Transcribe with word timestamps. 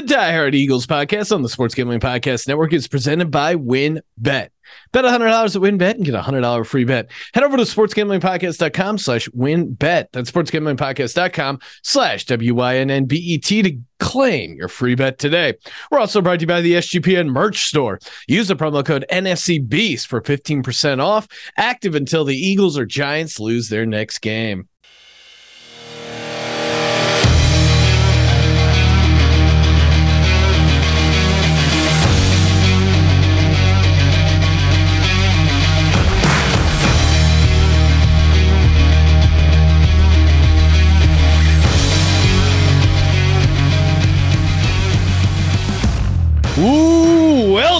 The 0.00 0.06
Die 0.06 0.32
Hard 0.32 0.54
Eagles 0.54 0.86
podcast 0.86 1.30
on 1.30 1.42
the 1.42 1.48
Sports 1.50 1.74
Gambling 1.74 2.00
Podcast 2.00 2.48
Network 2.48 2.72
is 2.72 2.88
presented 2.88 3.30
by 3.30 3.54
WynnBET. 3.54 4.00
Bet 4.22 4.48
$100 4.94 5.04
at 5.04 5.52
WynnBET 5.60 5.96
and 5.96 6.06
get 6.06 6.14
a 6.14 6.22
$100 6.22 6.66
free 6.66 6.84
bet. 6.84 7.10
Head 7.34 7.44
over 7.44 7.58
to 7.58 7.64
sportsgamblingpodcast.com 7.64 8.96
slash 8.96 9.28
wynnbet. 9.28 10.06
That's 10.12 10.30
sportsgamblingpodcast.com 10.30 11.58
slash 11.82 12.24
W-Y-N-N-B-E-T 12.24 13.62
to 13.62 13.78
claim 13.98 14.54
your 14.54 14.68
free 14.68 14.94
bet 14.94 15.18
today. 15.18 15.52
We're 15.90 15.98
also 15.98 16.22
brought 16.22 16.36
to 16.36 16.44
you 16.44 16.46
by 16.46 16.62
the 16.62 16.76
SGPN 16.76 17.28
merch 17.28 17.64
store. 17.64 17.98
Use 18.26 18.48
the 18.48 18.56
promo 18.56 18.82
code 18.82 19.04
NFC 19.12 19.68
Beast 19.68 20.06
for 20.06 20.22
15% 20.22 21.04
off, 21.04 21.28
active 21.58 21.94
until 21.94 22.24
the 22.24 22.36
Eagles 22.36 22.78
or 22.78 22.86
Giants 22.86 23.38
lose 23.38 23.68
their 23.68 23.84
next 23.84 24.20
game. 24.20 24.66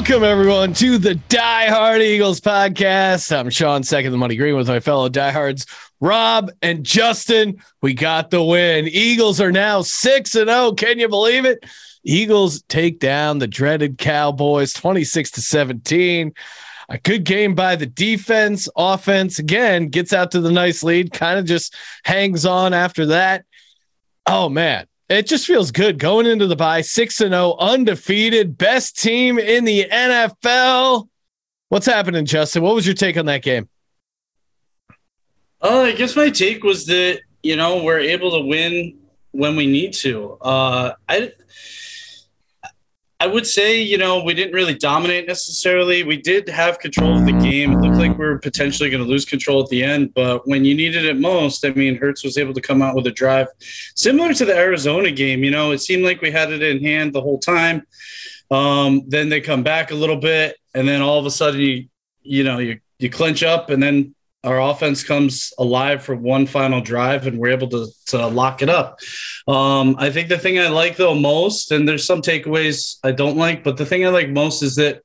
Welcome 0.00 0.24
everyone 0.24 0.72
to 0.72 0.96
the 0.96 1.14
Die 1.14 1.66
Hard 1.66 2.00
Eagles 2.00 2.40
podcast. 2.40 3.36
I'm 3.36 3.50
Sean 3.50 3.82
Second, 3.82 4.12
the 4.12 4.16
Money 4.16 4.34
Green, 4.34 4.56
with 4.56 4.66
my 4.66 4.80
fellow 4.80 5.10
diehards 5.10 5.66
Rob 6.00 6.50
and 6.62 6.84
Justin. 6.84 7.62
We 7.82 7.92
got 7.92 8.30
the 8.30 8.42
win. 8.42 8.88
Eagles 8.88 9.42
are 9.42 9.52
now 9.52 9.82
six 9.82 10.34
and 10.34 10.48
zero. 10.48 10.72
Can 10.72 10.98
you 10.98 11.06
believe 11.06 11.44
it? 11.44 11.66
Eagles 12.02 12.62
take 12.62 12.98
down 12.98 13.40
the 13.40 13.46
dreaded 13.46 13.98
Cowboys, 13.98 14.72
twenty 14.72 15.04
six 15.04 15.30
to 15.32 15.42
seventeen. 15.42 16.32
A 16.88 16.96
good 16.96 17.24
game 17.24 17.54
by 17.54 17.76
the 17.76 17.84
defense. 17.84 18.70
Offense 18.76 19.38
again 19.38 19.88
gets 19.88 20.14
out 20.14 20.30
to 20.30 20.40
the 20.40 20.50
nice 20.50 20.82
lead. 20.82 21.12
Kind 21.12 21.38
of 21.38 21.44
just 21.44 21.76
hangs 22.04 22.46
on 22.46 22.72
after 22.72 23.04
that. 23.06 23.44
Oh 24.24 24.48
man, 24.48 24.86
it 25.10 25.26
just 25.26 25.46
feels 25.46 25.72
good 25.72 25.98
going 25.98 26.24
into 26.24 26.46
the 26.46 26.56
bye 26.56 26.80
6 26.80 27.20
and 27.20 27.32
0 27.32 27.56
undefeated 27.58 28.56
best 28.56 28.96
team 28.96 29.38
in 29.38 29.64
the 29.64 29.86
NFL. 29.90 31.08
What's 31.68 31.86
happening 31.86 32.24
Justin? 32.24 32.62
What 32.62 32.74
was 32.74 32.86
your 32.86 32.94
take 32.94 33.16
on 33.16 33.26
that 33.26 33.42
game? 33.42 33.68
Uh, 35.60 35.82
I 35.82 35.92
guess 35.92 36.16
my 36.16 36.30
take 36.30 36.62
was 36.62 36.86
that 36.86 37.20
you 37.42 37.56
know 37.56 37.82
we're 37.82 37.98
able 37.98 38.30
to 38.30 38.46
win 38.46 38.98
when 39.32 39.56
we 39.56 39.66
need 39.66 39.92
to. 39.94 40.38
Uh, 40.40 40.92
I 41.08 41.32
I 43.22 43.26
would 43.26 43.46
say, 43.46 43.82
you 43.82 43.98
know, 43.98 44.24
we 44.24 44.32
didn't 44.32 44.54
really 44.54 44.74
dominate 44.74 45.28
necessarily. 45.28 46.02
We 46.02 46.16
did 46.16 46.48
have 46.48 46.78
control 46.78 47.18
of 47.18 47.26
the 47.26 47.32
game. 47.32 47.72
It 47.72 47.80
looked 47.80 47.98
like 47.98 48.16
we 48.16 48.24
were 48.24 48.38
potentially 48.38 48.88
going 48.88 49.02
to 49.02 49.08
lose 49.08 49.26
control 49.26 49.62
at 49.62 49.68
the 49.68 49.84
end, 49.84 50.14
but 50.14 50.48
when 50.48 50.64
you 50.64 50.74
needed 50.74 51.04
it 51.04 51.18
most, 51.18 51.62
I 51.66 51.70
mean, 51.70 51.96
Hurts 51.96 52.24
was 52.24 52.38
able 52.38 52.54
to 52.54 52.62
come 52.62 52.80
out 52.80 52.96
with 52.96 53.06
a 53.06 53.10
drive 53.10 53.48
similar 53.94 54.32
to 54.32 54.46
the 54.46 54.56
Arizona 54.56 55.10
game. 55.10 55.44
You 55.44 55.50
know, 55.50 55.72
it 55.72 55.80
seemed 55.80 56.02
like 56.02 56.22
we 56.22 56.30
had 56.30 56.50
it 56.50 56.62
in 56.62 56.82
hand 56.82 57.12
the 57.12 57.20
whole 57.20 57.38
time. 57.38 57.82
Um, 58.50 59.02
then 59.06 59.28
they 59.28 59.42
come 59.42 59.62
back 59.62 59.90
a 59.90 59.94
little 59.94 60.16
bit, 60.16 60.56
and 60.74 60.88
then 60.88 61.02
all 61.02 61.18
of 61.18 61.26
a 61.26 61.30
sudden 61.30 61.60
you, 61.60 61.88
you 62.22 62.42
know, 62.42 62.58
you 62.58 62.80
you 62.98 63.10
clinch 63.10 63.42
up, 63.42 63.68
and 63.68 63.82
then 63.82 64.14
our 64.42 64.60
offense 64.60 65.04
comes 65.04 65.52
alive 65.58 66.02
for 66.02 66.14
one 66.14 66.46
final 66.46 66.80
drive 66.80 67.26
and 67.26 67.38
we're 67.38 67.50
able 67.50 67.68
to, 67.68 67.86
to 68.06 68.26
lock 68.26 68.62
it 68.62 68.70
up. 68.70 68.98
Um, 69.46 69.96
I 69.98 70.10
think 70.10 70.28
the 70.28 70.38
thing 70.38 70.58
I 70.58 70.68
like 70.68 70.96
though 70.96 71.14
most, 71.14 71.72
and 71.72 71.88
there's 71.88 72.06
some 72.06 72.22
takeaways 72.22 72.96
I 73.04 73.12
don't 73.12 73.36
like, 73.36 73.62
but 73.62 73.76
the 73.76 73.86
thing 73.86 74.06
I 74.06 74.08
like 74.08 74.30
most 74.30 74.62
is 74.62 74.76
that 74.76 75.02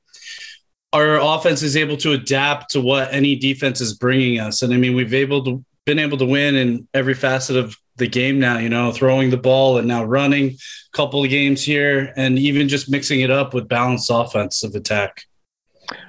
our 0.92 1.20
offense 1.20 1.62
is 1.62 1.76
able 1.76 1.98
to 1.98 2.12
adapt 2.12 2.70
to 2.70 2.80
what 2.80 3.12
any 3.12 3.36
defense 3.36 3.80
is 3.80 3.94
bringing 3.94 4.40
us. 4.40 4.62
And 4.62 4.72
I 4.72 4.78
mean, 4.78 4.96
we've 4.96 5.12
able 5.12 5.44
to 5.44 5.64
been 5.84 5.98
able 5.98 6.18
to 6.18 6.26
win 6.26 6.56
in 6.56 6.88
every 6.94 7.14
facet 7.14 7.56
of 7.56 7.76
the 7.96 8.08
game 8.08 8.38
now, 8.38 8.58
you 8.58 8.68
know, 8.68 8.90
throwing 8.90 9.30
the 9.30 9.36
ball 9.36 9.78
and 9.78 9.86
now 9.86 10.04
running 10.04 10.48
a 10.50 10.96
couple 10.96 11.22
of 11.22 11.30
games 11.30 11.62
here 11.62 12.12
and 12.16 12.38
even 12.38 12.68
just 12.68 12.90
mixing 12.90 13.20
it 13.20 13.30
up 13.30 13.54
with 13.54 13.68
balanced 13.68 14.10
offensive 14.12 14.74
attack. 14.74 15.22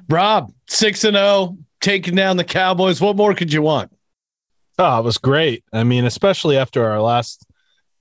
Rob, 0.10 0.52
6 0.68 1.04
and 1.04 1.16
0, 1.16 1.58
taking 1.88 2.16
down 2.16 2.36
the 2.36 2.44
Cowboys. 2.44 3.00
What 3.00 3.16
more 3.16 3.34
could 3.34 3.54
you 3.54 3.62
want? 3.62 3.92
Oh, 4.78 5.00
it 5.00 5.04
was 5.04 5.18
great. 5.18 5.64
I 5.72 5.86
mean, 5.86 6.04
especially 6.04 6.58
after 6.58 6.86
our 6.86 7.02
last, 7.02 7.46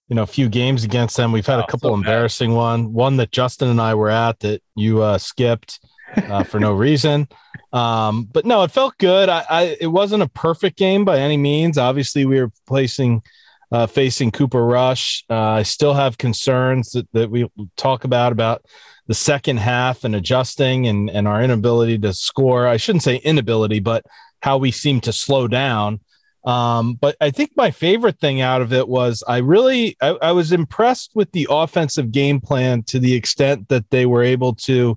you 0.08 0.16
know, 0.16 0.26
few 0.26 0.48
games 0.48 0.82
against 0.82 1.16
them, 1.16 1.30
we've 1.30 1.46
had 1.46 1.60
oh, 1.60 1.62
a 1.62 1.66
couple 1.68 1.90
so 1.90 1.94
embarrassing 1.94 2.50
bad. 2.50 2.56
one. 2.56 2.92
One 2.92 3.16
that 3.18 3.30
Justin 3.30 3.68
and 3.68 3.80
I 3.80 3.94
were 3.94 4.10
at 4.10 4.40
that 4.40 4.60
you 4.74 5.02
uh, 5.02 5.18
skipped 5.18 5.78
uh, 6.16 6.42
for 6.42 6.58
no 6.58 6.72
reason. 6.86 7.28
Um, 7.72 8.24
but 8.24 8.44
no, 8.44 8.64
it 8.64 8.72
felt 8.72 8.98
good. 8.98 9.28
I, 9.28 9.44
I, 9.48 9.76
it 9.80 9.86
wasn't 9.86 10.24
a 10.24 10.28
perfect 10.28 10.76
game 10.76 11.04
by 11.04 11.20
any 11.20 11.36
means. 11.36 11.78
Obviously, 11.78 12.26
we 12.26 12.40
were 12.40 12.50
placing 12.66 13.22
uh, 13.70 13.86
facing 13.86 14.32
Cooper 14.32 14.64
Rush. 14.64 15.24
Uh, 15.30 15.34
I 15.34 15.62
still 15.62 15.94
have 15.94 16.18
concerns 16.18 16.90
that, 16.90 17.06
that 17.12 17.30
we 17.30 17.48
talk 17.76 18.02
about 18.02 18.32
about 18.32 18.64
the 19.06 19.14
second 19.14 19.58
half 19.58 20.04
and 20.04 20.14
adjusting 20.14 20.86
and, 20.86 21.08
and 21.10 21.28
our 21.28 21.42
inability 21.42 21.98
to 21.98 22.12
score. 22.12 22.66
I 22.66 22.76
shouldn't 22.76 23.02
say 23.02 23.16
inability, 23.16 23.80
but 23.80 24.04
how 24.40 24.58
we 24.58 24.70
seem 24.70 25.00
to 25.02 25.12
slow 25.12 25.48
down. 25.48 26.00
Um, 26.44 26.94
but 26.94 27.16
I 27.20 27.30
think 27.30 27.50
my 27.56 27.72
favorite 27.72 28.20
thing 28.20 28.40
out 28.40 28.62
of 28.62 28.72
it 28.72 28.86
was 28.86 29.24
I 29.26 29.38
really 29.38 29.96
I, 30.00 30.10
I, 30.22 30.32
was 30.32 30.52
impressed 30.52 31.10
with 31.12 31.32
the 31.32 31.48
offensive 31.50 32.12
game 32.12 32.40
plan 32.40 32.84
to 32.84 33.00
the 33.00 33.14
extent 33.14 33.68
that 33.68 33.90
they 33.90 34.06
were 34.06 34.22
able 34.22 34.54
to, 34.54 34.96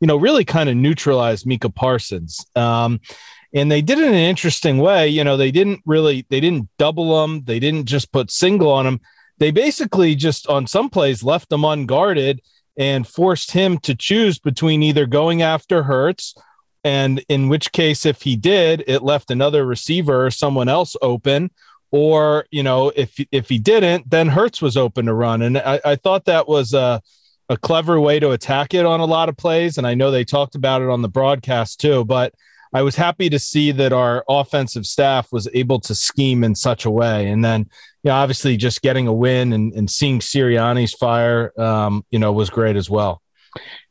you 0.00 0.06
know, 0.06 0.16
really 0.16 0.44
kind 0.44 0.68
of 0.68 0.76
neutralize 0.76 1.46
Micah 1.46 1.70
Parsons. 1.70 2.44
Um, 2.54 3.00
and 3.54 3.72
they 3.72 3.80
did 3.80 3.98
it 3.98 4.08
in 4.08 4.12
an 4.12 4.20
interesting 4.20 4.76
way. 4.76 5.08
You 5.08 5.24
know, 5.24 5.38
they 5.38 5.50
didn't 5.50 5.80
really 5.86 6.26
they 6.28 6.38
didn't 6.38 6.68
double 6.76 7.22
them. 7.22 7.44
They 7.44 7.60
didn't 7.60 7.86
just 7.86 8.12
put 8.12 8.30
single 8.30 8.70
on 8.70 8.84
them. 8.84 9.00
They 9.38 9.50
basically 9.50 10.14
just 10.14 10.48
on 10.48 10.66
some 10.66 10.90
plays 10.90 11.22
left 11.22 11.48
them 11.48 11.64
unguarded 11.64 12.42
and 12.80 13.06
forced 13.06 13.50
him 13.50 13.76
to 13.78 13.94
choose 13.94 14.38
between 14.38 14.82
either 14.82 15.04
going 15.04 15.42
after 15.42 15.82
Hurts, 15.82 16.34
and 16.82 17.22
in 17.28 17.50
which 17.50 17.72
case, 17.72 18.06
if 18.06 18.22
he 18.22 18.36
did, 18.36 18.82
it 18.86 19.02
left 19.02 19.30
another 19.30 19.66
receiver 19.66 20.24
or 20.24 20.30
someone 20.30 20.66
else 20.68 20.96
open. 21.02 21.50
Or, 21.92 22.46
you 22.50 22.62
know, 22.62 22.90
if 22.96 23.20
if 23.30 23.50
he 23.50 23.58
didn't, 23.58 24.08
then 24.08 24.28
Hurts 24.28 24.62
was 24.62 24.78
open 24.78 25.06
to 25.06 25.12
run. 25.12 25.42
And 25.42 25.58
I, 25.58 25.80
I 25.84 25.96
thought 25.96 26.24
that 26.24 26.48
was 26.48 26.72
a, 26.72 27.02
a 27.50 27.56
clever 27.58 28.00
way 28.00 28.18
to 28.18 28.30
attack 28.30 28.72
it 28.72 28.86
on 28.86 29.00
a 29.00 29.04
lot 29.04 29.28
of 29.28 29.36
plays. 29.36 29.76
And 29.76 29.86
I 29.86 29.94
know 29.94 30.10
they 30.10 30.24
talked 30.24 30.54
about 30.54 30.80
it 30.80 30.88
on 30.88 31.02
the 31.02 31.08
broadcast 31.08 31.80
too. 31.80 32.04
But 32.06 32.32
I 32.72 32.82
was 32.82 32.96
happy 32.96 33.28
to 33.30 33.38
see 33.38 33.72
that 33.72 33.92
our 33.92 34.24
offensive 34.28 34.86
staff 34.86 35.32
was 35.32 35.48
able 35.54 35.80
to 35.80 35.94
scheme 35.94 36.44
in 36.44 36.54
such 36.54 36.84
a 36.84 36.90
way. 36.90 37.28
And 37.28 37.44
then, 37.44 37.60
you 38.02 38.10
know, 38.10 38.14
obviously 38.14 38.56
just 38.56 38.82
getting 38.82 39.08
a 39.08 39.12
win 39.12 39.52
and, 39.52 39.72
and 39.72 39.90
seeing 39.90 40.20
Sirianni's 40.20 40.94
fire, 40.94 41.52
um, 41.60 42.04
you 42.10 42.18
know, 42.18 42.32
was 42.32 42.50
great 42.50 42.76
as 42.76 42.88
well. 42.88 43.22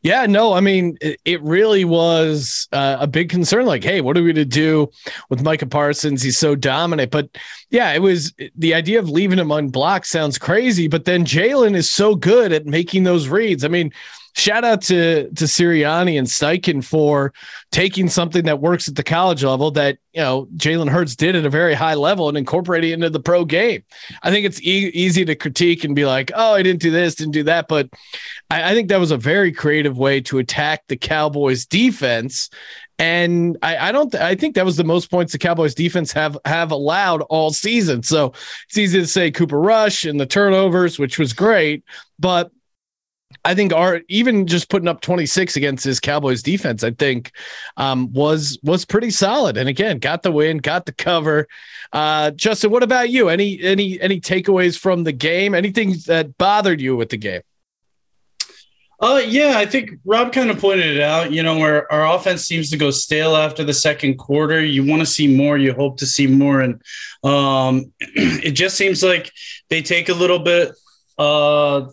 Yeah, 0.02 0.26
no, 0.26 0.54
I 0.54 0.62
mean, 0.62 0.98
it, 1.02 1.20
it 1.26 1.42
really 1.42 1.84
was 1.84 2.70
uh, 2.72 2.98
a 3.02 3.08
big 3.08 3.30
concern. 3.30 3.66
Like, 3.66 3.84
hey, 3.84 4.00
what 4.00 4.18
are 4.18 4.24
we 4.24 4.32
to 4.32 4.46
do 4.46 4.90
with 5.30 5.44
Micah 5.44 5.66
Parsons? 5.66 6.22
He's 6.22 6.38
so 6.38 6.56
dominant. 6.56 7.12
But 7.12 7.38
yeah, 7.70 7.92
it 7.92 8.02
was 8.02 8.34
the 8.56 8.74
idea 8.74 9.00
of 9.00 9.10
leaving 9.10 9.40
him 9.40 9.52
unblocked 9.52 10.08
sounds 10.08 10.38
crazy. 10.38 10.88
But 10.88 11.04
then 11.04 11.26
Jalen 11.26 11.76
is 11.76 11.92
so 11.92 12.16
good 12.16 12.54
at 12.54 12.66
making 12.66 13.04
those 13.04 13.28
reads. 13.28 13.66
I 13.66 13.68
mean, 13.68 13.92
shout 14.36 14.64
out 14.64 14.82
to 14.84 15.30
to 15.32 15.46
Sirianni 15.46 16.18
and 16.18 16.28
Steichen 16.28 16.84
for 16.84 17.34
taking 17.72 18.10
something 18.10 18.46
that 18.46 18.60
works 18.60 18.88
at 18.88 18.96
the 18.96 19.04
college 19.04 19.44
level 19.44 19.72
that 19.72 19.98
you 20.14 20.22
know 20.22 20.48
Jalen 20.56 20.90
Hurts 20.90 21.16
did 21.16 21.36
at 21.36 21.46
a 21.46 21.50
very 21.50 21.74
high 21.74 21.94
level 21.94 22.30
and 22.30 22.38
incorporating 22.38 22.92
it 22.92 22.94
into 22.94 23.10
the 23.10 23.20
pro 23.20 23.46
game. 23.46 23.84
I 24.24 24.32
think 24.32 24.46
it's 24.46 24.62
e- 24.62 24.92
easy 24.94 25.26
to 25.26 25.36
critique 25.36 25.84
and 25.84 25.96
be 25.96 26.06
like, 26.06 26.32
"Oh, 26.36 26.54
I 26.54 26.64
didn't 26.64 26.82
do 26.82 26.92
this, 26.92 27.16
didn't 27.16 27.34
do 27.34 27.44
that," 27.44 27.68
but 27.68 27.90
I, 28.50 28.72
I 28.72 28.74
think 28.74 28.90
that 28.90 29.00
was 29.00 29.12
a 29.12 29.18
very 29.18 29.52
creative 29.52 29.98
way 29.98 30.22
to 30.22 30.40
attack 30.40 30.84
the 30.88 30.98
Cowboys' 30.98 31.66
defense. 31.66 32.50
And 32.98 33.58
I, 33.62 33.78
I 33.78 33.92
don't. 33.94 34.14
I 34.16 34.36
think 34.36 34.56
that 34.56 34.66
was 34.66 34.76
the 34.76 34.84
most 34.84 35.10
points 35.10 35.32
the 35.32 35.38
Cowboys' 35.38 35.74
defense 35.74 36.12
have 36.12 36.38
have 36.44 36.72
allowed 36.72 37.22
all 37.24 37.52
season. 37.52 38.04
So 38.04 38.34
it's 38.68 38.78
easy 38.78 39.00
to 39.00 39.08
say 39.08 39.32
Cooper 39.32 39.60
Rush 39.60 40.04
and 40.04 40.20
the 40.20 40.26
turnovers, 40.26 41.00
which 41.00 41.18
was 41.18 41.32
great, 41.32 41.86
but 42.20 42.52
I 43.50 43.56
think 43.56 43.74
our 43.74 44.02
even 44.10 44.46
just 44.46 44.70
putting 44.70 44.88
up 44.88 45.02
26 45.02 45.56
against 45.56 45.84
this 45.84 46.00
Cowboys 46.00 46.44
defense, 46.44 46.84
I 46.84 46.92
think 46.92 47.32
um, 47.78 48.14
was 48.14 48.60
was 48.62 48.86
pretty 48.86 49.10
solid. 49.10 49.58
And 49.58 49.68
again, 49.68 49.98
got 49.98 50.22
the 50.22 50.32
win, 50.32 50.60
got 50.60 50.86
the 50.86 50.92
cover. 50.92 51.48
Uh, 51.92 52.30
Justin, 52.30 52.70
what 52.70 52.84
about 52.84 53.10
you? 53.10 53.28
Any 53.28 53.60
any 53.60 54.00
any 54.00 54.22
takeaways 54.22 54.78
from 54.78 55.04
the 55.04 55.12
game? 55.12 55.56
Anything 55.56 55.96
that 56.06 56.38
bothered 56.38 56.80
you 56.80 56.96
with 56.96 57.10
the 57.10 57.18
game? 57.18 57.42
Uh, 59.00 59.24
yeah, 59.26 59.54
I 59.56 59.66
think 59.66 59.94
Rob 60.06 60.32
kind 60.32 60.52
of 60.52 60.60
pointed 60.60 60.98
it 60.98 61.02
out. 61.02 61.32
You 61.32 61.42
know, 61.42 61.58
where 61.58 61.92
our 61.92 62.16
offense 62.16 62.44
seems 62.44 62.70
to 62.70 62.78
go 62.78 62.92
stale 62.92 63.36
after 63.36 63.64
the 63.64 63.74
second 63.74 64.18
quarter. 64.18 64.64
You 64.64 64.86
want 64.86 65.00
to 65.00 65.08
see 65.08 65.28
more. 65.28 65.58
You 65.58 65.74
hope 65.74 65.98
to 65.98 66.06
see 66.06 66.28
more, 66.28 66.62
and 66.62 66.80
um, 67.24 67.94
it 68.00 68.52
just 68.52 68.78
seems 68.78 69.02
like 69.02 69.32
they 69.70 69.82
take 69.82 70.10
a 70.10 70.14
little 70.14 70.38
bit 70.38 70.76
uh 71.18 71.88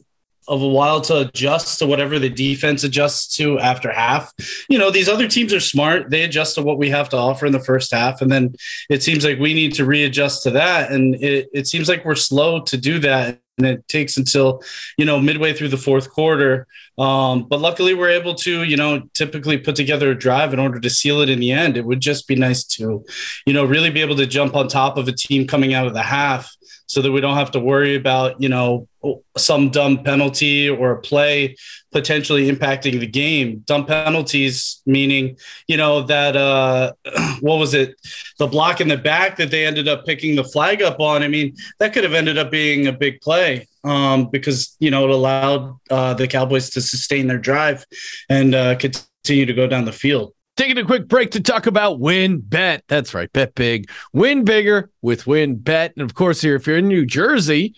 of 0.48 0.62
a 0.62 0.68
while 0.68 1.00
to 1.02 1.20
adjust 1.20 1.78
to 1.78 1.86
whatever 1.86 2.18
the 2.18 2.28
defense 2.28 2.84
adjusts 2.84 3.36
to 3.36 3.58
after 3.58 3.90
half. 3.90 4.32
You 4.68 4.78
know, 4.78 4.90
these 4.90 5.08
other 5.08 5.28
teams 5.28 5.52
are 5.52 5.60
smart. 5.60 6.10
They 6.10 6.22
adjust 6.22 6.54
to 6.56 6.62
what 6.62 6.78
we 6.78 6.90
have 6.90 7.08
to 7.10 7.16
offer 7.16 7.46
in 7.46 7.52
the 7.52 7.60
first 7.60 7.92
half. 7.92 8.22
And 8.22 8.30
then 8.30 8.54
it 8.88 9.02
seems 9.02 9.24
like 9.24 9.38
we 9.38 9.54
need 9.54 9.74
to 9.74 9.84
readjust 9.84 10.42
to 10.44 10.50
that. 10.52 10.92
And 10.92 11.16
it, 11.16 11.48
it 11.52 11.66
seems 11.66 11.88
like 11.88 12.04
we're 12.04 12.14
slow 12.14 12.60
to 12.62 12.76
do 12.76 12.98
that 13.00 13.40
and 13.58 13.66
it 13.66 13.88
takes 13.88 14.16
until 14.16 14.62
you 14.98 15.04
know 15.04 15.18
midway 15.18 15.52
through 15.52 15.68
the 15.68 15.76
fourth 15.76 16.10
quarter 16.10 16.66
um, 16.98 17.44
but 17.48 17.60
luckily 17.60 17.94
we're 17.94 18.10
able 18.10 18.34
to 18.34 18.64
you 18.64 18.76
know 18.76 19.00
typically 19.14 19.56
put 19.56 19.76
together 19.76 20.10
a 20.10 20.18
drive 20.18 20.52
in 20.52 20.60
order 20.60 20.78
to 20.78 20.90
seal 20.90 21.20
it 21.20 21.30
in 21.30 21.40
the 21.40 21.52
end 21.52 21.76
it 21.76 21.84
would 21.84 22.00
just 22.00 22.28
be 22.28 22.34
nice 22.34 22.64
to 22.64 23.04
you 23.46 23.52
know 23.52 23.64
really 23.64 23.90
be 23.90 24.00
able 24.00 24.16
to 24.16 24.26
jump 24.26 24.54
on 24.54 24.68
top 24.68 24.96
of 24.96 25.08
a 25.08 25.12
team 25.12 25.46
coming 25.46 25.74
out 25.74 25.86
of 25.86 25.94
the 25.94 26.02
half 26.02 26.54
so 26.86 27.02
that 27.02 27.12
we 27.12 27.20
don't 27.20 27.36
have 27.36 27.50
to 27.50 27.60
worry 27.60 27.96
about 27.96 28.40
you 28.40 28.48
know 28.48 28.88
some 29.36 29.70
dumb 29.70 30.02
penalty 30.02 30.68
or 30.68 30.92
a 30.92 31.00
play 31.00 31.54
potentially 31.92 32.50
impacting 32.50 32.98
the 32.98 33.06
game. 33.06 33.62
Dumb 33.66 33.86
penalties 33.86 34.82
meaning 34.86 35.36
you 35.68 35.76
know 35.76 36.02
that 36.02 36.36
uh 36.36 36.92
what 37.40 37.58
was 37.58 37.74
it? 37.74 37.94
The 38.38 38.46
block 38.46 38.80
in 38.80 38.88
the 38.88 38.96
back 38.96 39.36
that 39.36 39.50
they 39.50 39.66
ended 39.66 39.88
up 39.88 40.06
picking 40.06 40.36
the 40.36 40.44
flag 40.44 40.82
up 40.82 41.00
on. 41.00 41.22
I 41.22 41.28
mean 41.28 41.54
that 41.78 41.92
could 41.92 42.04
have 42.04 42.14
ended 42.14 42.38
up 42.38 42.50
being 42.50 42.86
a 42.86 42.92
big 42.92 43.20
play 43.20 43.66
um 43.84 44.28
because 44.30 44.76
you 44.80 44.90
know 44.90 45.04
it 45.04 45.10
allowed 45.10 45.76
uh 45.90 46.14
the 46.14 46.26
cowboys 46.26 46.70
to 46.70 46.80
sustain 46.80 47.26
their 47.26 47.38
drive 47.38 47.84
and 48.28 48.54
uh 48.54 48.74
continue 48.74 49.46
to 49.46 49.54
go 49.54 49.66
down 49.66 49.84
the 49.84 49.92
field 49.92 50.32
Taking 50.56 50.78
a 50.78 50.84
quick 50.86 51.06
break 51.06 51.32
to 51.32 51.40
talk 51.40 51.66
about 51.66 52.00
WynnBET. 52.00 52.80
That's 52.88 53.12
right, 53.12 53.30
bet 53.32 53.54
big, 53.54 53.90
win 54.14 54.42
bigger 54.42 54.90
with 55.02 55.24
WynnBET. 55.24 55.92
And 55.96 56.02
of 56.02 56.14
course, 56.14 56.40
here, 56.40 56.54
if 56.54 56.66
you're 56.66 56.78
in 56.78 56.88
New 56.88 57.04
Jersey, 57.04 57.74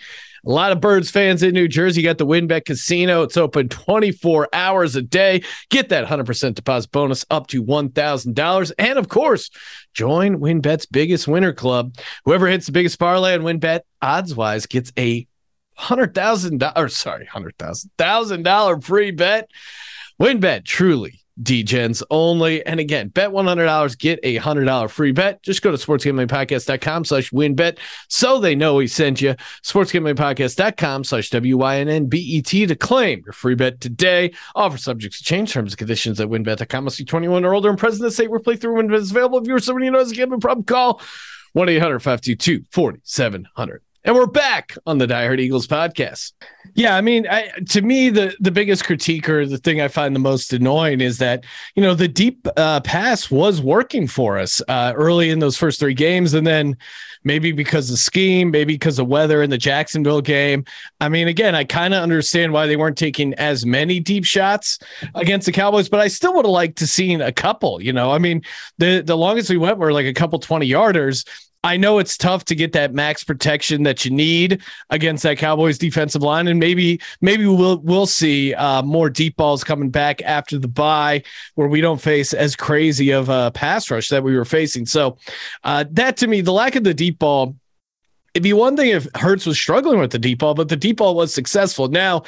a 0.46 0.50
lot 0.50 0.70
of 0.70 0.80
Birds 0.80 1.10
fans 1.10 1.42
in 1.42 1.54
New 1.54 1.66
Jersey, 1.66 2.02
got 2.02 2.18
the 2.18 2.26
WynnBET 2.26 2.66
Casino. 2.66 3.22
It's 3.22 3.36
open 3.36 3.68
24 3.68 4.48
hours 4.52 4.94
a 4.94 5.02
day. 5.02 5.42
Get 5.70 5.88
that 5.88 6.06
100% 6.06 6.54
deposit 6.54 6.92
bonus 6.92 7.24
up 7.30 7.48
to 7.48 7.64
$1,000. 7.64 8.72
And 8.78 8.98
of 8.98 9.08
course, 9.08 9.50
join 9.92 10.38
WynnBET's 10.38 10.86
biggest 10.86 11.26
winner 11.26 11.52
club. 11.52 11.96
Whoever 12.26 12.46
hits 12.46 12.66
the 12.66 12.72
biggest 12.72 13.00
parlay 13.00 13.34
on 13.34 13.40
WynnBET, 13.40 13.80
odds 14.00 14.36
wise, 14.36 14.66
gets 14.66 14.92
a 14.96 15.26
hundred 15.74 16.14
thousand 16.14 16.58
dollars. 16.58 16.96
Sorry, 16.96 17.26
hundred 17.26 17.56
thousand 17.58 17.90
thousand 17.98 18.42
dollar 18.44 18.80
free 18.80 19.10
bet. 19.10 19.50
WynnBET 20.20 20.64
truly 20.64 21.20
DGens 21.42 22.02
only. 22.10 22.64
And 22.66 22.80
again, 22.80 23.08
bet 23.08 23.30
$100, 23.30 23.98
get 23.98 24.18
a 24.22 24.38
$100 24.38 24.90
free 24.90 25.12
bet. 25.12 25.42
Just 25.42 25.62
go 25.62 25.70
to 25.70 25.76
sportsgamblingpodcast.com 25.76 27.04
slash 27.04 27.32
win 27.32 27.54
bet 27.54 27.78
so 28.08 28.38
they 28.38 28.54
know 28.54 28.76
we 28.76 28.86
sent 28.86 29.20
you. 29.20 29.34
Sportsgamblingpodcast.com 29.62 31.04
slash 31.04 31.28
W-Y-N-N-B-E-T 31.30 32.66
to 32.66 32.76
claim 32.76 33.22
your 33.24 33.32
free 33.32 33.54
bet 33.54 33.80
today. 33.80 34.32
Offer 34.54 34.78
subjects 34.78 35.18
to 35.18 35.24
change 35.24 35.52
terms 35.52 35.72
and 35.72 35.78
conditions 35.78 36.20
at 36.20 36.28
wynnbet.com. 36.28 36.84
Must 36.84 36.98
be 36.98 37.04
21 37.04 37.44
or 37.44 37.54
older 37.54 37.70
and 37.70 37.78
present 37.78 38.00
in 38.00 38.06
the 38.06 38.12
state 38.12 38.30
where 38.30 38.40
playthrough 38.40 38.82
wynnbet 38.82 38.96
is 38.96 39.10
available. 39.10 39.38
If 39.38 39.46
you're 39.46 39.58
somebody 39.58 39.86
who 39.86 39.92
knows 39.92 40.12
a 40.12 40.14
gambling 40.14 40.40
problem, 40.40 40.64
call 40.64 41.00
1-800-522-4700. 41.56 43.78
And 44.08 44.16
we're 44.16 44.24
back 44.24 44.74
on 44.86 44.96
the 44.96 45.06
Die 45.06 45.24
Hard 45.26 45.38
Eagles 45.38 45.66
podcast. 45.66 46.32
Yeah, 46.72 46.96
I 46.96 47.02
mean, 47.02 47.26
I, 47.28 47.50
to 47.68 47.82
me, 47.82 48.08
the 48.08 48.34
the 48.40 48.50
biggest 48.50 48.84
critique 48.84 49.28
or 49.28 49.44
the 49.44 49.58
thing 49.58 49.82
I 49.82 49.88
find 49.88 50.16
the 50.16 50.20
most 50.20 50.50
annoying 50.54 51.02
is 51.02 51.18
that 51.18 51.44
you 51.74 51.82
know 51.82 51.92
the 51.92 52.08
deep 52.08 52.48
uh, 52.56 52.80
pass 52.80 53.30
was 53.30 53.60
working 53.60 54.06
for 54.06 54.38
us 54.38 54.62
uh, 54.66 54.94
early 54.96 55.28
in 55.28 55.40
those 55.40 55.58
first 55.58 55.78
three 55.78 55.92
games, 55.92 56.32
and 56.32 56.46
then 56.46 56.78
maybe 57.22 57.52
because 57.52 57.90
of 57.90 57.98
scheme, 57.98 58.50
maybe 58.50 58.72
because 58.72 58.98
of 58.98 59.08
weather 59.08 59.42
in 59.42 59.50
the 59.50 59.58
Jacksonville 59.58 60.22
game. 60.22 60.64
I 61.02 61.10
mean, 61.10 61.28
again, 61.28 61.54
I 61.54 61.64
kind 61.64 61.92
of 61.92 62.02
understand 62.02 62.54
why 62.54 62.66
they 62.66 62.76
weren't 62.76 62.96
taking 62.96 63.34
as 63.34 63.66
many 63.66 64.00
deep 64.00 64.24
shots 64.24 64.78
against 65.16 65.44
the 65.44 65.52
Cowboys, 65.52 65.90
but 65.90 66.00
I 66.00 66.08
still 66.08 66.34
would 66.36 66.46
have 66.46 66.52
liked 66.52 66.78
to 66.78 66.86
seen 66.86 67.20
a 67.20 67.32
couple. 67.32 67.82
You 67.82 67.92
know, 67.92 68.10
I 68.10 68.16
mean, 68.16 68.40
the 68.78 69.02
the 69.04 69.18
longest 69.18 69.50
we 69.50 69.58
went 69.58 69.76
were 69.76 69.92
like 69.92 70.06
a 70.06 70.14
couple 70.14 70.38
twenty 70.38 70.70
yarders 70.70 71.26
I 71.64 71.76
know 71.76 71.98
it's 71.98 72.16
tough 72.16 72.44
to 72.46 72.54
get 72.54 72.72
that 72.72 72.94
max 72.94 73.24
protection 73.24 73.82
that 73.82 74.04
you 74.04 74.12
need 74.12 74.62
against 74.90 75.24
that 75.24 75.38
Cowboys 75.38 75.76
defensive 75.76 76.22
line, 76.22 76.46
and 76.46 76.60
maybe 76.60 77.00
maybe 77.20 77.46
we'll 77.46 77.78
we'll 77.78 78.06
see 78.06 78.54
uh, 78.54 78.82
more 78.82 79.10
deep 79.10 79.36
balls 79.36 79.64
coming 79.64 79.90
back 79.90 80.22
after 80.22 80.58
the 80.58 80.68
bye, 80.68 81.22
where 81.56 81.68
we 81.68 81.80
don't 81.80 82.00
face 82.00 82.32
as 82.32 82.54
crazy 82.54 83.10
of 83.10 83.28
a 83.28 83.50
pass 83.52 83.90
rush 83.90 84.08
that 84.08 84.22
we 84.22 84.36
were 84.36 84.44
facing. 84.44 84.86
So 84.86 85.18
uh, 85.64 85.84
that 85.92 86.16
to 86.18 86.28
me, 86.28 86.42
the 86.42 86.52
lack 86.52 86.76
of 86.76 86.84
the 86.84 86.94
deep 86.94 87.18
ball 87.18 87.56
it'd 88.34 88.44
be 88.44 88.52
one 88.52 88.76
thing 88.76 88.90
if 88.90 89.08
Hurts 89.16 89.46
was 89.46 89.58
struggling 89.58 89.98
with 89.98 90.12
the 90.12 90.18
deep 90.18 90.38
ball, 90.38 90.54
but 90.54 90.68
the 90.68 90.76
deep 90.76 90.98
ball 90.98 91.16
was 91.16 91.34
successful. 91.34 91.88
Now, 91.88 92.22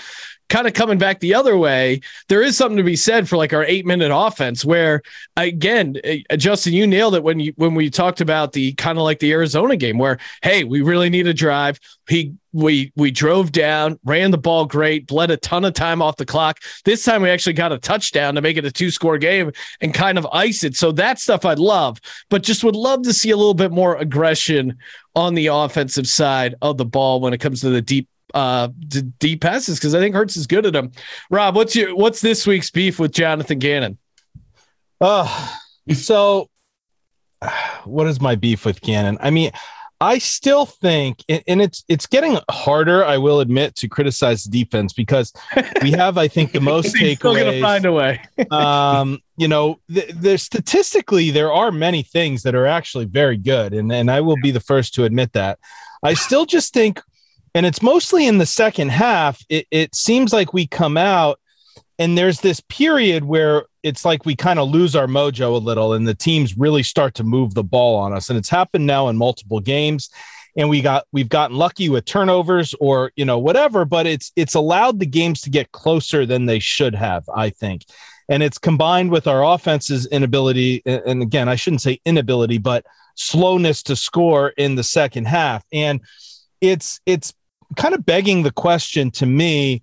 kind 0.51 0.67
of 0.67 0.75
coming 0.75 0.99
back 0.99 1.21
the 1.21 1.35
other 1.35 1.57
way, 1.57 2.01
there 2.29 2.43
is 2.43 2.57
something 2.57 2.77
to 2.77 2.83
be 2.83 2.97
said 2.97 3.29
for 3.29 3.37
like 3.37 3.55
our 3.55 3.65
eight 3.65 3.87
minute 3.87 4.15
offense, 4.15 4.65
where 4.65 5.01
again, 5.37 5.97
uh, 6.05 6.37
Justin, 6.37 6.75
you 6.75 6.87
nailed 6.87 7.15
it 7.15 7.23
when 7.23 7.41
you 7.41 7.55
when 7.57 7.75
we 7.75 7.89
talked 7.89 8.21
about 8.21 8.53
the 8.53 8.73
kind 8.75 8.99
of 8.99 9.05
like 9.05 9.21
the 9.21 9.33
Arizona 9.33 9.77
game, 9.77 9.97
where 9.97 10.19
hey, 10.43 10.65
we 10.65 10.83
really 10.83 11.09
need 11.09 11.27
a 11.27 11.33
drive. 11.33 11.81
He 12.09 12.35
we 12.53 12.93
we 12.97 13.11
drove 13.13 13.53
down, 13.53 13.99
ran 14.05 14.33
the 14.33 14.39
ball 14.39 14.67
great, 14.67 15.07
bled 15.07 15.31
a 15.31 15.37
ton 15.37 15.65
of 15.65 15.73
time 15.73 16.03
off 16.03 16.17
the 16.17 16.27
clock. 16.27 16.59
This 16.85 17.05
time 17.05 17.23
we 17.23 17.31
actually 17.31 17.53
got 17.53 17.73
a 17.73 17.79
touchdown 17.79 18.35
to 18.35 18.43
make 18.43 18.57
it 18.57 18.65
a 18.65 18.73
two 18.73 18.91
score 18.91 19.19
game 19.19 19.53
and 19.81 19.95
kind 19.95 20.19
of 20.19 20.27
ice 20.33 20.65
it. 20.65 20.77
So 20.77 20.93
that 20.93 21.21
stuff 21.21 21.45
I'd 21.45 21.61
love, 21.61 22.01
but 22.29 22.43
just 22.43 22.65
would 22.65 22.77
love 22.77 23.03
to 23.03 23.13
see 23.13 23.31
a 23.31 23.37
little 23.37 23.55
bit 23.55 23.71
more 23.71 23.97
aggression 23.97 24.79
on 25.15 25.35
the 25.35 25.47
offensive 25.47 26.09
side 26.09 26.57
of 26.61 26.77
the 26.77 26.85
ball 26.85 27.21
when 27.21 27.33
it 27.33 27.39
comes 27.39 27.61
to 27.61 27.71
the 27.71 27.83
deep 27.83 28.09
uh 28.35 28.69
deep 29.19 29.41
passes 29.41 29.79
because 29.79 29.95
I 29.95 30.01
think 30.01 30.15
Hurts 30.15 30.37
is 30.37 30.47
good 30.47 30.67
at 30.67 30.73
them. 30.73 30.93
Rob, 31.31 31.57
what's 31.57 31.75
your 31.75 31.95
what's 31.95 32.21
this 32.21 32.47
week's 32.47 32.71
beef 32.71 32.99
with 32.99 33.13
Jonathan 33.13 33.59
Gannon? 33.59 33.99
Uh 35.01 35.49
so 35.93 36.49
what 37.85 38.07
is 38.07 38.21
my 38.21 38.35
beef 38.35 38.65
with 38.65 38.81
Gannon? 38.81 39.19
I 39.21 39.31
mean, 39.31 39.51
I 40.03 40.17
still 40.17 40.65
think, 40.65 41.23
and 41.29 41.61
it's 41.61 41.85
it's 41.87 42.07
getting 42.07 42.39
harder. 42.51 43.05
I 43.05 43.19
will 43.19 43.41
admit 43.41 43.77
to 43.77 43.89
criticize 43.89 44.45
the 44.45 44.51
defense 44.51 44.95
because 44.95 45.31
we 45.83 45.91
have, 45.91 46.17
I 46.17 46.27
think, 46.27 46.53
the 46.53 46.61
most 46.73 46.95
takeaways. 46.95 47.17
Still 47.17 47.35
gonna 47.35 47.61
find 47.61 47.85
a 47.85 47.93
way. 47.93 48.23
um, 48.51 49.19
you 49.37 49.47
know, 49.47 49.79
there's 49.89 50.43
statistically 50.43 51.31
there 51.31 51.53
are 51.53 51.71
many 51.71 52.03
things 52.03 52.43
that 52.45 52.55
are 52.55 52.67
actually 52.67 53.05
very 53.05 53.37
good, 53.37 53.75
and 53.75 53.93
and 53.93 54.11
I 54.11 54.23
will 54.23 54.39
be 54.43 54.51
the 54.51 54.61
first 54.61 54.95
to 54.95 55.05
admit 55.05 55.35
that. 55.35 55.59
I 56.03 56.15
still 56.15 56.47
just 56.47 56.73
think 56.73 57.03
and 57.55 57.67
it's 57.67 57.83
mostly 57.83 58.27
in 58.27 58.39
the 58.39 58.47
second 58.47 58.91
half. 58.91 59.45
It, 59.49 59.67
it 59.71 59.95
seems 59.95 60.33
like 60.33 60.53
we 60.53 60.67
come 60.67 60.97
out 60.97 61.41
and 61.99 62.17
there's 62.17 62.41
this 62.41 62.61
period 62.61 63.25
where 63.25 63.65
it's 63.83 64.05
like 64.05 64.25
we 64.25 64.35
kind 64.35 64.59
of 64.59 64.71
lose 64.71 64.97
our 64.97 65.07
mojo 65.07 65.55
a 65.55 65.59
little 65.59 65.93
and 65.93 66.09
the 66.09 66.15
teams 66.15 66.57
really 66.57 66.83
start 66.83 67.15
to 67.15 67.25
move 67.25 67.55
the 67.55 67.63
ball 67.63 67.97
on 67.97 68.13
us 68.13 68.29
and 68.29 68.39
it's 68.39 68.49
happened 68.49 68.87
now 68.87 69.09
in 69.09 69.17
multiple 69.17 69.61
games 69.61 70.11
and 70.57 70.69
we 70.69 70.81
got 70.81 71.07
we've 71.13 71.29
gotten 71.29 71.57
lucky 71.57 71.89
with 71.89 72.05
turnovers 72.05 72.75
or 72.81 73.13
you 73.17 73.25
know 73.25 73.39
whatever 73.39 73.85
but 73.85 74.07
it's 74.07 74.33
it's 74.37 74.55
allowed 74.55 74.99
the 74.99 75.07
games 75.07 75.41
to 75.41 75.51
get 75.51 75.73
closer 75.73 76.27
than 76.27 76.47
they 76.47 76.59
should 76.59 76.95
have 76.95 77.25
i 77.35 77.51
think 77.51 77.85
and 78.29 78.43
it's 78.43 78.59
combined 78.59 79.11
with 79.11 79.27
our 79.27 79.45
offense's 79.45 80.07
inability 80.07 80.83
and 80.85 81.23
again 81.23 81.49
i 81.49 81.55
shouldn't 81.55 81.83
say 81.83 82.01
inability 82.05 82.59
but 82.59 82.85
slowness 83.15 83.83
to 83.83 83.95
score 83.95 84.49
in 84.57 84.75
the 84.75 84.85
second 84.85 85.27
half 85.27 85.65
and 85.73 86.01
it's 86.61 87.01
it's 87.07 87.33
kind 87.77 87.95
of 87.95 88.05
begging 88.05 88.43
the 88.43 88.51
question 88.51 89.11
to 89.13 89.27
me 89.27 89.83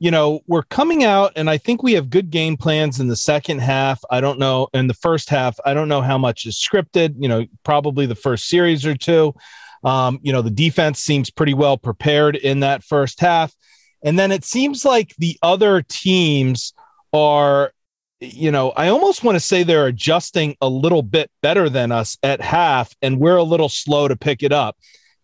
you 0.00 0.10
know, 0.10 0.40
we're 0.46 0.62
coming 0.62 1.04
out 1.04 1.32
and 1.34 1.50
I 1.50 1.58
think 1.58 1.82
we 1.82 1.94
have 1.94 2.10
good 2.10 2.30
game 2.30 2.56
plans 2.56 3.00
in 3.00 3.08
the 3.08 3.16
second 3.16 3.58
half. 3.58 4.00
I 4.10 4.20
don't 4.20 4.38
know. 4.38 4.68
In 4.72 4.86
the 4.86 4.94
first 4.94 5.28
half, 5.28 5.58
I 5.64 5.74
don't 5.74 5.88
know 5.88 6.02
how 6.02 6.16
much 6.16 6.46
is 6.46 6.56
scripted, 6.56 7.14
you 7.18 7.28
know, 7.28 7.46
probably 7.64 8.06
the 8.06 8.14
first 8.14 8.46
series 8.48 8.86
or 8.86 8.94
two. 8.94 9.34
Um, 9.82 10.20
you 10.22 10.32
know, 10.32 10.42
the 10.42 10.50
defense 10.50 11.00
seems 11.00 11.30
pretty 11.30 11.54
well 11.54 11.76
prepared 11.76 12.36
in 12.36 12.60
that 12.60 12.84
first 12.84 13.20
half. 13.20 13.54
And 14.02 14.18
then 14.18 14.30
it 14.30 14.44
seems 14.44 14.84
like 14.84 15.14
the 15.18 15.36
other 15.42 15.82
teams 15.82 16.72
are, 17.12 17.72
you 18.20 18.52
know, 18.52 18.70
I 18.70 18.88
almost 18.88 19.24
want 19.24 19.34
to 19.36 19.40
say 19.40 19.62
they're 19.62 19.86
adjusting 19.86 20.56
a 20.60 20.68
little 20.68 21.02
bit 21.02 21.30
better 21.42 21.68
than 21.68 21.90
us 21.90 22.18
at 22.22 22.40
half, 22.40 22.92
and 23.02 23.18
we're 23.18 23.36
a 23.36 23.44
little 23.44 23.68
slow 23.68 24.08
to 24.08 24.16
pick 24.16 24.42
it 24.42 24.52
up 24.52 24.76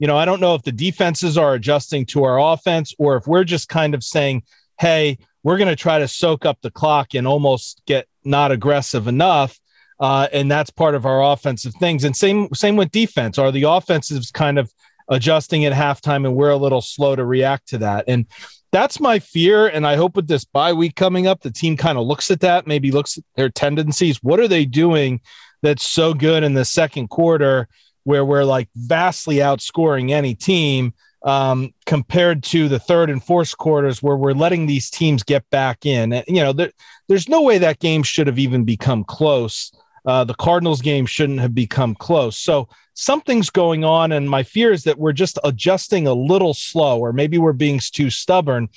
you 0.04 0.08
know, 0.08 0.18
I 0.18 0.26
don't 0.26 0.40
know 0.40 0.54
if 0.54 0.60
the 0.60 0.70
defenses 0.70 1.38
are 1.38 1.54
adjusting 1.54 2.04
to 2.08 2.24
our 2.24 2.38
offense 2.38 2.92
or 2.98 3.16
if 3.16 3.26
we're 3.26 3.42
just 3.42 3.70
kind 3.70 3.94
of 3.94 4.04
saying, 4.04 4.42
hey, 4.78 5.16
we're 5.42 5.56
going 5.56 5.70
to 5.70 5.74
try 5.74 5.98
to 5.98 6.06
soak 6.06 6.44
up 6.44 6.60
the 6.60 6.70
clock 6.70 7.14
and 7.14 7.26
almost 7.26 7.80
get 7.86 8.06
not 8.22 8.52
aggressive 8.52 9.08
enough. 9.08 9.58
Uh, 9.98 10.28
and 10.30 10.50
that's 10.50 10.68
part 10.68 10.94
of 10.94 11.06
our 11.06 11.32
offensive 11.32 11.72
things. 11.80 12.04
And 12.04 12.14
same 12.14 12.52
same 12.52 12.76
with 12.76 12.90
defense. 12.90 13.38
Are 13.38 13.50
the 13.50 13.62
offensives 13.62 14.30
kind 14.30 14.58
of 14.58 14.70
adjusting 15.08 15.64
at 15.64 15.72
halftime 15.72 16.26
and 16.26 16.36
we're 16.36 16.50
a 16.50 16.58
little 16.58 16.82
slow 16.82 17.16
to 17.16 17.24
react 17.24 17.68
to 17.68 17.78
that? 17.78 18.04
And 18.06 18.26
that's 18.72 19.00
my 19.00 19.20
fear. 19.20 19.68
And 19.68 19.86
I 19.86 19.96
hope 19.96 20.16
with 20.16 20.28
this 20.28 20.44
bye 20.44 20.74
week 20.74 20.96
coming 20.96 21.26
up, 21.26 21.40
the 21.40 21.50
team 21.50 21.78
kind 21.78 21.96
of 21.96 22.06
looks 22.06 22.30
at 22.30 22.40
that, 22.40 22.66
maybe 22.66 22.90
looks 22.90 23.16
at 23.16 23.24
their 23.36 23.48
tendencies. 23.48 24.22
What 24.22 24.38
are 24.38 24.48
they 24.48 24.66
doing 24.66 25.22
that's 25.62 25.88
so 25.88 26.12
good 26.12 26.42
in 26.42 26.52
the 26.52 26.66
second 26.66 27.08
quarter 27.08 27.68
where 28.04 28.24
we're 28.24 28.44
like 28.44 28.68
vastly 28.74 29.36
outscoring 29.36 30.10
any 30.10 30.34
team 30.34 30.94
um, 31.24 31.72
compared 31.86 32.42
to 32.42 32.68
the 32.68 32.78
third 32.78 33.10
and 33.10 33.24
fourth 33.24 33.56
quarters 33.56 34.02
where 34.02 34.16
we're 34.16 34.32
letting 34.32 34.66
these 34.66 34.90
teams 34.90 35.22
get 35.22 35.48
back 35.50 35.86
in. 35.86 36.12
And, 36.12 36.24
you 36.28 36.42
know, 36.42 36.52
there, 36.52 36.70
there's 37.08 37.28
no 37.28 37.42
way 37.42 37.58
that 37.58 37.80
game 37.80 38.02
should 38.02 38.26
have 38.26 38.38
even 38.38 38.64
become 38.64 39.04
close. 39.04 39.72
Uh, 40.06 40.22
the 40.24 40.34
Cardinals 40.34 40.82
game 40.82 41.06
shouldn't 41.06 41.40
have 41.40 41.54
become 41.54 41.94
close. 41.94 42.38
So 42.38 42.68
something's 42.92 43.48
going 43.48 43.84
on. 43.84 44.12
And 44.12 44.28
my 44.28 44.42
fear 44.42 44.70
is 44.70 44.84
that 44.84 44.98
we're 44.98 45.12
just 45.12 45.38
adjusting 45.44 46.06
a 46.06 46.12
little 46.12 46.52
slow, 46.52 46.98
or 46.98 47.12
maybe 47.14 47.38
we're 47.38 47.54
being 47.54 47.80
too 47.80 48.10
stubborn. 48.10 48.68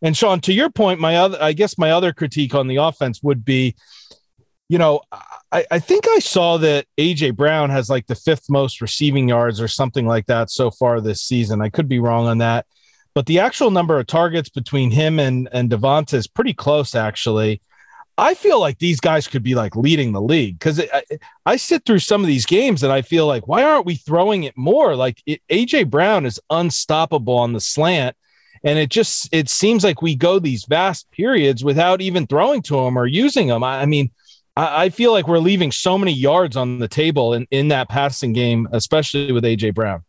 And 0.00 0.16
Sean, 0.16 0.40
to 0.40 0.54
your 0.54 0.70
point, 0.70 1.00
my 1.00 1.16
other, 1.16 1.36
I 1.38 1.52
guess 1.52 1.76
my 1.76 1.90
other 1.90 2.14
critique 2.14 2.54
on 2.54 2.66
the 2.66 2.76
offense 2.76 3.22
would 3.22 3.44
be, 3.44 3.76
you 4.70 4.78
know, 4.78 5.00
I, 5.50 5.66
I 5.68 5.78
think 5.80 6.06
I 6.08 6.20
saw 6.20 6.56
that 6.58 6.86
AJ 6.96 7.34
Brown 7.34 7.70
has 7.70 7.90
like 7.90 8.06
the 8.06 8.14
fifth 8.14 8.48
most 8.48 8.80
receiving 8.80 9.28
yards 9.28 9.60
or 9.60 9.66
something 9.66 10.06
like 10.06 10.26
that 10.26 10.48
so 10.48 10.70
far 10.70 11.00
this 11.00 11.22
season. 11.22 11.60
I 11.60 11.70
could 11.70 11.88
be 11.88 11.98
wrong 11.98 12.28
on 12.28 12.38
that, 12.38 12.66
but 13.12 13.26
the 13.26 13.40
actual 13.40 13.72
number 13.72 13.98
of 13.98 14.06
targets 14.06 14.48
between 14.48 14.92
him 14.92 15.18
and 15.18 15.48
and 15.50 15.68
Devonta 15.68 16.14
is 16.14 16.28
pretty 16.28 16.54
close 16.54 16.94
actually. 16.94 17.60
I 18.16 18.34
feel 18.34 18.60
like 18.60 18.78
these 18.78 19.00
guys 19.00 19.26
could 19.26 19.42
be 19.42 19.56
like 19.56 19.74
leading 19.74 20.12
the 20.12 20.22
league 20.22 20.60
because 20.60 20.78
I, 20.78 21.02
I, 21.44 21.56
sit 21.56 21.84
through 21.84 22.00
some 22.00 22.20
of 22.20 22.28
these 22.28 22.46
games 22.46 22.84
and 22.84 22.92
I 22.92 23.02
feel 23.02 23.26
like 23.26 23.48
why 23.48 23.64
aren't 23.64 23.86
we 23.86 23.96
throwing 23.96 24.44
it 24.44 24.56
more? 24.56 24.94
Like 24.94 25.20
it, 25.26 25.40
AJ 25.50 25.90
Brown 25.90 26.26
is 26.26 26.38
unstoppable 26.48 27.38
on 27.38 27.54
the 27.54 27.60
slant, 27.60 28.14
and 28.62 28.78
it 28.78 28.90
just 28.90 29.28
it 29.32 29.48
seems 29.48 29.82
like 29.82 30.00
we 30.00 30.14
go 30.14 30.38
these 30.38 30.64
vast 30.64 31.10
periods 31.10 31.64
without 31.64 32.00
even 32.00 32.28
throwing 32.28 32.62
to 32.62 32.78
him 32.78 32.96
or 32.96 33.06
using 33.06 33.48
him. 33.48 33.64
I, 33.64 33.80
I 33.80 33.86
mean, 33.86 34.12
I, 34.60 34.84
I 34.84 34.88
feel 34.90 35.12
like 35.12 35.26
we're 35.26 35.38
leaving 35.38 35.72
so 35.72 35.96
many 35.96 36.12
yards 36.12 36.56
on 36.56 36.78
the 36.78 36.88
table 36.88 37.32
in, 37.32 37.46
in 37.50 37.68
that 37.68 37.88
passing 37.88 38.32
game, 38.32 38.68
especially 38.72 39.32
with 39.32 39.44
AJ 39.44 39.74
Brown. 39.74 40.04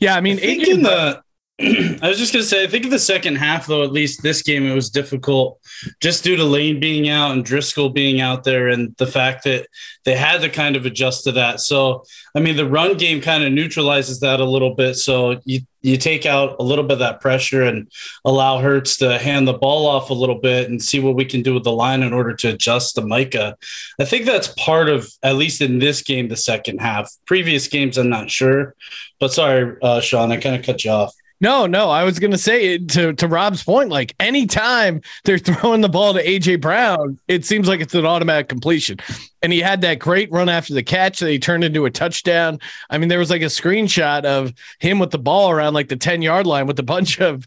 Yeah, 0.00 0.14
I 0.14 0.20
mean, 0.20 0.38
I 0.38 0.42
AJ 0.42 0.68
in 0.68 0.82
the 0.82 1.22
I 1.60 1.98
was 2.02 2.18
just 2.18 2.34
gonna 2.34 2.44
say, 2.44 2.64
I 2.64 2.66
think 2.66 2.84
in 2.84 2.90
the 2.90 2.98
second 2.98 3.36
half, 3.36 3.66
though, 3.66 3.82
at 3.82 3.90
least 3.90 4.22
this 4.22 4.42
game, 4.42 4.66
it 4.66 4.74
was 4.74 4.90
difficult 4.90 5.58
just 6.02 6.22
due 6.22 6.36
to 6.36 6.44
Lane 6.44 6.80
being 6.80 7.08
out 7.08 7.32
and 7.32 7.42
Driscoll 7.42 7.88
being 7.88 8.20
out 8.20 8.44
there, 8.44 8.68
and 8.68 8.94
the 8.98 9.06
fact 9.06 9.44
that 9.44 9.66
they 10.04 10.14
had 10.14 10.42
to 10.42 10.50
kind 10.50 10.76
of 10.76 10.84
adjust 10.84 11.24
to 11.24 11.32
that. 11.32 11.60
So, 11.60 12.04
I 12.34 12.40
mean, 12.40 12.56
the 12.56 12.68
run 12.68 12.98
game 12.98 13.22
kind 13.22 13.42
of 13.42 13.52
neutralizes 13.52 14.20
that 14.20 14.40
a 14.40 14.44
little 14.44 14.74
bit. 14.74 14.96
So 14.96 15.40
you 15.44 15.60
you 15.80 15.96
take 15.96 16.26
out 16.26 16.56
a 16.58 16.62
little 16.62 16.84
bit 16.84 16.94
of 16.94 16.98
that 16.98 17.22
pressure 17.22 17.62
and 17.62 17.90
allow 18.26 18.58
Hurts 18.58 18.98
to 18.98 19.18
hand 19.18 19.48
the 19.48 19.54
ball 19.54 19.86
off 19.86 20.10
a 20.10 20.14
little 20.14 20.38
bit 20.38 20.68
and 20.68 20.82
see 20.82 21.00
what 21.00 21.14
we 21.14 21.24
can 21.24 21.42
do 21.42 21.54
with 21.54 21.64
the 21.64 21.72
line 21.72 22.02
in 22.02 22.12
order 22.12 22.34
to 22.34 22.48
adjust 22.48 22.96
to 22.96 23.02
Micah. 23.02 23.56
I 23.98 24.04
think 24.04 24.26
that's 24.26 24.48
part 24.48 24.90
of 24.90 25.08
at 25.22 25.36
least 25.36 25.62
in 25.62 25.78
this 25.78 26.02
game, 26.02 26.28
the 26.28 26.36
second 26.36 26.80
half. 26.80 27.10
Previous 27.26 27.66
games, 27.68 27.96
I'm 27.96 28.10
not 28.10 28.30
sure, 28.30 28.74
but 29.20 29.32
sorry, 29.32 29.76
uh, 29.80 30.00
Sean, 30.00 30.32
I 30.32 30.36
kind 30.36 30.56
of 30.56 30.64
cut 30.66 30.84
you 30.84 30.90
off. 30.90 31.14
No, 31.40 31.66
no, 31.66 31.90
I 31.90 32.04
was 32.04 32.18
gonna 32.18 32.38
say 32.38 32.78
to 32.78 33.12
to 33.12 33.28
Rob's 33.28 33.62
point, 33.62 33.90
like 33.90 34.14
anytime 34.18 35.02
they're 35.24 35.38
throwing 35.38 35.82
the 35.82 35.88
ball 35.88 36.14
to 36.14 36.24
AJ 36.24 36.60
Brown, 36.60 37.18
it 37.28 37.44
seems 37.44 37.68
like 37.68 37.80
it's 37.80 37.94
an 37.94 38.06
automatic 38.06 38.48
completion. 38.48 38.98
And 39.42 39.52
he 39.52 39.60
had 39.60 39.82
that 39.82 39.98
great 39.98 40.30
run 40.32 40.48
after 40.48 40.72
the 40.72 40.82
catch 40.82 41.20
that 41.20 41.30
he 41.30 41.38
turned 41.38 41.62
into 41.62 41.84
a 41.84 41.90
touchdown. 41.90 42.58
I 42.90 42.98
mean, 42.98 43.08
there 43.08 43.18
was 43.18 43.30
like 43.30 43.42
a 43.42 43.46
screenshot 43.46 44.24
of 44.24 44.52
him 44.80 44.98
with 44.98 45.10
the 45.10 45.18
ball 45.18 45.50
around 45.50 45.74
like 45.74 45.88
the 45.88 45.96
10 45.96 46.22
yard 46.22 46.46
line 46.46 46.66
with 46.66 46.78
a 46.78 46.82
bunch 46.82 47.20
of 47.20 47.46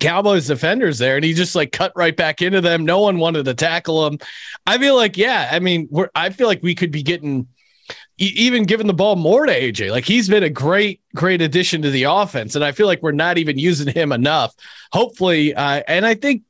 Cowboys 0.00 0.46
defenders 0.46 0.98
there, 0.98 1.16
and 1.16 1.24
he 1.24 1.34
just 1.34 1.54
like 1.54 1.70
cut 1.70 1.92
right 1.94 2.16
back 2.16 2.40
into 2.40 2.60
them. 2.60 2.84
No 2.84 3.00
one 3.00 3.18
wanted 3.18 3.44
to 3.44 3.54
tackle 3.54 4.06
him. 4.06 4.18
I 4.66 4.78
feel 4.78 4.96
like, 4.96 5.16
yeah, 5.18 5.50
I 5.52 5.58
mean, 5.58 5.86
we're 5.90 6.08
I 6.14 6.30
feel 6.30 6.46
like 6.46 6.62
we 6.62 6.74
could 6.74 6.90
be 6.90 7.02
getting 7.02 7.46
even 8.28 8.64
giving 8.64 8.86
the 8.86 8.94
ball 8.94 9.16
more 9.16 9.46
to 9.46 9.52
AJ. 9.52 9.90
Like 9.90 10.04
he's 10.04 10.28
been 10.28 10.42
a 10.42 10.50
great, 10.50 11.00
great 11.14 11.42
addition 11.42 11.82
to 11.82 11.90
the 11.90 12.04
offense, 12.04 12.54
and 12.54 12.64
I 12.64 12.72
feel 12.72 12.86
like 12.86 13.02
we're 13.02 13.12
not 13.12 13.38
even 13.38 13.58
using 13.58 13.92
him 13.92 14.12
enough. 14.12 14.54
Hopefully, 14.92 15.54
uh, 15.54 15.82
and 15.88 16.06
I 16.06 16.14
think 16.14 16.42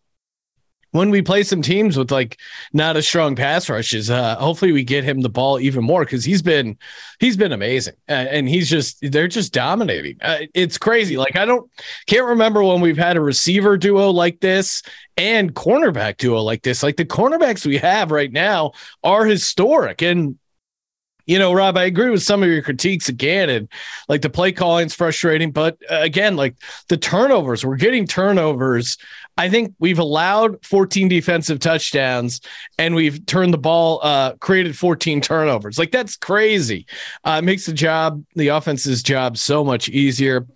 when 0.92 1.10
we 1.10 1.22
play 1.22 1.42
some 1.42 1.62
teams 1.62 1.96
with 1.96 2.10
like 2.10 2.38
not 2.72 2.96
as 2.96 3.06
strong 3.06 3.34
pass 3.34 3.68
rushes, 3.68 4.10
uh, 4.10 4.36
hopefully 4.36 4.72
we 4.72 4.84
get 4.84 5.04
him 5.04 5.22
the 5.22 5.28
ball 5.28 5.58
even 5.58 5.82
more 5.82 6.04
because 6.04 6.24
he's 6.24 6.42
been 6.42 6.78
he's 7.18 7.36
been 7.36 7.52
amazing 7.52 7.94
uh, 8.08 8.12
and 8.12 8.48
he's 8.48 8.70
just 8.70 8.98
they're 9.10 9.28
just 9.28 9.52
dominating. 9.52 10.18
Uh, 10.22 10.40
it's 10.54 10.78
crazy. 10.78 11.16
Like 11.16 11.36
I 11.36 11.44
don't 11.44 11.68
can't 12.06 12.26
remember 12.26 12.62
when 12.62 12.80
we've 12.80 12.96
had 12.96 13.16
a 13.16 13.20
receiver 13.20 13.76
duo 13.76 14.10
like 14.10 14.40
this 14.40 14.82
and 15.16 15.54
cornerback 15.54 16.18
duo 16.18 16.42
like 16.42 16.62
this. 16.62 16.82
Like 16.82 16.96
the 16.96 17.06
cornerbacks 17.06 17.66
we 17.66 17.78
have 17.78 18.10
right 18.10 18.30
now 18.30 18.72
are 19.02 19.24
historic 19.24 20.02
and 20.02 20.38
you 21.32 21.38
know, 21.38 21.54
Rob, 21.54 21.78
I 21.78 21.84
agree 21.84 22.10
with 22.10 22.22
some 22.22 22.42
of 22.42 22.50
your 22.50 22.60
critiques 22.60 23.08
again, 23.08 23.48
and 23.48 23.66
like 24.06 24.20
the 24.20 24.28
play 24.28 24.52
calling's 24.52 24.94
frustrating, 24.94 25.50
but 25.50 25.78
uh, 25.90 26.00
again, 26.00 26.36
like 26.36 26.56
the 26.90 26.98
turnovers, 26.98 27.64
we're 27.64 27.76
getting 27.76 28.06
turnovers. 28.06 28.98
I 29.38 29.48
think 29.48 29.74
we've 29.78 29.98
allowed 29.98 30.62
14 30.62 31.08
defensive 31.08 31.58
touchdowns, 31.58 32.42
and 32.76 32.94
we've 32.94 33.24
turned 33.24 33.54
the 33.54 33.58
ball, 33.58 34.00
uh, 34.02 34.34
created 34.40 34.76
14 34.76 35.22
turnovers. 35.22 35.78
Like 35.78 35.90
that's 35.90 36.18
crazy. 36.18 36.84
Uh, 37.24 37.40
it 37.42 37.46
makes 37.46 37.64
the 37.64 37.72
job, 37.72 38.22
the 38.34 38.48
offense's 38.48 39.02
job, 39.02 39.38
so 39.38 39.64
much 39.64 39.88
easier. 39.88 40.46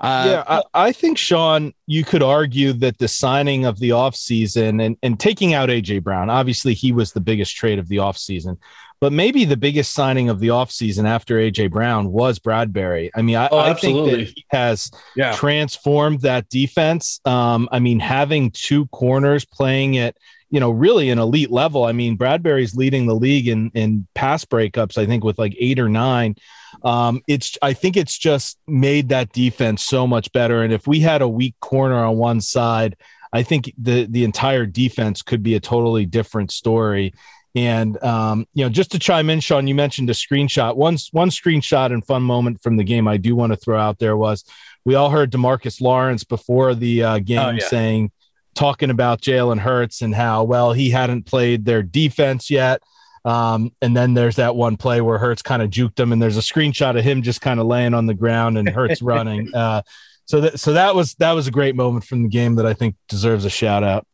Uh, 0.00 0.24
yeah, 0.26 0.44
I, 0.48 0.86
I 0.86 0.92
think 0.92 1.18
Sean, 1.18 1.74
you 1.86 2.06
could 2.06 2.22
argue 2.22 2.72
that 2.72 2.96
the 2.96 3.08
signing 3.08 3.66
of 3.66 3.78
the 3.80 3.90
offseason 3.90 4.82
and 4.82 4.96
and 5.02 5.20
taking 5.20 5.52
out 5.52 5.68
AJ 5.68 6.02
Brown, 6.02 6.30
obviously 6.30 6.72
he 6.72 6.90
was 6.90 7.12
the 7.12 7.20
biggest 7.20 7.54
trade 7.54 7.78
of 7.78 7.88
the 7.88 7.96
offseason 7.96 8.56
but 9.02 9.12
maybe 9.12 9.44
the 9.44 9.56
biggest 9.56 9.94
signing 9.94 10.28
of 10.28 10.38
the 10.38 10.46
offseason 10.46 11.08
after 11.08 11.34
AJ 11.34 11.72
Brown 11.72 12.12
was 12.12 12.38
Bradberry. 12.38 13.10
I 13.16 13.22
mean, 13.22 13.34
I, 13.34 13.48
oh, 13.50 13.58
I 13.58 13.74
think 13.74 14.08
that 14.08 14.20
he 14.20 14.46
has 14.50 14.92
yeah. 15.16 15.34
transformed 15.34 16.20
that 16.20 16.48
defense. 16.48 17.20
Um, 17.24 17.68
I 17.72 17.80
mean, 17.80 17.98
having 17.98 18.52
two 18.52 18.86
corners 18.86 19.44
playing 19.44 19.98
at 19.98 20.16
you 20.50 20.60
know 20.60 20.70
really 20.70 21.10
an 21.10 21.18
elite 21.18 21.50
level. 21.50 21.82
I 21.82 21.90
mean, 21.90 22.16
Bradberry's 22.16 22.76
leading 22.76 23.06
the 23.06 23.16
league 23.16 23.48
in 23.48 23.72
in 23.74 24.06
pass 24.14 24.44
breakups. 24.44 24.96
I 24.96 25.04
think 25.04 25.24
with 25.24 25.36
like 25.36 25.56
eight 25.58 25.80
or 25.80 25.88
nine. 25.88 26.36
Um, 26.84 27.22
it's 27.26 27.58
I 27.60 27.72
think 27.72 27.96
it's 27.96 28.16
just 28.16 28.56
made 28.68 29.08
that 29.08 29.32
defense 29.32 29.82
so 29.82 30.06
much 30.06 30.30
better. 30.30 30.62
And 30.62 30.72
if 30.72 30.86
we 30.86 31.00
had 31.00 31.22
a 31.22 31.28
weak 31.28 31.56
corner 31.58 32.04
on 32.04 32.18
one 32.18 32.40
side, 32.40 32.94
I 33.32 33.42
think 33.42 33.74
the 33.76 34.06
the 34.08 34.22
entire 34.22 34.64
defense 34.64 35.22
could 35.22 35.42
be 35.42 35.56
a 35.56 35.60
totally 35.60 36.06
different 36.06 36.52
story. 36.52 37.14
And 37.54 38.02
um, 38.02 38.46
you 38.54 38.64
know, 38.64 38.70
just 38.70 38.92
to 38.92 38.98
chime 38.98 39.28
in, 39.28 39.40
Sean, 39.40 39.66
you 39.66 39.74
mentioned 39.74 40.08
a 40.08 40.14
screenshot. 40.14 40.76
One 40.76 40.96
one 41.10 41.28
screenshot 41.28 41.92
and 41.92 42.04
fun 42.04 42.22
moment 42.22 42.62
from 42.62 42.76
the 42.76 42.84
game 42.84 43.06
I 43.06 43.18
do 43.18 43.36
want 43.36 43.52
to 43.52 43.56
throw 43.56 43.78
out 43.78 43.98
there 43.98 44.16
was 44.16 44.44
we 44.84 44.94
all 44.94 45.10
heard 45.10 45.30
Demarcus 45.30 45.80
Lawrence 45.80 46.24
before 46.24 46.74
the 46.74 47.02
uh, 47.02 47.18
game 47.18 47.38
oh, 47.38 47.50
yeah. 47.50 47.66
saying, 47.66 48.10
talking 48.54 48.90
about 48.90 49.20
Jalen 49.20 49.58
Hurts 49.58 50.02
and 50.02 50.14
how 50.14 50.44
well 50.44 50.72
he 50.72 50.90
hadn't 50.90 51.26
played 51.26 51.64
their 51.64 51.82
defense 51.82 52.50
yet. 52.50 52.82
Um, 53.24 53.72
and 53.80 53.96
then 53.96 54.14
there's 54.14 54.36
that 54.36 54.56
one 54.56 54.76
play 54.76 55.00
where 55.00 55.18
Hurts 55.18 55.42
kind 55.42 55.62
of 55.62 55.70
juked 55.70 56.00
him, 56.00 56.12
and 56.12 56.20
there's 56.20 56.38
a 56.38 56.40
screenshot 56.40 56.98
of 56.98 57.04
him 57.04 57.22
just 57.22 57.40
kind 57.40 57.60
of 57.60 57.66
laying 57.66 57.94
on 57.94 58.06
the 58.06 58.14
ground 58.14 58.58
and 58.58 58.68
Hurts 58.68 59.02
running. 59.02 59.54
Uh, 59.54 59.82
so 60.24 60.40
that 60.40 60.58
so 60.58 60.72
that 60.72 60.94
was 60.94 61.14
that 61.16 61.32
was 61.32 61.46
a 61.46 61.50
great 61.50 61.76
moment 61.76 62.04
from 62.04 62.22
the 62.22 62.28
game 62.28 62.56
that 62.56 62.66
I 62.66 62.74
think 62.74 62.96
deserves 63.08 63.44
a 63.44 63.50
shout 63.50 63.84
out. 63.84 64.06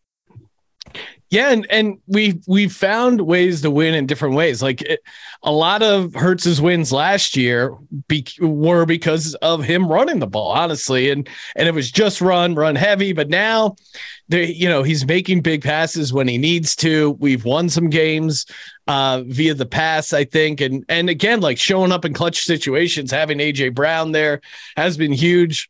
Yeah, 1.30 1.50
and 1.50 1.66
and 1.70 1.98
we 2.06 2.40
we 2.46 2.68
found 2.68 3.20
ways 3.20 3.60
to 3.60 3.70
win 3.70 3.94
in 3.94 4.06
different 4.06 4.34
ways. 4.34 4.62
Like 4.62 4.80
it, 4.80 5.00
a 5.42 5.52
lot 5.52 5.82
of 5.82 6.14
Hurts's 6.14 6.58
wins 6.60 6.90
last 6.90 7.36
year 7.36 7.76
be, 8.08 8.26
were 8.40 8.86
because 8.86 9.34
of 9.36 9.62
him 9.62 9.88
running 9.88 10.20
the 10.20 10.26
ball, 10.26 10.52
honestly, 10.52 11.10
and 11.10 11.28
and 11.54 11.68
it 11.68 11.74
was 11.74 11.90
just 11.90 12.22
run, 12.22 12.54
run 12.54 12.76
heavy. 12.76 13.12
But 13.12 13.28
now, 13.28 13.76
they, 14.30 14.46
you 14.46 14.70
know, 14.70 14.82
he's 14.82 15.06
making 15.06 15.42
big 15.42 15.62
passes 15.62 16.14
when 16.14 16.28
he 16.28 16.38
needs 16.38 16.74
to. 16.76 17.10
We've 17.20 17.44
won 17.44 17.68
some 17.68 17.90
games 17.90 18.46
uh, 18.86 19.22
via 19.26 19.52
the 19.52 19.66
pass, 19.66 20.14
I 20.14 20.24
think, 20.24 20.62
and 20.62 20.82
and 20.88 21.10
again, 21.10 21.40
like 21.40 21.58
showing 21.58 21.92
up 21.92 22.06
in 22.06 22.14
clutch 22.14 22.44
situations, 22.44 23.10
having 23.10 23.38
AJ 23.38 23.74
Brown 23.74 24.12
there 24.12 24.40
has 24.78 24.96
been 24.96 25.12
huge 25.12 25.68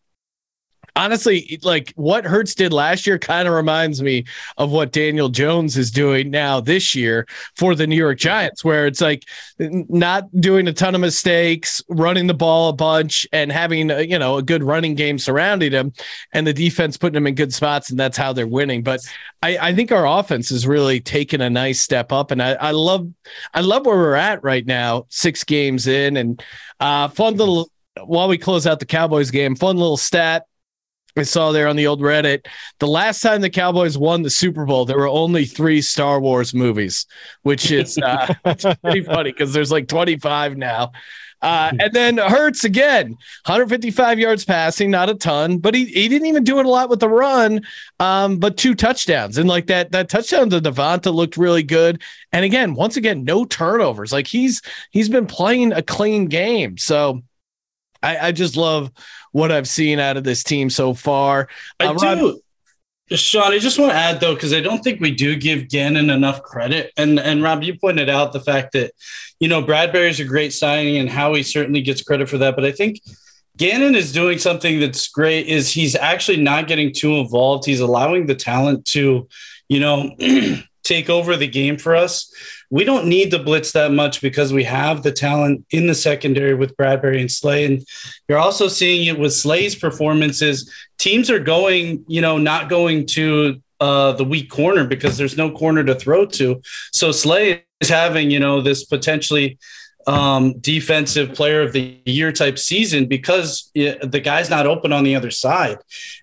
honestly, 0.97 1.59
like 1.62 1.92
what 1.97 2.25
Hurts 2.25 2.54
did 2.54 2.73
last 2.73 3.07
year 3.07 3.18
kind 3.18 3.49
of 3.49 3.54
reminds 3.54 4.02
me 4.02 4.25
of 4.57 4.71
what 4.71 4.92
Daniel 4.92 5.28
Jones 5.28 5.76
is 5.76 5.90
doing 5.90 6.30
now 6.30 6.61
this 6.61 6.95
year 6.95 7.26
for 7.57 7.75
the 7.75 7.87
New 7.87 7.97
York 7.97 8.18
Giants, 8.18 8.64
where 8.64 8.87
it's 8.87 9.00
like 9.00 9.25
not 9.59 10.28
doing 10.40 10.68
a 10.68 10.73
ton 10.73 10.95
of 10.95 11.00
mistakes, 11.00 11.83
running 11.88 12.26
the 12.26 12.35
ball 12.35 12.71
a 12.71 12.73
bunch, 12.73 13.26
and 13.33 13.50
having 13.52 13.90
a, 13.90 14.02
you 14.02 14.18
know 14.18 14.37
a 14.37 14.42
good 14.42 14.62
running 14.62 14.95
game 14.95 15.18
surrounding 15.18 15.73
him, 15.73 15.92
and 16.33 16.47
the 16.47 16.52
defense 16.52 16.97
putting 16.97 17.16
him 17.16 17.26
in 17.26 17.35
good 17.35 17.54
spots, 17.54 17.90
and 17.90 17.99
that's 17.99 18.16
how 18.16 18.33
they're 18.33 18.47
winning. 18.47 18.83
But 18.83 19.00
I, 19.42 19.59
I 19.59 19.75
think 19.75 19.92
our 19.92 20.07
offense 20.07 20.50
is 20.50 20.66
really 20.66 21.00
taking 21.00 21.40
a 21.40 21.50
nice 21.50 21.80
step 21.80 22.12
up, 22.12 22.30
and 22.30 22.42
I, 22.42 22.52
I 22.54 22.71
love 22.73 23.09
I 23.54 23.61
love 23.61 23.87
where 23.87 23.97
we're 23.97 24.14
at 24.14 24.42
right 24.42 24.66
now, 24.66 25.07
six 25.09 25.45
games 25.45 25.87
in, 25.87 26.16
and 26.16 26.42
uh, 26.80 27.09
fun 27.09 27.37
little 27.37 27.71
while 28.04 28.28
we 28.28 28.38
close 28.38 28.66
out 28.66 28.80
the 28.80 28.87
Cowboys 28.87 29.30
game, 29.30 29.57
fun 29.57 29.76
little 29.76 29.97
stat. 29.97 30.47
I 31.19 31.23
saw 31.23 31.53
there 31.53 31.69
on 31.69 31.77
the 31.77 31.87
old 31.87 32.01
Reddit. 32.01 32.47
The 32.79 32.87
last 32.87 33.21
time 33.21 33.41
the 33.41 33.51
Cowboys 33.51 33.99
won 33.99 34.23
the 34.23 34.31
Super 34.31 34.65
Bowl, 34.65 34.85
there 34.85 34.99
were 34.99 35.09
only 35.09 35.45
three 35.45 35.83
Star 35.83 36.21
Wars 36.21 36.55
movies, 36.55 37.07
which 37.43 37.71
is 37.71 37.99
uh, 37.99 38.33
pretty 38.83 39.03
funny 39.03 39.33
because 39.33 39.53
there's 39.53 39.73
like 39.73 39.89
25 39.89 40.57
now. 40.57 40.93
Uh, 41.41 41.71
and 41.79 41.93
then 41.93 42.19
Hurts 42.19 42.65
again, 42.65 43.11
155 43.47 44.19
yards 44.19 44.45
passing, 44.45 44.91
not 44.91 45.09
a 45.09 45.15
ton, 45.15 45.59
but 45.59 45.75
he, 45.75 45.85
he 45.85 46.09
didn't 46.09 46.27
even 46.27 46.43
do 46.43 46.59
it 46.59 46.67
a 46.67 46.69
lot 46.69 46.89
with 46.89 46.99
the 46.99 47.09
run, 47.09 47.61
um, 48.01 48.39
but 48.39 48.57
two 48.57 48.75
touchdowns. 48.75 49.39
And 49.39 49.49
like 49.49 49.67
that 49.67 49.93
that 49.93 50.09
touchdown 50.09 50.51
to 50.51 50.61
Devonta 50.61 51.15
looked 51.15 51.37
really 51.37 51.63
good. 51.63 52.03
And 52.33 52.45
again, 52.45 52.75
once 52.75 52.97
again, 52.97 53.23
no 53.25 53.45
turnovers. 53.45 54.13
Like 54.13 54.27
he's 54.27 54.63
he's 54.91 55.09
been 55.09 55.27
playing 55.27 55.73
a 55.73 55.83
clean 55.83 56.27
game. 56.27 56.77
So 56.77 57.23
I, 58.02 58.28
I 58.28 58.33
just 58.33 58.57
love 58.57 58.90
what 59.33 59.52
I've 59.52 59.69
seen 59.69 59.99
out 59.99 60.17
of 60.17 60.25
this 60.25 60.43
team 60.43 60.71
so 60.71 60.95
far. 60.95 61.49
I 61.81 61.87
uh, 61.87 62.14
do. 62.14 62.40
Sean, 63.11 63.52
I 63.52 63.59
just 63.59 63.78
want 63.78 63.93
to 63.93 63.97
add 63.97 64.21
though, 64.21 64.35
because 64.35 64.52
I 64.52 64.61
don't 64.61 64.85
think 64.85 65.00
we 65.00 65.12
do 65.14 65.35
give 65.35 65.69
Gannon 65.69 66.11
enough 66.11 66.43
credit. 66.43 66.93
And 66.97 67.19
and 67.19 67.43
Rob, 67.43 67.62
you 67.62 67.78
pointed 67.78 68.11
out 68.11 68.33
the 68.33 68.40
fact 68.40 68.73
that, 68.73 68.93
you 69.40 69.49
know, 69.49 69.62
Bradberry's 69.62 70.21
a 70.21 70.25
great 70.25 70.52
signing 70.52 70.99
and 70.99 71.09
Howie 71.09 71.43
certainly 71.43 71.81
gets 71.81 72.02
credit 72.02 72.28
for 72.28 72.38
that. 72.38 72.55
But 72.55 72.67
I 72.67 72.73
think 72.73 73.00
Gannon 73.57 73.95
is 73.95 74.12
doing 74.12 74.38
something 74.38 74.78
that's 74.78 75.09
great, 75.09 75.47
is 75.47 75.73
he's 75.73 75.97
actually 75.97 76.37
not 76.37 76.69
getting 76.69 76.93
too 76.93 77.14
involved. 77.14 77.64
He's 77.64 77.81
allowing 77.81 78.26
the 78.26 78.35
talent 78.35 78.85
to, 78.87 79.26
you 79.69 79.81
know, 79.81 80.14
take 80.88 81.11
over 81.11 81.37
the 81.37 81.47
game 81.47 81.76
for 81.76 81.95
us. 81.95 82.33
We 82.71 82.85
don't 82.85 83.07
need 83.07 83.30
to 83.30 83.38
blitz 83.38 83.73
that 83.73 83.92
much 83.92 84.21
because 84.21 84.52
we 84.52 84.64
have 84.64 85.02
the 85.02 85.12
talent 85.12 85.64
in 85.71 85.87
the 85.87 85.95
secondary 85.95 86.54
with 86.54 86.76
Bradberry 86.76 87.21
and 87.21 87.30
Slay. 87.30 87.64
And 87.64 87.85
you're 88.28 88.38
also 88.38 88.68
seeing 88.68 89.07
it 89.07 89.18
with 89.18 89.33
Slay's 89.33 89.75
performances. 89.75 90.73
Teams 90.99 91.30
are 91.30 91.38
going, 91.38 92.04
you 92.09 92.21
know, 92.21 92.38
not 92.38 92.68
going 92.68 93.07
to 93.07 93.62
uh, 93.80 94.12
the 94.12 94.25
weak 94.25 94.50
corner 94.50 94.85
because 94.85 95.16
there's 95.16 95.37
no 95.37 95.50
corner 95.50 95.85
to 95.85 95.95
throw 95.95 96.26
to. 96.26 96.61
So 96.92 97.12
Slay 97.12 97.64
is 97.80 97.88
having, 97.88 98.30
you 98.30 98.40
know, 98.40 98.61
this 98.61 98.85
potentially 98.85 99.59
um, 100.09 100.59
defensive 100.61 101.35
player 101.35 101.61
of 101.61 101.73
the 101.73 102.00
year 102.07 102.33
type 102.33 102.59
season 102.59 103.07
because 103.07 103.71
it, 103.75 104.11
the 104.11 104.21
guy's 104.21 104.49
not 104.49 104.66
open 104.66 104.92
on 104.92 105.04
the 105.04 105.14
other 105.14 105.30
side. 105.30 105.76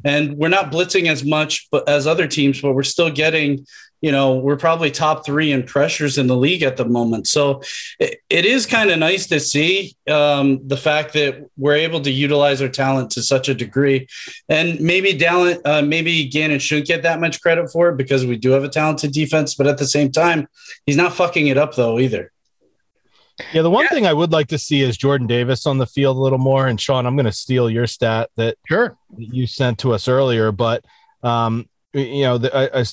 And 0.03 0.35
we're 0.37 0.49
not 0.49 0.71
blitzing 0.71 1.07
as 1.07 1.23
much 1.23 1.67
but 1.71 1.87
as 1.87 2.07
other 2.07 2.27
teams, 2.27 2.61
but 2.61 2.73
we're 2.73 2.83
still 2.83 3.11
getting 3.11 3.65
you 4.05 4.11
know, 4.11 4.35
we're 4.35 4.55
probably 4.55 4.91
top 4.91 5.25
three 5.25 5.51
in 5.51 5.63
pressures 5.63 6.19
in 6.19 6.27
the 6.27 6.37
league 6.37 6.61
at 6.61 6.77
the 6.77 6.85
moment. 6.85 7.25
So 7.25 7.63
it, 7.99 8.19
it 8.29 8.45
is 8.45 8.67
kind 8.67 8.91
of 8.91 8.99
nice 8.99 9.25
to 9.25 9.39
see 9.39 9.95
um, 10.07 10.59
the 10.67 10.77
fact 10.77 11.13
that 11.13 11.49
we're 11.57 11.77
able 11.77 11.99
to 12.01 12.11
utilize 12.11 12.61
our 12.61 12.69
talent 12.69 13.09
to 13.13 13.23
such 13.23 13.49
a 13.49 13.55
degree. 13.55 14.07
And 14.47 14.79
maybe 14.79 15.13
Dallin, 15.13 15.59
uh, 15.65 15.81
maybe 15.81 16.25
Gannon 16.25 16.59
shouldn't 16.59 16.85
get 16.85 17.01
that 17.01 17.19
much 17.19 17.41
credit 17.41 17.71
for 17.71 17.89
it 17.89 17.97
because 17.97 18.27
we 18.27 18.37
do 18.37 18.51
have 18.51 18.63
a 18.63 18.69
talented 18.69 19.11
defense, 19.11 19.55
but 19.55 19.65
at 19.65 19.79
the 19.79 19.87
same 19.87 20.11
time, 20.11 20.47
he's 20.85 20.97
not 20.97 21.15
fucking 21.15 21.47
it 21.47 21.57
up 21.57 21.73
though 21.73 21.97
either. 21.97 22.31
Yeah, 23.53 23.63
the 23.63 23.71
one 23.71 23.85
yeah. 23.85 23.89
thing 23.89 24.05
I 24.05 24.13
would 24.13 24.31
like 24.31 24.49
to 24.49 24.59
see 24.59 24.83
is 24.83 24.97
Jordan 24.97 25.25
Davis 25.25 25.65
on 25.65 25.79
the 25.79 25.87
field 25.87 26.15
a 26.15 26.19
little 26.19 26.37
more. 26.37 26.67
And 26.67 26.79
Sean, 26.79 27.07
I'm 27.07 27.15
going 27.15 27.25
to 27.25 27.31
steal 27.31 27.71
your 27.71 27.87
stat 27.87 28.29
that 28.35 28.57
sure 28.67 28.99
you 29.17 29.47
sent 29.47 29.79
to 29.79 29.93
us 29.93 30.07
earlier, 30.07 30.51
but 30.51 30.85
um, 31.23 31.67
you 31.91 32.21
know, 32.21 32.37
the, 32.37 32.55
I, 32.55 32.81
I 32.81 32.83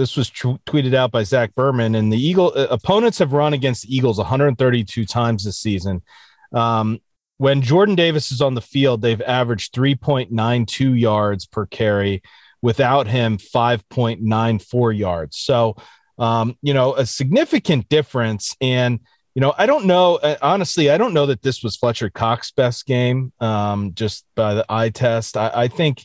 this 0.00 0.16
was 0.16 0.30
t- 0.30 0.56
tweeted 0.66 0.94
out 0.94 1.10
by 1.10 1.22
Zach 1.22 1.54
Berman, 1.54 1.94
and 1.94 2.12
the 2.12 2.18
Eagle 2.18 2.52
uh, 2.56 2.66
opponents 2.70 3.18
have 3.18 3.32
run 3.32 3.52
against 3.52 3.88
Eagles 3.88 4.18
132 4.18 5.04
times 5.04 5.44
this 5.44 5.58
season. 5.58 6.02
Um, 6.52 7.00
when 7.36 7.62
Jordan 7.62 7.94
Davis 7.94 8.32
is 8.32 8.40
on 8.40 8.54
the 8.54 8.60
field, 8.60 9.02
they've 9.02 9.20
averaged 9.22 9.74
3.92 9.74 10.98
yards 10.98 11.46
per 11.46 11.66
carry. 11.66 12.22
Without 12.62 13.06
him, 13.06 13.38
5.94 13.38 14.98
yards. 14.98 15.38
So, 15.38 15.76
um, 16.18 16.58
you 16.60 16.74
know, 16.74 16.94
a 16.94 17.06
significant 17.06 17.88
difference. 17.88 18.54
And 18.60 19.00
you 19.34 19.40
know, 19.40 19.54
I 19.56 19.64
don't 19.64 19.86
know. 19.86 20.16
Uh, 20.16 20.36
honestly, 20.42 20.90
I 20.90 20.98
don't 20.98 21.14
know 21.14 21.26
that 21.26 21.40
this 21.40 21.62
was 21.62 21.76
Fletcher 21.76 22.10
Cox's 22.10 22.52
best 22.52 22.84
game. 22.84 23.32
Um, 23.40 23.94
just 23.94 24.26
by 24.34 24.52
the 24.52 24.66
eye 24.68 24.90
test, 24.90 25.36
I, 25.36 25.50
I 25.54 25.68
think 25.68 26.04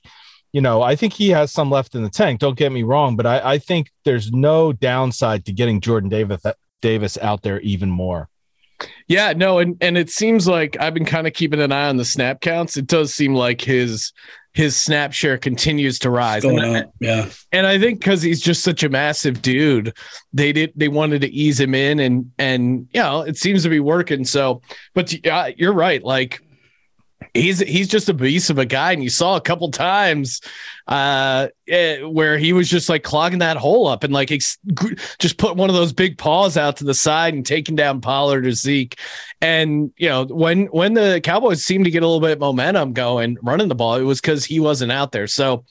you 0.55 0.62
know, 0.62 0.81
I 0.81 0.95
think 0.95 1.12
he 1.12 1.31
has 1.31 1.51
some 1.51 1.69
left 1.69 1.95
in 1.95 2.03
the 2.03 2.09
tank. 2.09 2.39
Don't 2.39 2.57
get 2.57 2.71
me 2.71 2.83
wrong, 2.83 3.17
but 3.17 3.25
I, 3.25 3.55
I 3.55 3.57
think 3.57 3.91
there's 4.05 4.31
no 4.31 4.71
downside 4.71 5.43
to 5.47 5.51
getting 5.51 5.81
Jordan 5.81 6.09
Davis 6.09 6.41
Davis 6.81 7.17
out 7.17 7.41
there 7.41 7.59
even 7.59 7.89
more. 7.89 8.29
Yeah, 9.09 9.33
no, 9.33 9.59
and 9.59 9.75
and 9.81 9.98
it 9.98 10.09
seems 10.09 10.48
like 10.48 10.77
I've 10.79 10.94
been 10.94 11.03
kind 11.03 11.27
of 11.27 11.33
keeping 11.33 11.59
an 11.59 11.74
eye 11.74 11.89
on 11.89 11.98
the 11.98 12.05
snap 12.05 12.39
counts. 12.39 12.77
It 12.77 12.87
does 12.87 13.13
seem 13.13 13.35
like 13.35 13.59
his 13.59 14.13
his 14.53 14.77
snap 14.77 15.11
share 15.11 15.37
continues 15.37 16.00
to 16.00 16.09
rise. 16.09 16.46
And 16.46 16.61
I, 16.61 16.85
yeah, 17.01 17.29
and 17.51 17.68
I 17.68 17.77
think 17.77 18.00
because 18.00 18.22
he's 18.22 18.39
just 18.39 18.63
such 18.63 18.81
a 18.81 18.87
massive 18.87 19.41
dude, 19.41 19.94
they 20.31 20.53
did 20.53 20.72
they 20.77 20.87
wanted 20.87 21.20
to 21.22 21.29
ease 21.33 21.59
him 21.59 21.75
in, 21.75 22.00
and 22.00 22.31
and 22.37 22.87
you 22.94 23.01
know 23.01 23.24
it 23.24 23.35
seems 23.35 23.63
to 23.63 23.70
be 23.70 23.81
working. 23.81 24.24
So, 24.24 24.61
but 24.94 25.13
uh, 25.27 25.51
you're 25.57 25.74
right, 25.74 26.01
like 26.01 26.41
he's 27.33 27.59
he's 27.59 27.87
just 27.87 28.09
a 28.09 28.13
beast 28.13 28.49
of 28.49 28.57
a 28.57 28.65
guy 28.65 28.91
and 28.91 29.03
you 29.03 29.09
saw 29.09 29.35
a 29.35 29.41
couple 29.41 29.69
times 29.71 30.41
uh 30.87 31.47
eh, 31.67 32.01
where 32.01 32.37
he 32.37 32.53
was 32.53 32.69
just 32.69 32.89
like 32.89 33.03
clogging 33.03 33.39
that 33.39 33.57
hole 33.57 33.87
up 33.87 34.03
and 34.03 34.13
like 34.13 34.31
ex- 34.31 34.57
just 35.19 35.37
put 35.37 35.55
one 35.55 35.69
of 35.69 35.75
those 35.75 35.91
big 35.93 36.17
paws 36.17 36.57
out 36.57 36.77
to 36.77 36.83
the 36.83 36.93
side 36.93 37.33
and 37.33 37.45
taking 37.45 37.75
down 37.75 38.01
Pollard 38.01 38.45
or 38.45 38.51
Zeke. 38.51 38.99
And 39.41 39.91
you 39.97 40.07
know 40.07 40.25
when 40.25 40.67
when 40.67 40.93
the 40.93 41.19
Cowboys 41.23 41.63
seemed 41.63 41.85
to 41.85 41.91
get 41.91 42.03
a 42.03 42.07
little 42.07 42.21
bit 42.21 42.33
of 42.33 42.39
momentum 42.39 42.93
going 42.93 43.37
running 43.41 43.67
the 43.67 43.75
ball 43.75 43.95
it 43.95 44.03
was 44.03 44.21
cuz 44.21 44.45
he 44.45 44.59
wasn't 44.59 44.91
out 44.91 45.11
there. 45.11 45.27
So 45.27 45.65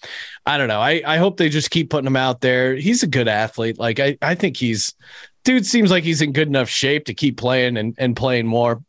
I 0.46 0.59
don't 0.59 0.68
know. 0.68 0.80
I 0.80 1.02
I 1.07 1.16
hope 1.18 1.37
they 1.37 1.48
just 1.48 1.70
keep 1.70 1.90
putting 1.90 2.07
him 2.07 2.16
out 2.16 2.40
there. 2.40 2.74
He's 2.74 3.02
a 3.02 3.09
good 3.09 3.28
athlete. 3.28 3.78
Like 3.78 4.00
I 4.00 4.18
I 4.20 4.35
think 4.35 4.57
he's 4.57 4.94
dude 5.44 5.66
seems 5.66 5.90
like 5.90 6.04
he's 6.04 6.22
in 6.22 6.33
good 6.33 6.48
enough 6.48 6.68
shape 6.68 7.04
to 7.07 7.14
keep 7.14 7.37
playing 7.37 7.76
and 7.76 7.94
and 7.98 8.16
playing 8.16 8.46
more 8.46 8.83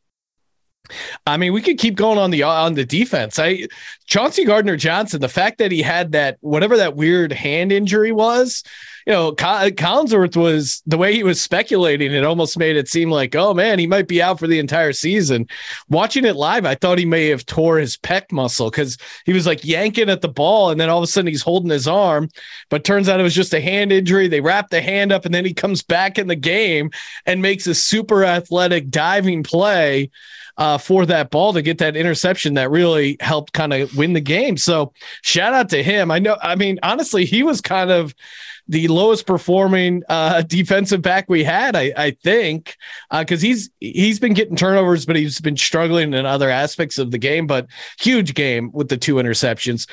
I 1.25 1.37
mean, 1.37 1.53
we 1.53 1.61
could 1.61 1.77
keep 1.77 1.95
going 1.95 2.17
on 2.17 2.31
the 2.31 2.43
on 2.43 2.73
the 2.73 2.85
defense. 2.85 3.39
I 3.39 3.67
Chauncey 4.05 4.45
Gardner 4.45 4.77
Johnson, 4.77 5.21
the 5.21 5.29
fact 5.29 5.57
that 5.57 5.71
he 5.71 5.81
had 5.81 6.11
that 6.11 6.37
whatever 6.41 6.77
that 6.77 6.95
weird 6.95 7.31
hand 7.31 7.71
injury 7.71 8.11
was, 8.11 8.63
you 9.05 9.13
know, 9.13 9.33
Collinsworth 9.33 10.35
was 10.35 10.81
the 10.87 10.97
way 10.97 11.13
he 11.13 11.23
was 11.23 11.39
speculating. 11.39 12.11
It 12.11 12.23
almost 12.23 12.57
made 12.57 12.75
it 12.75 12.87
seem 12.87 13.11
like, 13.11 13.35
oh 13.35 13.53
man, 13.53 13.77
he 13.77 13.85
might 13.85 14.07
be 14.07 14.21
out 14.21 14.39
for 14.39 14.47
the 14.47 14.59
entire 14.59 14.93
season. 14.93 15.47
Watching 15.89 16.25
it 16.25 16.35
live, 16.35 16.65
I 16.65 16.75
thought 16.75 16.97
he 16.97 17.05
may 17.05 17.27
have 17.27 17.45
tore 17.45 17.77
his 17.77 17.97
pec 17.97 18.31
muscle 18.31 18.71
because 18.71 18.97
he 19.25 19.33
was 19.33 19.45
like 19.45 19.63
yanking 19.63 20.09
at 20.09 20.21
the 20.21 20.27
ball, 20.27 20.71
and 20.71 20.79
then 20.79 20.89
all 20.89 20.97
of 20.97 21.03
a 21.03 21.07
sudden 21.07 21.27
he's 21.27 21.43
holding 21.43 21.69
his 21.69 21.87
arm. 21.87 22.29
But 22.69 22.83
turns 22.83 23.07
out 23.07 23.19
it 23.19 23.23
was 23.23 23.35
just 23.35 23.53
a 23.53 23.61
hand 23.61 23.91
injury. 23.91 24.27
They 24.27 24.41
wrap 24.41 24.69
the 24.69 24.81
hand 24.81 25.11
up, 25.11 25.25
and 25.25 25.33
then 25.33 25.45
he 25.45 25.53
comes 25.53 25.83
back 25.83 26.17
in 26.17 26.27
the 26.27 26.35
game 26.35 26.89
and 27.25 27.41
makes 27.41 27.67
a 27.67 27.75
super 27.75 28.23
athletic 28.23 28.89
diving 28.89 29.43
play 29.43 30.09
uh, 30.57 30.77
for 30.77 31.05
that 31.05 31.29
ball 31.29 31.53
to 31.53 31.61
get 31.61 31.77
that 31.79 31.95
interception 31.95 32.53
that 32.55 32.71
really 32.71 33.17
helped 33.19 33.53
kind 33.53 33.73
of 33.73 33.95
win 33.95 34.13
the 34.13 34.21
game. 34.21 34.57
So 34.57 34.93
shout 35.21 35.53
out 35.53 35.69
to 35.69 35.83
him. 35.83 36.11
I 36.11 36.19
know, 36.19 36.37
I 36.41 36.55
mean, 36.55 36.79
honestly, 36.83 37.25
he 37.25 37.43
was 37.43 37.61
kind 37.61 37.91
of 37.91 38.15
the 38.67 38.87
lowest 38.87 39.27
performing 39.27 40.03
uh, 40.09 40.41
defensive 40.47 41.01
back 41.01 41.29
we 41.29 41.43
had, 41.43 41.75
I, 41.75 41.93
I 41.95 42.11
think, 42.11 42.77
because 43.11 43.43
uh, 43.43 43.47
he's 43.47 43.69
he's 43.79 44.19
been 44.19 44.33
getting 44.33 44.55
turnovers, 44.55 45.05
but 45.05 45.15
he's 45.15 45.39
been 45.39 45.57
struggling 45.57 46.13
in 46.13 46.25
other 46.25 46.49
aspects 46.49 46.97
of 46.97 47.11
the 47.11 47.17
game. 47.17 47.47
But 47.47 47.67
huge 47.99 48.33
game 48.33 48.71
with 48.73 48.89
the 48.89 48.97
two 48.97 49.15
interceptions 49.15 49.87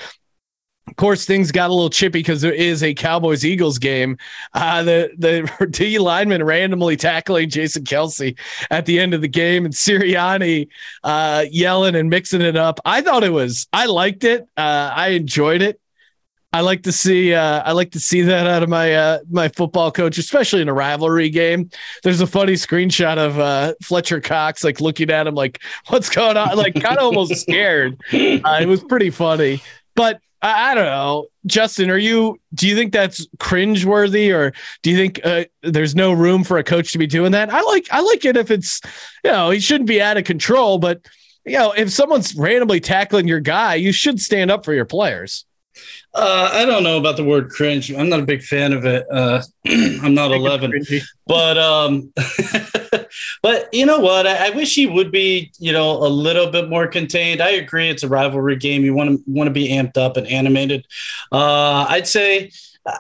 of 0.89 0.97
course, 0.97 1.25
things 1.25 1.53
got 1.53 1.71
a 1.71 1.73
little 1.73 1.91
chippy 1.91 2.19
because 2.19 2.41
there 2.43 2.53
is 2.53 2.83
a 2.83 2.93
Cowboys 2.93 3.45
Eagles 3.45 3.79
game. 3.79 4.19
Uh, 4.53 4.83
the 4.83 5.11
the 5.17 5.67
D 5.71 5.99
lineman 5.99 6.43
randomly 6.43 6.97
tackling 6.97 7.51
Jason 7.51 7.85
Kelce 7.85 8.37
at 8.71 8.85
the 8.87 8.99
end 8.99 9.15
of 9.15 9.21
the 9.21 9.29
game, 9.29 9.65
and 9.65 9.73
Sirianni 9.73 10.69
uh, 11.05 11.45
yelling 11.51 11.95
and 11.95 12.11
mixing 12.11 12.43
it 12.43 12.57
up. 12.57 12.81
I 12.85 13.01
thought 13.01 13.23
it 13.23 13.33
was. 13.33 13.69
I 13.73 13.87
liked 13.87 14.25
it. 14.25 14.43
Uh, 14.57 14.93
I 14.95 15.09
enjoyed 15.09 15.63
it. 15.63 15.81
I 16.53 16.61
like 16.61 16.83
to 16.83 16.93
see. 16.93 17.33
Uh, 17.33 17.63
I 17.65 17.73
like 17.73 17.93
to 17.93 18.01
see 18.01 18.23
that 18.23 18.47
out 18.47 18.63
of 18.63 18.69
my 18.69 18.93
uh, 18.93 19.19
my 19.31 19.49
football 19.49 19.91
coach, 19.91 20.19
especially 20.19 20.61
in 20.61 20.69
a 20.69 20.75
rivalry 20.75 21.31
game. 21.31 21.71
There's 22.03 22.21
a 22.21 22.27
funny 22.27 22.55
screenshot 22.55 23.17
of 23.17 23.39
uh, 23.39 23.75
Fletcher 23.83 24.21
Cox 24.21 24.63
like 24.63 24.81
looking 24.81 25.11
at 25.11 25.27
him 25.27 25.35
like, 25.35 25.63
"What's 25.87 26.11
going 26.11 26.37
on?" 26.37 26.57
Like 26.59 26.75
kind 26.75 26.99
of 26.99 27.05
almost 27.05 27.37
scared. 27.37 27.99
Uh, 28.13 28.59
it 28.61 28.67
was 28.67 28.83
pretty 28.85 29.11
funny, 29.11 29.63
but 29.95 30.21
I, 30.43 30.73
I, 30.73 30.75
don't 30.75 30.85
know, 30.85 31.27
Justin. 31.47 31.89
Are 31.89 31.99
you? 31.99 32.41
Do 32.55 32.69
you 32.69 32.75
think 32.75 32.93
that's 32.93 33.27
cringeworthy, 33.39 34.35
or 34.35 34.53
do 34.83 34.91
you 34.91 34.97
think 34.97 35.21
uh, 35.25 35.45
there's 35.63 35.95
no 35.95 36.13
room 36.13 36.45
for 36.45 36.59
a 36.59 36.65
coach 36.65 36.93
to 36.93 36.99
be 36.99 37.07
doing 37.07 37.33
that? 37.33 37.53
I 37.53 37.63
like 37.63 37.87
I 37.91 38.01
like 38.01 38.25
it 38.25 38.37
if 38.37 38.51
it's, 38.51 38.81
you 39.25 39.31
know, 39.31 39.51
he 39.51 39.61
shouldn't 39.61 39.89
be 39.89 40.03
out 40.03 40.17
of 40.17 40.25
control, 40.25 40.79
but 40.79 41.01
you 41.45 41.59
know, 41.59 41.73
if 41.73 41.91
someone's 41.91 42.35
randomly 42.35 42.81
tackling 42.81 43.27
your 43.29 43.41
guy, 43.41 43.75
you 43.77 43.93
should 43.93 44.21
stand 44.21 44.51
up 44.51 44.65
for 44.65 44.75
your 44.75 44.85
players. 44.85 45.45
Uh, 46.15 46.51
I 46.53 46.67
don't 46.67 46.83
know 46.83 46.99
about 46.99 47.17
the 47.17 47.25
word 47.25 47.51
cringe. 47.51 47.91
I'm 47.91 48.09
not 48.09 48.21
a 48.21 48.25
big 48.25 48.43
fan 48.43 48.73
of 48.73 48.85
it. 48.85 49.07
Uh, 49.11 49.43
I'm 49.67 50.15
not 50.15 50.31
11, 50.31 50.73
but 51.27 51.57
um, 51.57 52.13
but 53.43 53.69
you 53.73 53.85
know 53.85 53.99
what? 53.99 54.27
I, 54.27 54.47
I, 54.47 54.51
wish 54.51 54.75
he 54.75 54.87
would 54.87 55.11
be, 55.11 55.53
you 55.59 55.73
know, 55.73 55.91
a 55.97 56.07
little 56.07 56.51
bit 56.51 56.69
more 56.69 56.87
contained. 56.87 57.41
I 57.41 57.51
agree. 57.51 57.89
It's 57.89 58.05
a 58.05 58.09
rivalry 58.09 58.57
game. 58.57 58.85
You 58.85 58.95
want 58.95 59.11
to 59.11 59.23
want 59.27 59.49
to 59.49 59.53
be 59.53 59.69
amped 59.69 59.97
up 59.97 60.17
and 60.17 60.27
animated. 60.29 60.87
Uh, 61.33 61.87
I'd 61.89 62.07
say 62.07 62.53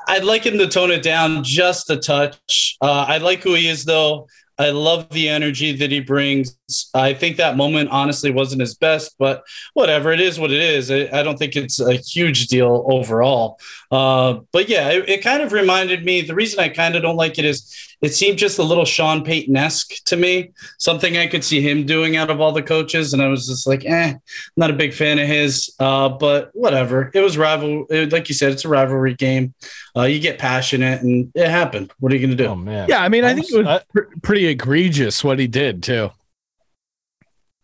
I'd 0.09 0.25
like 0.25 0.45
him 0.45 0.59
to 0.59 0.69
tone 0.69 0.91
it 0.91 1.03
down 1.03 1.45
just 1.45 1.91
a 1.91 1.97
touch. 1.97 2.77
Uh, 2.81 3.07
I 3.09 3.19
like 3.19 3.43
who 3.43 3.55
he 3.55 3.69
is, 3.69 3.85
though. 3.85 4.27
I 4.59 4.71
love 4.71 5.09
the 5.11 5.29
energy 5.29 5.75
that 5.77 5.91
he 5.91 6.01
brings. 6.01 6.57
I 6.95 7.15
think 7.15 7.37
that 7.39 7.57
moment 7.57 7.89
honestly 7.91 8.31
wasn't 8.31 8.61
his 8.61 8.75
best, 8.75 9.17
but 9.19 9.45
whatever. 9.75 10.13
It 10.13 10.21
is 10.21 10.39
what 10.39 10.53
it 10.53 10.61
is. 10.61 10.91
I, 10.91 11.09
I 11.13 11.23
don't 11.23 11.39
think 11.39 11.57
it's 11.57 11.81
a 11.81 11.95
huge 11.95 12.47
deal 12.49 12.85
overall. 12.89 13.59
Uh, 13.91 14.41
but 14.53 14.69
yeah, 14.69 14.91
it, 14.91 15.09
it 15.09 15.23
kind 15.23 15.43
of 15.43 15.53
reminded 15.53 16.05
me. 16.05 16.21
The 16.21 16.35
reason 16.35 16.61
I 16.61 16.69
kind 16.69 16.95
of 16.95 17.03
don't 17.03 17.17
like 17.17 17.39
it 17.39 17.45
is 17.45 17.92
it 18.03 18.13
seemed 18.13 18.37
just 18.37 18.59
a 18.59 18.63
little 18.63 18.85
Sean 18.85 19.23
Payton 19.25 19.57
esque 19.57 20.03
to 20.07 20.17
me, 20.17 20.51
something 20.79 21.17
I 21.17 21.29
could 21.29 21.45
see 21.45 21.61
him 21.61 21.87
doing 21.87 22.17
out 22.17 22.31
of 22.31 22.41
all 22.41 22.51
the 22.53 22.63
coaches. 22.63 23.13
And 23.13 23.23
I 23.23 23.29
was 23.29 23.47
just 23.47 23.67
like, 23.67 23.85
eh, 23.87 24.15
not 24.57 24.71
a 24.71 24.75
big 24.75 24.93
fan 24.93 25.19
of 25.21 25.27
his. 25.29 25.73
Uh, 25.79 26.09
but 26.09 26.51
whatever. 26.53 27.11
It 27.15 27.21
was 27.21 27.39
rival. 27.39 27.87
It, 27.91 28.13
like 28.13 28.29
you 28.29 28.35
said, 28.35 28.53
it's 28.53 28.65
a 28.65 28.69
rivalry 28.69 29.15
game. 29.15 29.55
Uh, 29.97 30.03
you 30.03 30.19
get 30.21 30.39
passionate, 30.39 31.03
and 31.03 31.31
it 31.35 31.49
happened. 31.49 31.93
What 32.01 32.13
are 32.13 32.17
you 32.17 32.21
going 32.27 32.37
to 32.37 32.43
do? 32.45 32.49
Oh 32.51 32.57
man. 32.57 32.89
Yeah, 32.89 33.03
I 33.03 33.09
mean, 33.09 33.25
I 33.25 33.35
think 33.35 33.51
it 33.51 33.57
was 33.59 33.67
I- 33.67 33.83
pr- 33.93 34.01
pretty 34.23 34.47
egregious 34.49 35.23
what 35.23 35.39
he 35.39 35.47
did 35.47 35.83
too. 35.83 36.11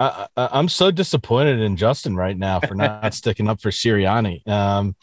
I, 0.01 0.29
I, 0.37 0.49
I'm 0.53 0.69
so 0.69 0.91
disappointed 0.91 1.59
in 1.61 1.77
Justin 1.77 2.15
right 2.17 2.37
now 2.37 2.61
for 2.61 2.75
not 2.77 3.15
sticking 3.15 3.49
up 3.49 3.61
for 3.61 3.71
Sirianni. 3.71 4.47
Um, 4.47 4.95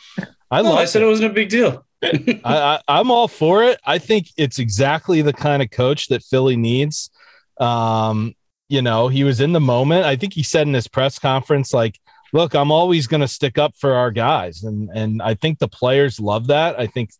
I 0.50 0.62
No. 0.62 0.74
I 0.78 0.86
said 0.86 1.02
it 1.02 1.08
wasn't 1.08 1.32
a 1.32 1.34
big 1.34 1.50
deal. 1.50 1.86
I, 2.46 2.82
I'm 2.88 3.12
all 3.12 3.28
for 3.28 3.64
it. 3.64 3.80
I 3.86 3.98
think 3.98 4.28
it's 4.38 4.60
exactly 4.60 5.22
the 5.22 5.34
kind 5.34 5.62
of 5.62 5.72
coach 5.72 6.08
that 6.08 6.24
Philly 6.24 6.56
needs. 6.56 7.10
Um, 7.60 8.34
you 8.68 8.82
know, 8.82 9.08
he 9.08 9.24
was 9.24 9.42
in 9.42 9.54
the 9.54 9.60
moment. 9.60 10.06
I 10.06 10.16
think 10.16 10.34
he 10.34 10.44
said 10.44 10.68
in 10.68 10.74
his 10.74 10.88
press 10.88 11.20
conference, 11.20 11.74
like, 11.74 12.00
"Look, 12.34 12.56
I'm 12.56 12.72
always 12.72 13.08
going 13.08 13.22
to 13.22 13.28
stick 13.28 13.58
up 13.58 13.76
for 13.78 13.94
our 13.94 14.12
guys," 14.12 14.64
and 14.64 14.90
and 14.94 15.22
I 15.22 15.36
think 15.36 15.60
the 15.60 15.68
players 15.68 16.20
love 16.20 16.48
that. 16.48 16.80
I 16.80 16.88
think, 16.88 17.12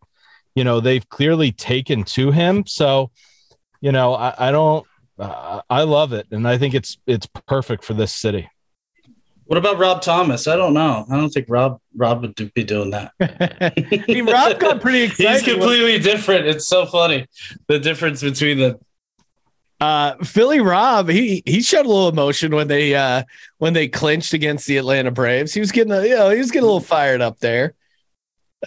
you 0.54 0.64
know, 0.64 0.80
they've 0.80 1.08
clearly 1.08 1.52
taken 1.52 2.04
to 2.04 2.32
him. 2.32 2.66
So, 2.66 3.10
you 3.80 3.92
know, 3.92 4.14
I, 4.14 4.48
I 4.48 4.50
don't. 4.50 4.86
Uh, 5.18 5.62
I 5.70 5.82
love 5.82 6.12
it, 6.12 6.26
and 6.30 6.46
I 6.46 6.58
think 6.58 6.74
it's 6.74 6.98
it's 7.06 7.26
perfect 7.46 7.84
for 7.84 7.94
this 7.94 8.12
city. 8.12 8.48
What 9.46 9.58
about 9.58 9.78
Rob 9.78 10.02
Thomson? 10.02 10.52
I 10.52 10.56
don't 10.56 10.74
know. 10.74 11.06
I 11.10 11.16
don't 11.16 11.30
think 11.30 11.46
Rob 11.48 11.80
Rob 11.96 12.22
would 12.22 12.34
do- 12.34 12.50
be 12.50 12.64
doing 12.64 12.90
that. 12.90 13.12
I 13.20 14.04
mean, 14.08 14.26
Rob 14.26 14.58
got 14.58 14.80
pretty 14.80 15.02
excited. 15.04 15.30
He's 15.44 15.54
completely 15.54 15.98
different. 15.98 16.46
It's 16.46 16.66
so 16.66 16.84
funny 16.86 17.26
the 17.68 17.78
difference 17.78 18.22
between 18.22 18.58
the. 18.58 18.78
uh 19.80 20.16
Philly 20.24 20.60
Rob, 20.60 21.08
he 21.08 21.42
he 21.46 21.62
showed 21.62 21.86
a 21.86 21.88
little 21.88 22.08
emotion 22.08 22.54
when 22.54 22.66
they 22.68 22.94
uh 22.94 23.22
when 23.58 23.72
they 23.72 23.86
clinched 23.88 24.32
against 24.32 24.66
the 24.66 24.78
Atlanta 24.78 25.10
Braves. 25.12 25.54
He 25.54 25.60
was 25.60 25.70
getting 25.70 25.92
a, 25.92 26.02
you 26.02 26.16
know, 26.16 26.30
he 26.30 26.38
was 26.38 26.50
getting 26.50 26.64
a 26.64 26.66
little 26.66 26.80
fired 26.80 27.20
up 27.20 27.38
there. 27.38 27.74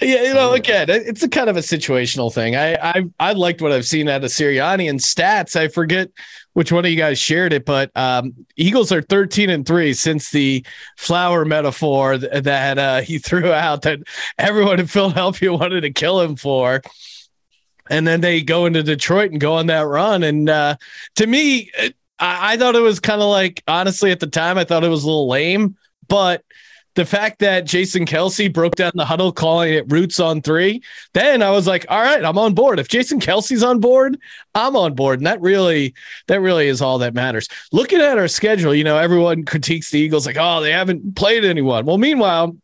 Yeah, 0.02 0.22
you 0.22 0.34
know, 0.36 0.54
again, 0.54 0.88
it's 0.90 1.24
a 1.24 1.30
kind 1.30 1.50
of 1.50 1.58
a 1.58 1.62
situational 1.62 2.32
thing. 2.32 2.56
I 2.56 2.76
I 2.76 3.04
I 3.20 3.34
liked 3.34 3.60
what 3.62 3.72
I've 3.72 3.88
seen 3.88 4.08
out 4.08 4.24
of 4.24 4.30
Sirianni 4.30 4.88
and 4.88 5.00
stats. 5.00 5.56
I 5.56 5.68
forget 5.68 6.10
which 6.54 6.72
one 6.72 6.86
of 6.86 6.92
you 6.92 6.96
guys 6.98 7.18
shared 7.18 7.54
it, 7.54 7.66
but 7.66 7.90
um 7.96 8.34
Eagles 8.56 8.92
are 8.92 9.02
13 9.02 9.50
and 9.50 9.66
3 9.66 9.94
since 9.94 10.30
the 10.30 10.64
flower 10.98 11.44
metaphor 11.44 12.20
th- 12.20 12.44
that 12.44 12.78
uh 12.78 13.02
he 13.02 13.18
threw 13.18 13.52
out 13.52 13.82
that 13.82 14.00
everyone 14.38 14.80
in 14.80 14.86
Philadelphia 14.88 15.52
wanted 15.54 15.82
to 15.82 15.92
kill 15.92 16.22
him 16.22 16.36
for. 16.36 16.82
And 17.90 18.08
then 18.08 18.22
they 18.22 18.42
go 18.42 18.66
into 18.66 18.84
Detroit 18.84 19.32
and 19.32 19.42
go 19.42 19.54
on 19.56 19.68
that 19.68 19.88
run. 19.88 20.24
And 20.24 20.50
uh 20.50 20.76
to 21.16 21.26
me, 21.28 21.72
I, 22.20 22.54
I 22.54 22.58
thought 22.58 22.76
it 22.76 22.82
was 22.82 23.00
kind 23.00 23.22
of 23.22 23.30
like 23.30 23.64
honestly 23.68 24.12
at 24.12 24.20
the 24.20 24.28
time, 24.28 24.58
I 24.58 24.64
thought 24.64 24.84
it 24.84 24.90
was 24.90 25.04
a 25.04 25.08
little 25.08 25.28
lame, 25.28 25.76
but 26.08 26.44
the 26.96 27.06
fact 27.06 27.40
that 27.40 27.66
Jason 27.66 28.06
Kelce 28.06 28.52
broke 28.52 28.76
down 28.76 28.92
the 28.96 29.06
huddle 29.06 29.32
calling 29.32 29.74
it 29.74 29.90
roots 29.92 30.20
on 30.20 30.42
three, 30.42 30.82
then 31.14 31.42
I 31.42 31.52
was 31.52 31.68
like, 31.68 31.86
all 31.90 32.02
right, 32.02 32.24
I'm 32.24 32.38
on 32.38 32.54
board. 32.54 32.80
If 32.80 32.88
Jason 32.88 33.20
Kelce's 33.20 33.64
on 33.64 33.80
board, 33.80 34.20
I'm 34.56 34.76
on 34.76 34.96
board. 34.96 35.20
And 35.20 35.28
that 35.28 35.40
really, 35.42 35.94
that 36.28 36.42
really 36.42 36.68
is 36.68 36.82
all 36.82 36.98
that 37.00 37.14
matters. 37.14 37.48
Looking 37.72 38.02
at 38.02 38.18
our 38.18 38.28
schedule, 38.28 38.74
you 38.74 38.84
know, 38.84 38.98
everyone 38.98 39.46
critiques 39.46 39.92
the 39.92 40.00
Eagles 40.00 40.26
like, 40.26 40.38
oh, 40.40 40.62
they 40.62 40.72
haven't 40.72 41.16
played 41.16 41.46
anyone. 41.46 41.86
Well, 41.86 41.98
meanwhile, 41.98 42.56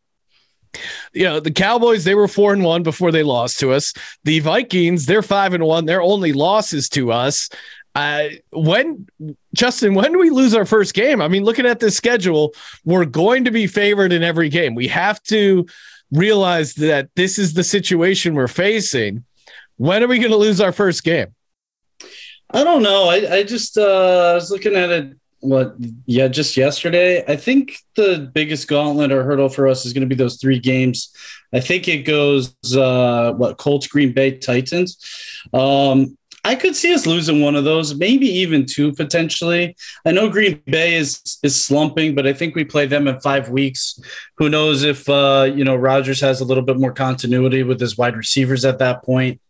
you 1.13 1.23
know, 1.23 1.39
the 1.39 1.51
Cowboys, 1.51 2.03
they 2.03 2.15
were 2.15 2.27
four 2.27 2.51
and 2.51 2.63
one 2.63 2.83
before 2.83 3.11
they 3.11 3.23
lost 3.23 3.59
to 3.59 3.71
us. 3.71 3.93
The 4.23 4.39
Vikings, 4.39 5.05
they're 5.05 5.21
five 5.21 5.53
and 5.53 5.63
one. 5.63 5.85
Their 5.85 6.01
only 6.01 6.33
losses 6.33 6.89
to 6.89 7.11
us. 7.11 7.49
Uh, 7.95 8.27
when 8.51 9.07
Justin, 9.53 9.93
when 9.93 10.11
do 10.11 10.19
we 10.19 10.29
lose 10.29 10.53
our 10.53 10.65
first 10.65 10.93
game? 10.93 11.21
I 11.21 11.29
mean, 11.29 11.43
looking 11.43 11.65
at 11.65 11.79
this 11.79 11.95
schedule, 11.95 12.53
we're 12.83 13.05
going 13.05 13.45
to 13.45 13.51
be 13.51 13.67
favored 13.67 14.11
in 14.11 14.21
every 14.21 14.49
game. 14.49 14.75
We 14.75 14.89
have 14.89 15.23
to 15.23 15.65
realize 16.11 16.75
that 16.75 17.09
this 17.15 17.39
is 17.39 17.53
the 17.53 17.63
situation 17.63 18.35
we're 18.35 18.47
facing. 18.47 19.23
When 19.77 20.03
are 20.03 20.07
we 20.07 20.19
going 20.19 20.31
to 20.31 20.37
lose 20.37 20.59
our 20.59 20.73
first 20.73 21.03
game? 21.03 21.33
I 22.51 22.63
don't 22.63 22.83
know. 22.83 23.09
I 23.09 23.37
I 23.37 23.43
just 23.43 23.77
uh, 23.77 24.31
I 24.31 24.33
was 24.35 24.51
looking 24.51 24.75
at 24.75 24.89
it. 24.89 25.13
What? 25.39 25.75
Yeah, 26.05 26.27
just 26.27 26.57
yesterday. 26.57 27.23
I 27.27 27.35
think 27.35 27.77
the 27.95 28.31
biggest 28.33 28.67
gauntlet 28.67 29.11
or 29.11 29.23
hurdle 29.23 29.49
for 29.49 29.67
us 29.67 29.85
is 29.85 29.93
going 29.93 30.07
to 30.07 30.07
be 30.07 30.15
those 30.15 30.37
three 30.37 30.59
games. 30.59 31.13
I 31.53 31.59
think 31.59 31.87
it 31.87 31.99
goes 31.99 32.55
uh, 32.75 33.33
what 33.33 33.57
Colts, 33.57 33.87
Green 33.87 34.11
Bay, 34.11 34.37
Titans. 34.37 34.97
Um, 35.53 36.17
I 36.45 36.53
could 36.53 36.75
see 36.75 36.93
us 36.93 37.07
losing 37.07 37.41
one 37.41 37.55
of 37.55 37.63
those, 37.63 37.95
maybe 37.95 38.27
even 38.27 38.67
two 38.67 38.93
potentially. 38.93 39.75
I 40.05 40.11
know 40.11 40.29
Green 40.29 40.61
Bay 40.67 40.93
is 40.93 41.39
is 41.41 41.59
slumping, 41.61 42.13
but 42.13 42.27
I 42.27 42.33
think 42.33 42.53
we 42.53 42.63
play 42.63 42.85
them 42.85 43.07
in 43.07 43.19
five 43.19 43.49
weeks. 43.49 43.99
Who 44.37 44.47
knows 44.47 44.83
if 44.83 45.09
uh, 45.09 45.51
you 45.53 45.63
know 45.63 45.75
Rodgers 45.75 46.21
has 46.21 46.41
a 46.41 46.45
little 46.45 46.63
bit 46.63 46.79
more 46.79 46.93
continuity 46.93 47.63
with 47.63 47.79
his 47.79 47.97
wide 47.97 48.15
receivers 48.15 48.63
at 48.63 48.77
that 48.77 49.03
point. 49.03 49.41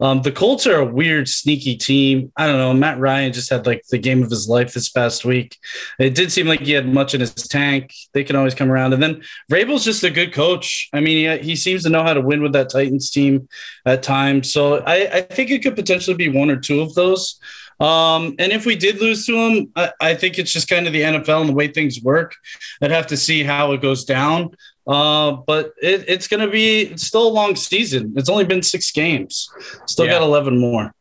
Um, 0.00 0.22
the 0.22 0.32
Colts 0.32 0.66
are 0.66 0.80
a 0.80 0.84
weird, 0.84 1.28
sneaky 1.28 1.76
team. 1.76 2.32
I 2.36 2.46
don't 2.46 2.58
know. 2.58 2.74
Matt 2.74 2.98
Ryan 2.98 3.32
just 3.32 3.50
had 3.50 3.66
like 3.66 3.84
the 3.90 3.98
game 3.98 4.22
of 4.22 4.30
his 4.30 4.48
life 4.48 4.72
this 4.72 4.88
past 4.88 5.24
week. 5.24 5.56
It 5.98 6.14
did 6.14 6.32
seem 6.32 6.46
like 6.46 6.60
he 6.60 6.72
had 6.72 6.92
much 6.92 7.14
in 7.14 7.20
his 7.20 7.34
tank. 7.34 7.94
They 8.12 8.24
can 8.24 8.36
always 8.36 8.54
come 8.54 8.70
around. 8.70 8.92
And 8.92 9.02
then 9.02 9.22
Vrabel's 9.50 9.84
just 9.84 10.04
a 10.04 10.10
good 10.10 10.32
coach. 10.32 10.88
I 10.92 11.00
mean, 11.00 11.38
he, 11.40 11.48
he 11.50 11.56
seems 11.56 11.82
to 11.84 11.90
know 11.90 12.02
how 12.02 12.14
to 12.14 12.20
win 12.20 12.42
with 12.42 12.52
that 12.52 12.70
Titans 12.70 13.10
team 13.10 13.48
at 13.86 14.02
times. 14.02 14.52
So 14.52 14.78
I, 14.78 15.08
I 15.12 15.20
think 15.22 15.50
it 15.50 15.62
could 15.62 15.76
potentially 15.76 16.16
be 16.16 16.28
one 16.28 16.50
or 16.50 16.56
two 16.56 16.80
of 16.80 16.94
those. 16.94 17.40
Um, 17.82 18.36
and 18.38 18.52
if 18.52 18.64
we 18.64 18.76
did 18.76 19.00
lose 19.00 19.26
to 19.26 19.34
him, 19.34 19.72
I, 19.74 19.90
I 20.00 20.14
think 20.14 20.38
it's 20.38 20.52
just 20.52 20.68
kind 20.68 20.86
of 20.86 20.92
the 20.92 21.00
NFL 21.00 21.40
and 21.40 21.48
the 21.48 21.54
way 21.54 21.66
things 21.66 22.00
work. 22.00 22.34
I'd 22.80 22.92
have 22.92 23.08
to 23.08 23.16
see 23.16 23.42
how 23.42 23.72
it 23.72 23.82
goes 23.82 24.04
down. 24.04 24.54
Uh, 24.86 25.32
but 25.46 25.72
it, 25.80 26.04
it's 26.08 26.26
going 26.28 26.40
to 26.44 26.50
be 26.50 26.82
it's 26.82 27.06
still 27.06 27.26
a 27.26 27.30
long 27.30 27.54
season. 27.56 28.12
It's 28.16 28.28
only 28.28 28.44
been 28.44 28.62
six 28.62 28.90
games. 28.90 29.48
Still 29.86 30.06
Yeah. 30.06 30.12
got 30.12 30.22
11 30.22 30.58
more. 30.58 30.92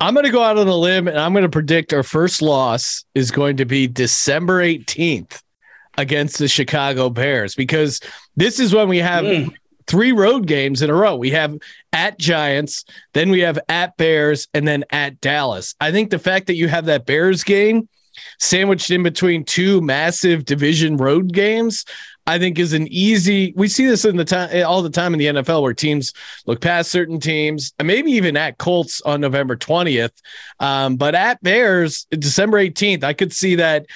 I'm 0.00 0.14
going 0.14 0.24
to 0.24 0.32
go 0.32 0.42
out 0.42 0.56
on 0.56 0.66
a 0.66 0.74
limb 0.74 1.08
and 1.08 1.18
I'm 1.18 1.32
going 1.32 1.42
to 1.42 1.48
predict 1.50 1.92
our 1.92 2.02
first 2.02 2.40
loss 2.40 3.04
is 3.14 3.30
going 3.30 3.58
to 3.58 3.66
be 3.66 3.86
December 3.86 4.62
18th 4.62 5.42
against 5.98 6.38
the 6.38 6.48
Chicago 6.48 7.10
Bears 7.10 7.54
because 7.54 8.00
this 8.36 8.58
is 8.58 8.74
when 8.74 8.88
we 8.88 8.98
have 8.98 9.24
Mm. 9.24 9.52
three 9.86 10.12
road 10.12 10.46
games 10.46 10.80
in 10.80 10.88
a 10.88 10.94
row. 10.94 11.16
We 11.16 11.30
have 11.32 11.54
at 11.92 12.18
Giants, 12.18 12.84
then 13.12 13.28
we 13.30 13.40
have 13.40 13.58
at 13.68 13.96
Bears, 13.98 14.48
and 14.54 14.66
then 14.66 14.84
at 14.90 15.20
Dallas. 15.20 15.74
I 15.80 15.90
think 15.92 16.08
the 16.10 16.18
fact 16.18 16.46
that 16.46 16.54
you 16.54 16.68
have 16.68 16.86
that 16.86 17.04
Bears 17.04 17.44
game 17.44 17.86
sandwiched 18.38 18.90
in 18.90 19.02
between 19.02 19.44
two 19.44 19.80
massive 19.82 20.44
division 20.44 20.96
road 20.96 21.32
games, 21.34 21.84
I 22.30 22.38
think 22.38 22.60
is 22.60 22.72
an 22.72 22.86
easy. 22.92 23.52
We 23.56 23.66
see 23.66 23.86
this 23.86 24.04
in 24.04 24.16
the 24.16 24.24
time 24.24 24.64
all 24.64 24.82
the 24.82 24.90
time 24.90 25.12
in 25.14 25.18
the 25.18 25.26
NFL 25.26 25.62
where 25.62 25.74
teams 25.74 26.12
look 26.46 26.60
past 26.60 26.90
certain 26.90 27.18
teams, 27.18 27.72
maybe 27.82 28.12
even 28.12 28.36
at 28.36 28.56
Colts 28.56 29.00
on 29.00 29.20
November 29.20 29.56
20th. 29.56 30.12
Um, 30.60 30.96
but 30.96 31.16
at 31.16 31.42
Bears, 31.42 32.06
December 32.10 32.58
18th, 32.58 33.02
I 33.02 33.14
could 33.14 33.32
see 33.32 33.56
that, 33.56 33.86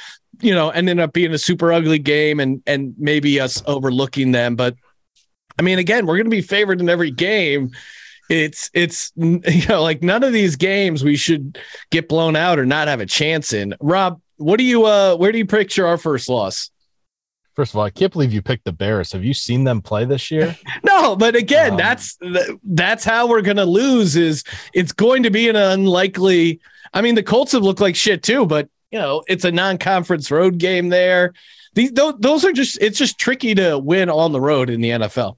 you 0.41 0.53
know, 0.53 0.71
ending 0.71 0.99
up 0.99 1.13
being 1.13 1.33
a 1.33 1.39
super 1.39 1.73
ugly 1.73 2.01
game 2.01 2.41
and 2.41 2.61
and 2.67 2.95
maybe 2.99 3.39
us 3.39 3.63
overlooking 3.67 4.33
them. 4.33 4.57
But 4.57 4.75
I 5.57 5.63
mean, 5.63 5.79
again, 5.79 6.05
we're 6.05 6.17
going 6.17 6.27
to 6.27 6.31
be 6.31 6.43
favored 6.43 6.81
in 6.81 6.89
every 6.89 7.13
game. 7.13 7.71
It's 8.29 8.69
it's 8.75 9.13
you 9.17 9.67
know 9.69 9.81
like 9.83 10.03
none 10.03 10.25
of 10.25 10.33
these 10.33 10.57
games 10.57 11.05
we 11.05 11.15
should 11.17 11.57
get 11.91 12.09
blown 12.09 12.35
out 12.35 12.59
or 12.59 12.67
not 12.67 12.89
have 12.89 13.01
a 13.01 13.07
chance 13.07 13.53
in. 13.53 13.77
Rob, 13.81 14.21
what 14.39 14.57
do 14.57 14.65
you 14.65 14.87
uh 14.87 15.15
where 15.15 15.31
do 15.31 15.39
you 15.39 15.47
picture 15.47 15.87
our 15.87 15.99
first 15.99 16.29
loss? 16.29 16.71
First 17.55 17.73
of 17.73 17.79
all, 17.79 17.85
I 17.85 17.91
can't 17.91 18.13
believe 18.13 18.33
you 18.33 18.43
picked 18.43 18.65
the 18.65 18.73
Bears. 18.73 19.13
Have 19.13 19.25
you 19.25 19.33
seen 19.35 19.65
them 19.65 19.81
play 19.81 20.05
this 20.05 20.31
year? 20.31 20.57
No, 20.85 21.17
but 21.17 21.35
again, 21.35 21.73
Um, 21.73 21.77
that's 21.77 22.19
that's 22.63 23.05
how 23.05 23.27
we're 23.27 23.43
going 23.43 23.57
to 23.57 23.65
lose 23.65 24.17
is 24.17 24.45
it's 24.73 24.93
going 24.93 25.23
to 25.25 25.31
be 25.31 25.49
an 25.49 25.57
unlikely 25.57 26.61
I 26.93 27.01
mean, 27.01 27.17
the 27.17 27.23
Colts 27.23 27.53
have 27.53 27.63
looked 27.63 27.81
like 27.81 27.97
shit 27.97 28.23
too, 28.23 28.47
but 28.47 28.69
you 28.93 28.99
know, 29.01 29.23
it's 29.27 29.45
a 29.45 29.51
non-conference 29.51 30.31
road 30.31 30.59
game 30.59 30.89
there. 30.89 31.33
These 31.75 31.93
those, 31.93 32.15
those 32.21 32.45
are 32.45 32.53
just 32.53 32.81
it's 32.81 32.97
just 32.99 33.19
tricky 33.19 33.55
to 33.57 33.77
win 33.79 34.09
on 34.09 34.31
the 34.33 34.41
road 34.41 34.71
in 34.71 34.81
the 34.81 34.91
NFL. 34.91 35.37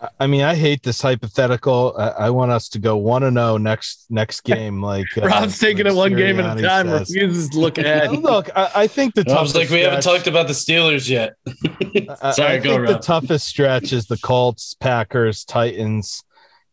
I- 0.00 0.08
I 0.20 0.26
mean, 0.26 0.42
I 0.42 0.54
hate 0.54 0.82
this 0.82 1.00
hypothetical. 1.00 1.94
I, 1.98 2.08
I 2.08 2.30
want 2.30 2.50
us 2.50 2.68
to 2.70 2.78
go 2.78 2.96
one 2.96 3.22
and 3.22 3.36
zero 3.36 3.56
next 3.56 4.06
next 4.10 4.40
game. 4.44 4.82
Like 4.82 5.06
uh, 5.16 5.22
Rob's 5.26 5.58
taking 5.58 5.86
it 5.86 5.94
one 5.94 6.14
game 6.14 6.40
at 6.40 6.58
a 6.58 6.62
time, 6.62 6.88
says. 6.88 7.10
refuses 7.10 7.48
to 7.50 7.60
look 7.60 7.78
ahead. 7.78 8.10
Look, 8.12 8.50
I, 8.56 8.70
I 8.74 8.86
think 8.86 9.14
the 9.14 9.22
I 9.22 9.40
was 9.40 9.52
toughest 9.52 9.54
like, 9.56 9.70
we 9.70 9.80
haven't 9.80 10.02
stretch- 10.02 10.16
talked 10.16 10.26
about 10.26 10.46
the 10.48 10.52
Steelers 10.52 11.08
yet. 11.08 11.34
Sorry, 12.34 12.54
I 12.54 12.58
go 12.58 12.74
think 12.84 12.86
the 12.88 12.98
toughest 13.02 13.46
stretch 13.46 13.92
is 13.92 14.06
the 14.06 14.18
Colts, 14.18 14.74
Packers, 14.80 15.44
Titans. 15.44 16.22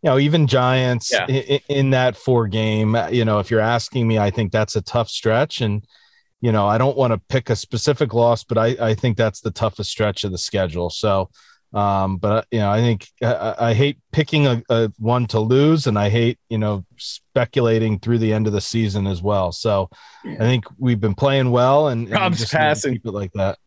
you 0.01 0.09
know, 0.09 0.17
even 0.19 0.47
Giants 0.47 1.11
Yeah. 1.11 1.27
in, 1.27 1.59
in 1.69 1.89
that 1.91 2.15
four 2.17 2.47
game, 2.47 2.97
you 3.11 3.23
know, 3.25 3.39
if 3.39 3.51
you're 3.51 3.59
asking 3.59 4.07
me, 4.07 4.17
I 4.17 4.31
think 4.31 4.51
that's 4.51 4.75
a 4.75 4.81
tough 4.81 5.09
stretch. 5.09 5.61
And, 5.61 5.85
you 6.41 6.51
know, 6.51 6.65
I 6.67 6.79
don't 6.79 6.97
want 6.97 7.13
to 7.13 7.19
pick 7.29 7.49
a 7.51 7.55
specific 7.55 8.13
loss, 8.15 8.43
but 8.43 8.57
I, 8.57 8.75
I 8.81 8.93
think 8.95 9.15
that's 9.15 9.41
the 9.41 9.51
toughest 9.51 9.91
stretch 9.91 10.23
of 10.23 10.31
the 10.31 10.39
schedule. 10.39 10.89
So, 10.89 11.29
um, 11.73 12.17
but 12.17 12.47
you 12.51 12.59
know, 12.59 12.69
I 12.69 12.79
think 12.79 13.07
I, 13.21 13.55
I 13.59 13.73
hate 13.73 13.97
picking 14.11 14.47
a, 14.47 14.61
a 14.69 14.91
one 14.97 15.25
to 15.27 15.39
lose, 15.39 15.87
and 15.87 15.97
I 15.97 16.09
hate 16.09 16.37
you 16.49 16.57
know 16.57 16.85
speculating 16.97 17.99
through 17.99 18.19
the 18.19 18.33
end 18.33 18.47
of 18.47 18.53
the 18.53 18.61
season 18.61 19.07
as 19.07 19.21
well. 19.21 19.51
So, 19.51 19.89
I 20.25 20.37
think 20.37 20.65
we've 20.77 20.99
been 20.99 21.15
playing 21.15 21.51
well, 21.51 21.87
and, 21.87 22.07
and 22.07 22.09
we 22.09 22.15
Rob's 22.15 22.39
just 22.39 22.51
passing. 22.51 22.93
keep 22.93 23.05
it 23.05 23.11
like 23.11 23.31
that. 23.33 23.57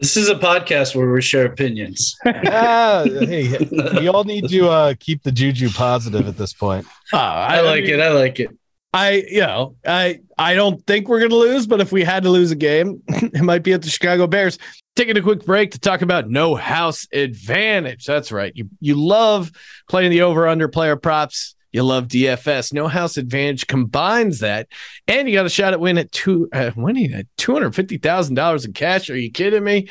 This 0.00 0.16
is 0.16 0.28
a 0.28 0.34
podcast 0.34 0.96
where 0.96 1.10
we 1.10 1.22
share 1.22 1.46
opinions. 1.46 2.16
ah, 2.26 3.04
hey, 3.04 3.56
we 4.00 4.08
all 4.08 4.24
need 4.24 4.48
to 4.48 4.68
uh, 4.68 4.94
keep 4.98 5.22
the 5.22 5.30
juju 5.30 5.70
positive 5.70 6.26
at 6.26 6.36
this 6.36 6.52
point. 6.52 6.86
Uh, 7.12 7.18
I 7.18 7.60
like 7.60 7.84
it. 7.84 8.00
I 8.00 8.08
like 8.08 8.40
it. 8.40 8.50
I, 8.92 9.24
you 9.28 9.40
know, 9.40 9.76
I, 9.86 10.20
I 10.36 10.54
don't 10.54 10.86
think 10.86 11.08
we're 11.08 11.18
going 11.18 11.30
to 11.30 11.36
lose, 11.36 11.66
but 11.66 11.80
if 11.80 11.92
we 11.92 12.04
had 12.04 12.24
to 12.24 12.30
lose 12.30 12.50
a 12.50 12.56
game, 12.56 13.02
it 13.08 13.42
might 13.42 13.62
be 13.62 13.72
at 13.72 13.82
the 13.82 13.88
Chicago 13.88 14.26
Bears. 14.26 14.58
Taking 14.96 15.16
a 15.16 15.22
quick 15.22 15.46
break 15.46 15.70
to 15.72 15.78
talk 15.78 16.02
about 16.02 16.28
no 16.28 16.54
house 16.54 17.06
advantage. 17.12 18.04
That's 18.04 18.30
right. 18.30 18.52
You, 18.54 18.68
you 18.80 18.94
love 18.94 19.50
playing 19.88 20.10
the 20.10 20.22
over 20.22 20.46
under 20.46 20.68
player 20.68 20.96
props. 20.96 21.54
You 21.72 21.82
love 21.84 22.08
DFS. 22.08 22.72
No 22.72 22.86
house 22.88 23.16
advantage 23.16 23.66
combines 23.66 24.40
that, 24.40 24.68
and 25.06 25.28
you 25.28 25.34
got 25.34 25.46
a 25.46 25.50
shot 25.50 25.72
at 25.72 25.80
win 25.80 25.98
at 25.98 26.12
two, 26.12 26.48
uh, 26.52 26.70
winning 26.76 27.12
at 27.14 27.26
two 27.38 27.52
hundred 27.52 27.74
fifty 27.74 27.98
thousand 27.98 28.34
dollars 28.34 28.64
in 28.64 28.72
cash. 28.72 29.08
Are 29.08 29.16
you 29.16 29.30
kidding 29.30 29.64
me? 29.64 29.88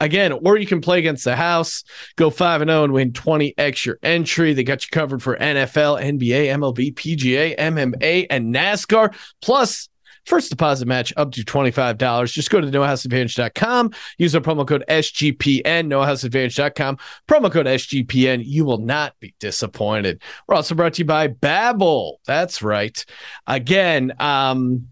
Again, 0.00 0.32
or 0.32 0.56
you 0.56 0.66
can 0.66 0.80
play 0.80 0.98
against 0.98 1.24
the 1.24 1.36
house, 1.36 1.84
go 2.16 2.30
five 2.30 2.62
and 2.62 2.70
zero 2.70 2.84
and 2.84 2.92
win 2.92 3.12
twenty 3.12 3.54
extra 3.58 3.96
entry. 4.02 4.54
They 4.54 4.64
got 4.64 4.82
you 4.82 4.88
covered 4.90 5.22
for 5.22 5.36
NFL, 5.36 6.02
NBA, 6.02 6.46
MLB, 6.46 6.94
PGA, 6.94 7.56
MMA, 7.56 8.26
and 8.30 8.52
NASCAR. 8.54 9.14
Plus, 9.42 9.89
first 10.26 10.50
deposit 10.50 10.86
match 10.86 11.12
up 11.16 11.32
to 11.32 11.44
twenty 11.44 11.70
five 11.70 11.98
dollars. 11.98 12.32
Just 12.32 12.50
go 12.50 12.60
to 12.60 12.66
nohouseadvantage.com. 12.66 13.92
Use 14.18 14.34
our 14.34 14.40
promo 14.40 14.66
code 14.66 14.84
SGPN. 14.88 15.62
Nohouseadvantage.com. 15.88 16.98
Promo 17.28 17.50
code 17.50 17.66
SGPN. 17.66 18.42
You 18.44 18.64
will 18.64 18.78
not 18.78 19.14
be 19.20 19.34
disappointed. 19.40 20.22
We're 20.46 20.56
also 20.56 20.74
brought 20.74 20.94
to 20.94 20.98
you 21.00 21.06
by 21.06 21.28
Babbel. 21.28 22.16
That's 22.26 22.62
right. 22.62 23.04
Again, 23.46 24.12
um, 24.18 24.88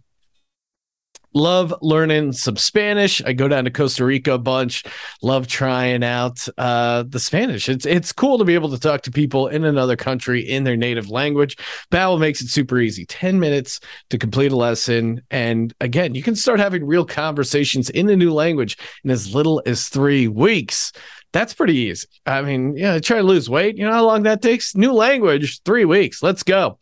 love 1.34 1.74
learning 1.82 2.32
some 2.32 2.56
Spanish. 2.56 3.22
I 3.24 3.32
go 3.32 3.48
down 3.48 3.64
to 3.64 3.70
Costa 3.70 4.04
Rica 4.04 4.34
a 4.34 4.38
bunch. 4.38 4.84
Love 5.22 5.46
trying 5.46 6.02
out 6.04 6.46
uh, 6.58 7.04
the 7.08 7.20
Spanish. 7.20 7.68
It's 7.68 7.86
it's 7.86 8.12
cool 8.12 8.38
to 8.38 8.44
be 8.44 8.54
able 8.54 8.70
to 8.70 8.78
talk 8.78 9.02
to 9.02 9.10
people 9.10 9.48
in 9.48 9.64
another 9.64 9.96
country 9.96 10.40
in 10.40 10.64
their 10.64 10.76
native 10.76 11.10
language. 11.10 11.56
Babbel 11.90 12.18
makes 12.18 12.40
it 12.40 12.48
super 12.48 12.78
easy. 12.78 13.04
10 13.06 13.38
minutes 13.38 13.80
to 14.10 14.18
complete 14.18 14.52
a 14.52 14.56
lesson 14.56 15.22
and 15.30 15.74
again, 15.80 16.14
you 16.14 16.22
can 16.22 16.36
start 16.36 16.60
having 16.60 16.84
real 16.84 17.04
conversations 17.04 17.90
in 17.90 18.08
a 18.08 18.16
new 18.16 18.32
language 18.32 18.76
in 19.04 19.10
as 19.10 19.34
little 19.34 19.62
as 19.66 19.88
3 19.88 20.28
weeks. 20.28 20.92
That's 21.32 21.52
pretty 21.52 21.74
easy. 21.74 22.06
I 22.24 22.40
mean, 22.42 22.76
yeah, 22.76 22.98
try 23.00 23.18
to 23.18 23.22
lose 23.22 23.50
weight. 23.50 23.76
You 23.76 23.84
know 23.84 23.92
how 23.92 24.06
long 24.06 24.22
that 24.22 24.40
takes? 24.40 24.74
New 24.74 24.92
language, 24.92 25.60
3 25.62 25.84
weeks. 25.84 26.22
Let's 26.22 26.42
go. 26.42 26.78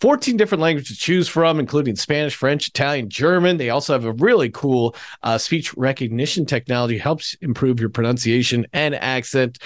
14 0.00 0.36
different 0.36 0.62
languages 0.62 0.96
to 0.96 1.02
choose 1.02 1.28
from, 1.28 1.60
including 1.60 1.94
Spanish, 1.96 2.34
French, 2.34 2.68
Italian, 2.68 3.10
German. 3.10 3.58
They 3.58 3.70
also 3.70 3.92
have 3.92 4.04
a 4.04 4.12
really 4.12 4.50
cool 4.50 4.96
uh, 5.22 5.36
speech 5.36 5.74
recognition 5.76 6.46
technology, 6.46 6.96
helps 6.96 7.34
improve 7.42 7.80
your 7.80 7.90
pronunciation 7.90 8.66
and 8.72 8.94
accent. 8.94 9.58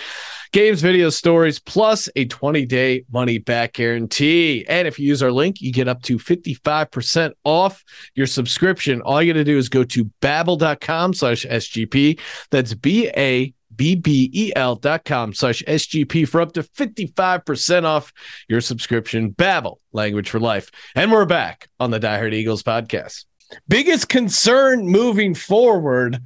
Games, 0.53 0.83
videos, 0.83 1.15
stories, 1.15 1.59
plus 1.59 2.09
a 2.17 2.25
20 2.27 2.65
day 2.67 3.05
money 3.13 3.39
back 3.39 3.75
guarantee. 3.75 4.65
And 4.69 4.87
if 4.87 4.99
you 4.99 5.07
use 5.07 5.23
our 5.23 5.33
link, 5.33 5.61
you 5.61 5.73
get 5.73 5.89
up 5.89 6.03
to 6.03 6.19
55% 6.19 7.33
off 7.45 7.85
your 8.15 8.27
subscription. 8.27 9.03
All 9.03 9.23
you 9.23 9.33
got 9.33 9.39
to 9.39 9.45
do 9.45 9.59
is 9.59 9.69
go 9.69 9.85
to 9.85 10.05
babbel.com 10.21 11.15
slash 11.15 11.45
SGP. 11.45 12.21
That's 12.51 12.75
B 12.75 13.11
A 13.17 13.53
B-B-E-L 13.77 14.77
dot 14.77 15.05
com 15.05 15.33
slash 15.35 15.63
SGP 15.67 16.29
for 16.29 16.41
up 16.41 16.53
to 16.53 16.63
55% 16.63 17.85
off 17.85 18.13
your 18.49 18.61
subscription. 18.61 19.33
Babbel, 19.33 19.77
language 19.93 20.31
for 20.31 20.41
life. 20.41 20.71
And 20.95 21.11
we're 21.13 21.27
back 21.27 21.69
on 21.81 21.91
the 21.91 21.99
Die 21.99 22.19
Hard 22.19 22.35
Eagles 22.35 22.63
podcast. 22.63 23.25
Biggest 23.69 24.09
concern 24.09 24.87
moving 24.87 25.35
forward, 25.35 26.21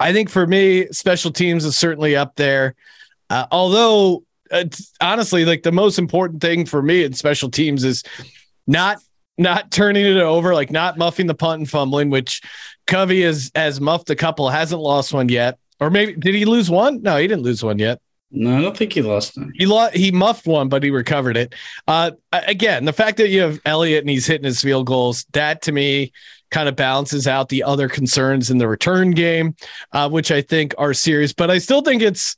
I 0.00 0.12
think 0.12 0.30
for 0.30 0.46
me, 0.46 0.86
special 0.90 1.30
teams 1.30 1.64
is 1.64 1.76
certainly 1.76 2.16
up 2.16 2.34
there. 2.36 2.74
Uh, 3.30 3.46
although, 3.50 4.24
it's 4.50 4.92
honestly, 5.00 5.44
like 5.44 5.62
the 5.62 5.72
most 5.72 5.98
important 5.98 6.40
thing 6.40 6.64
for 6.64 6.82
me 6.82 7.04
in 7.04 7.12
special 7.12 7.50
teams 7.50 7.84
is 7.84 8.02
not 8.66 8.98
not 9.36 9.70
turning 9.70 10.04
it 10.04 10.16
over, 10.16 10.52
like 10.52 10.70
not 10.70 10.98
muffing 10.98 11.26
the 11.26 11.34
punt 11.34 11.60
and 11.60 11.70
fumbling, 11.70 12.10
which 12.10 12.42
Covey 12.86 13.22
has 13.22 13.50
has 13.54 13.80
muffed 13.80 14.10
a 14.10 14.16
couple, 14.16 14.48
hasn't 14.48 14.80
lost 14.80 15.12
one 15.12 15.28
yet. 15.28 15.58
Or 15.80 15.90
maybe 15.90 16.14
did 16.14 16.34
he 16.34 16.44
lose 16.44 16.70
one? 16.70 17.02
No, 17.02 17.16
he 17.16 17.26
didn't 17.28 17.44
lose 17.44 17.62
one 17.62 17.78
yet. 17.78 18.00
No, 18.30 18.58
I 18.58 18.60
don't 18.60 18.76
think 18.76 18.92
he 18.92 19.00
lost 19.00 19.34
them. 19.34 19.52
He 19.54 19.64
lo- 19.64 19.88
he 19.92 20.10
muffed 20.10 20.46
one, 20.46 20.68
but 20.68 20.82
he 20.82 20.90
recovered 20.90 21.36
it. 21.36 21.54
Uh, 21.86 22.10
again, 22.32 22.84
the 22.84 22.92
fact 22.92 23.16
that 23.16 23.30
you 23.30 23.40
have 23.40 23.60
Elliott 23.64 24.02
and 24.02 24.10
he's 24.10 24.26
hitting 24.26 24.44
his 24.44 24.60
field 24.60 24.86
goals, 24.86 25.24
that 25.32 25.62
to 25.62 25.72
me 25.72 26.12
kind 26.50 26.68
of 26.68 26.76
balances 26.76 27.26
out 27.26 27.48
the 27.48 27.62
other 27.62 27.88
concerns 27.88 28.50
in 28.50 28.58
the 28.58 28.68
return 28.68 29.12
game, 29.12 29.54
uh, 29.92 30.08
which 30.10 30.30
I 30.30 30.42
think 30.42 30.74
are 30.78 30.94
serious. 30.94 31.32
But 31.32 31.50
I 31.50 31.58
still 31.58 31.80
think 31.80 32.02
it's 32.02 32.36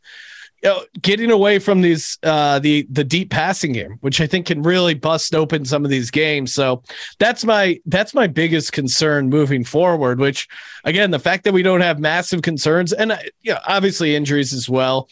you 0.63 0.69
know, 0.69 0.85
getting 1.01 1.31
away 1.31 1.59
from 1.59 1.81
these 1.81 2.19
uh, 2.23 2.59
the 2.59 2.87
the 2.91 3.05
deep 3.05 3.31
passing 3.31 3.73
game, 3.73 3.97
which 4.01 4.21
I 4.21 4.27
think 4.27 4.47
can 4.47 4.63
really 4.63 4.95
bust 4.95 5.35
open 5.35 5.65
some 5.65 5.85
of 5.85 5.91
these 5.91 6.11
games. 6.11 6.53
So 6.53 6.83
that's 7.19 7.45
my 7.45 7.81
that's 7.87 8.15
my 8.15 8.27
biggest 8.27 8.73
concern 8.73 9.29
moving 9.29 9.65
forward. 9.65 10.19
Which 10.19 10.49
again, 10.85 11.11
the 11.11 11.19
fact 11.19 11.45
that 11.45 11.55
we 11.55 11.63
don't 11.63 11.81
have 11.81 11.99
massive 11.99 12.43
concerns 12.43 12.93
and 12.93 13.13
uh, 13.13 13.19
you 13.43 13.53
know, 13.53 13.61
obviously 13.67 14.15
injuries 14.15 14.53
as 14.53 14.69
well. 14.69 15.09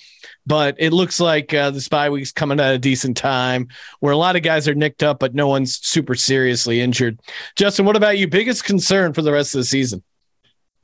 But 0.46 0.76
it 0.78 0.92
looks 0.92 1.20
like 1.20 1.52
uh, 1.52 1.70
the 1.70 1.80
spy 1.80 2.08
week's 2.08 2.32
coming 2.32 2.58
at 2.58 2.74
a 2.74 2.78
decent 2.78 3.16
time 3.18 3.68
where 4.00 4.14
a 4.14 4.16
lot 4.16 4.34
of 4.34 4.42
guys 4.42 4.66
are 4.66 4.74
nicked 4.74 5.02
up, 5.02 5.18
but 5.18 5.34
no 5.34 5.46
one's 5.46 5.78
super 5.86 6.14
seriously 6.14 6.80
injured. 6.80 7.20
Justin, 7.54 7.84
what 7.84 7.96
about 7.96 8.16
you? 8.16 8.28
Biggest 8.28 8.64
concern 8.64 9.12
for 9.12 9.20
the 9.20 9.32
rest 9.32 9.54
of 9.54 9.58
the 9.58 9.64
season? 9.64 10.02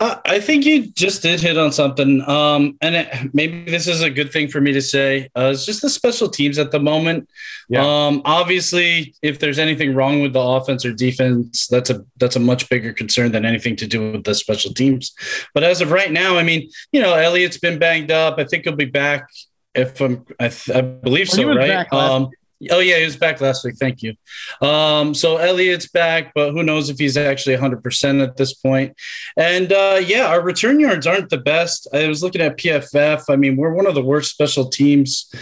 Uh, 0.00 0.16
I 0.24 0.40
think 0.40 0.64
you 0.64 0.88
just 0.88 1.22
did 1.22 1.40
hit 1.40 1.57
on 1.57 1.70
something. 1.70 2.20
Um, 2.28 2.76
and 2.80 2.96
it, 2.96 3.35
maybe 3.35 3.64
this 3.70 3.87
is 3.87 4.02
a 4.02 4.11
good 4.11 4.33
thing 4.33 4.48
for 4.48 4.61
me 4.61 4.72
to 4.72 4.83
say. 4.83 5.28
Uh, 5.37 5.50
it's 5.52 5.64
just 5.64 5.83
the 5.83 5.88
special 5.88 6.28
teams 6.28 6.59
at 6.59 6.72
the 6.72 6.80
moment. 6.80 7.28
Yeah. 7.68 7.85
Um, 7.85 8.20
obviously, 8.24 9.14
if 9.22 9.38
there's 9.38 9.59
anything 9.59 9.94
wrong 9.94 10.20
with 10.20 10.33
the 10.33 10.40
offense 10.40 10.85
or 10.85 10.92
defense, 10.92 11.68
that's 11.68 11.90
a 11.90 12.04
that's 12.16 12.37
a 12.37 12.40
much 12.40 12.68
bigger 12.68 12.92
concern 12.92 13.33
than 13.33 13.44
anything 13.44 13.76
to 13.76 13.87
do 13.87 14.12
with 14.12 14.24
the 14.24 14.35
special 14.35 14.74
teams. 14.74 15.14
But 15.54 15.62
as 15.62 15.80
of 15.80 15.92
right 15.92 16.11
now, 16.11 16.37
I 16.37 16.42
mean, 16.42 16.68
you 16.92 17.00
know, 17.00 17.14
Elliott's 17.14 17.59
been 17.59 17.78
banged 17.78 18.11
up. 18.11 18.38
I 18.38 18.44
think 18.44 18.64
he'll 18.64 18.76
be 18.76 18.85
back. 18.87 19.28
If 19.74 20.00
I'm, 20.00 20.24
I, 20.38 20.48
th- 20.48 20.76
I 20.76 20.83
believe 20.83 21.28
Well, 21.33 21.37
so, 21.37 21.54
right? 21.54 21.92
Um, 21.92 22.30
Oh 22.70 22.81
yeah, 22.81 22.98
he 22.98 23.05
was 23.05 23.16
back 23.16 23.40
last 23.40 23.64
week. 23.64 23.77
Thank 23.77 24.03
you. 24.03 24.14
Um, 24.61 25.14
so 25.14 25.37
Elliott's 25.37 25.88
back, 25.88 26.33
but 26.35 26.53
who 26.53 26.62
knows 26.62 26.90
if 26.90 26.98
he's 26.98 27.16
actually 27.16 27.57
100% 27.57 28.22
at 28.22 28.37
this 28.37 28.55
point. 28.55 28.96
And 29.37 29.72
uh, 29.72 30.00
yeah, 30.05 30.27
our 30.27 30.42
return 30.42 30.81
yards 30.81 31.07
aren't 31.07 31.31
the 31.31 31.38
best. 31.38 31.88
I 31.92 32.09
was 32.09 32.22
looking 32.22 32.40
at 32.40 32.57
PFF. 32.57 33.24
I 33.29 33.37
mean, 33.37 33.57
we're 33.57 33.72
one 33.72 33.87
of 33.87 33.94
the 33.94 34.03
worst 34.03 34.31
special 34.31 34.68
teams 34.68 35.33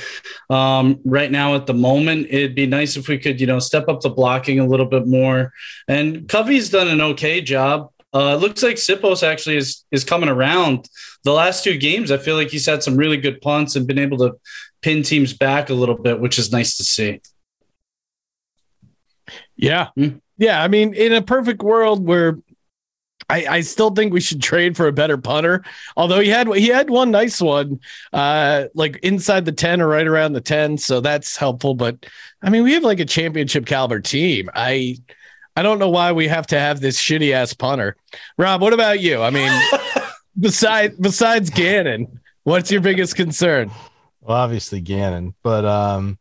um, 0.51 1.01
right 1.05 1.31
now 1.31 1.55
at 1.55 1.67
the 1.67 1.75
moment. 1.75 2.29
It'd 2.31 2.55
be 2.55 2.67
nice 2.67 2.97
if 2.97 3.09
we 3.09 3.19
could, 3.19 3.41
you 3.41 3.47
know, 3.47 3.59
step 3.59 3.89
up 3.89 4.01
the 4.01 4.11
blocking 4.11 4.61
a 4.61 4.67
little 4.67 4.87
bit 4.87 5.07
more. 5.07 5.53
And 5.89 6.29
Covey's 6.29 6.71
done 6.71 6.89
an 6.89 7.01
okay 7.01 7.41
job. 7.41 7.91
Uh, 8.15 8.35
it 8.37 8.41
looks 8.41 8.63
like 8.63 8.77
Siposs 8.77 9.27
actually 9.27 9.57
is 9.57 9.85
is 9.91 10.05
coming 10.05 10.29
around. 10.29 10.89
The 11.25 11.33
last 11.33 11.65
two 11.65 11.79
games, 11.79 12.11
I 12.11 12.19
feel 12.19 12.37
like 12.37 12.51
he's 12.51 12.67
had 12.67 12.83
some 12.83 12.97
really 12.97 13.17
good 13.17 13.41
punts 13.41 13.75
and 13.75 13.87
been 13.87 13.99
able 13.99 14.19
to 14.19 14.35
pin 14.83 15.03
teams 15.03 15.33
back 15.33 15.71
a 15.71 15.75
little 15.75 15.97
bit, 15.97 16.21
which 16.21 16.39
is 16.39 16.53
nice 16.53 16.77
to 16.77 16.85
see. 16.85 17.21
Yeah. 19.57 19.89
Hmm. 19.97 20.17
Yeah. 20.39 20.63
I 20.63 20.69
mean, 20.69 20.95
in 20.95 21.13
a 21.13 21.23
perfect 21.23 21.63
world 21.63 22.05
where 22.05 22.39
I, 23.29 23.47
I 23.47 23.61
still 23.61 23.91
think 23.91 24.13
we 24.13 24.21
should 24.21 24.43
trade 24.43 24.77
for 24.77 24.87
a 24.89 24.93
better 24.93 25.17
punter. 25.17 25.65
Although 25.97 26.21
he 26.21 26.29
had 26.29 26.49
he 26.55 26.69
had 26.69 26.91
one 26.91 27.11
nice 27.11 27.41
one, 27.41 27.81
uh, 28.13 28.65
like 28.75 28.99
inside 29.03 29.45
the 29.45 29.53
10 29.53 29.81
or 29.81 29.89
right 29.89 30.07
around 30.07 30.33
the 30.33 30.41
10. 30.41 30.79
So 30.79 31.01
that's 31.01 31.37
helpful. 31.37 31.75
But 31.75 32.05
I 32.43 32.51
mean, 32.51 32.65
we 32.65 32.75
have 32.75 32.83
like 32.83 33.01
a 33.01 33.05
championship 33.05 33.67
caliber 33.67 34.01
team. 34.01 34.51
I 34.55 34.99
I 35.57 35.63
don't 35.63 35.79
know 35.79 35.91
why 35.91 36.13
we 36.13 36.29
have 36.29 36.47
to 36.49 36.59
have 36.59 36.81
this 36.81 37.01
shitty 37.01 37.33
ass 37.33 37.55
punter. 37.55 37.97
Rob, 38.39 38.61
what 38.61 38.73
about 38.73 39.01
you? 39.01 39.23
I 39.23 39.31
mean, 39.31 39.53
besides 40.39 40.97
besides 40.99 41.51
Gannon, 41.51 42.21
what's 42.43 42.71
your 42.71 42.81
biggest 42.81 43.17
concern? 43.17 43.71
Well, 44.23 44.37
obviously 44.37 44.81
Gannon, 44.81 45.35
but 45.43 45.65
um, 45.65 46.19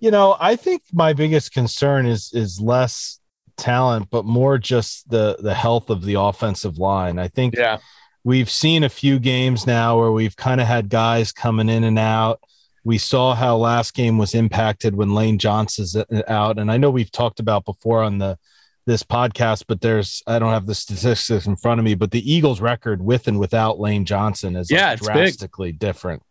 you 0.00 0.10
know, 0.10 0.36
I 0.40 0.56
think 0.56 0.82
my 0.92 1.12
biggest 1.12 1.52
concern 1.52 2.06
is 2.06 2.30
is 2.32 2.60
less 2.60 3.20
talent, 3.56 4.08
but 4.10 4.24
more 4.24 4.56
just 4.58 5.08
the 5.10 5.36
the 5.40 5.54
health 5.54 5.90
of 5.90 6.04
the 6.04 6.14
offensive 6.14 6.78
line. 6.78 7.18
I 7.18 7.28
think 7.28 7.54
Yeah. 7.56 7.78
we've 8.24 8.50
seen 8.50 8.82
a 8.84 8.88
few 8.88 9.18
games 9.18 9.66
now 9.66 9.98
where 9.98 10.12
we've 10.12 10.36
kind 10.36 10.60
of 10.60 10.66
had 10.66 10.88
guys 10.88 11.32
coming 11.32 11.68
in 11.68 11.84
and 11.84 11.98
out. 11.98 12.40
We 12.84 12.96
saw 12.96 13.34
how 13.34 13.56
last 13.56 13.92
game 13.94 14.16
was 14.16 14.34
impacted 14.34 14.94
when 14.94 15.14
Lane 15.14 15.38
Johnson's 15.38 15.94
out, 16.28 16.58
and 16.58 16.70
I 16.70 16.76
know 16.78 16.90
we've 16.90 17.12
talked 17.12 17.40
about 17.40 17.64
before 17.66 18.02
on 18.02 18.18
the 18.18 18.38
this 18.86 19.02
podcast, 19.02 19.64
but 19.68 19.82
there's 19.82 20.22
I 20.26 20.38
don't 20.38 20.52
have 20.54 20.64
the 20.64 20.74
statistics 20.74 21.44
in 21.46 21.56
front 21.56 21.78
of 21.78 21.84
me, 21.84 21.94
but 21.94 22.10
the 22.10 22.32
Eagles' 22.32 22.62
record 22.62 23.02
with 23.02 23.28
and 23.28 23.38
without 23.38 23.78
Lane 23.78 24.06
Johnson 24.06 24.56
is 24.56 24.70
yeah, 24.70 24.90
like 24.90 25.00
drastically 25.00 25.72
big. 25.72 25.80
different. 25.80 26.22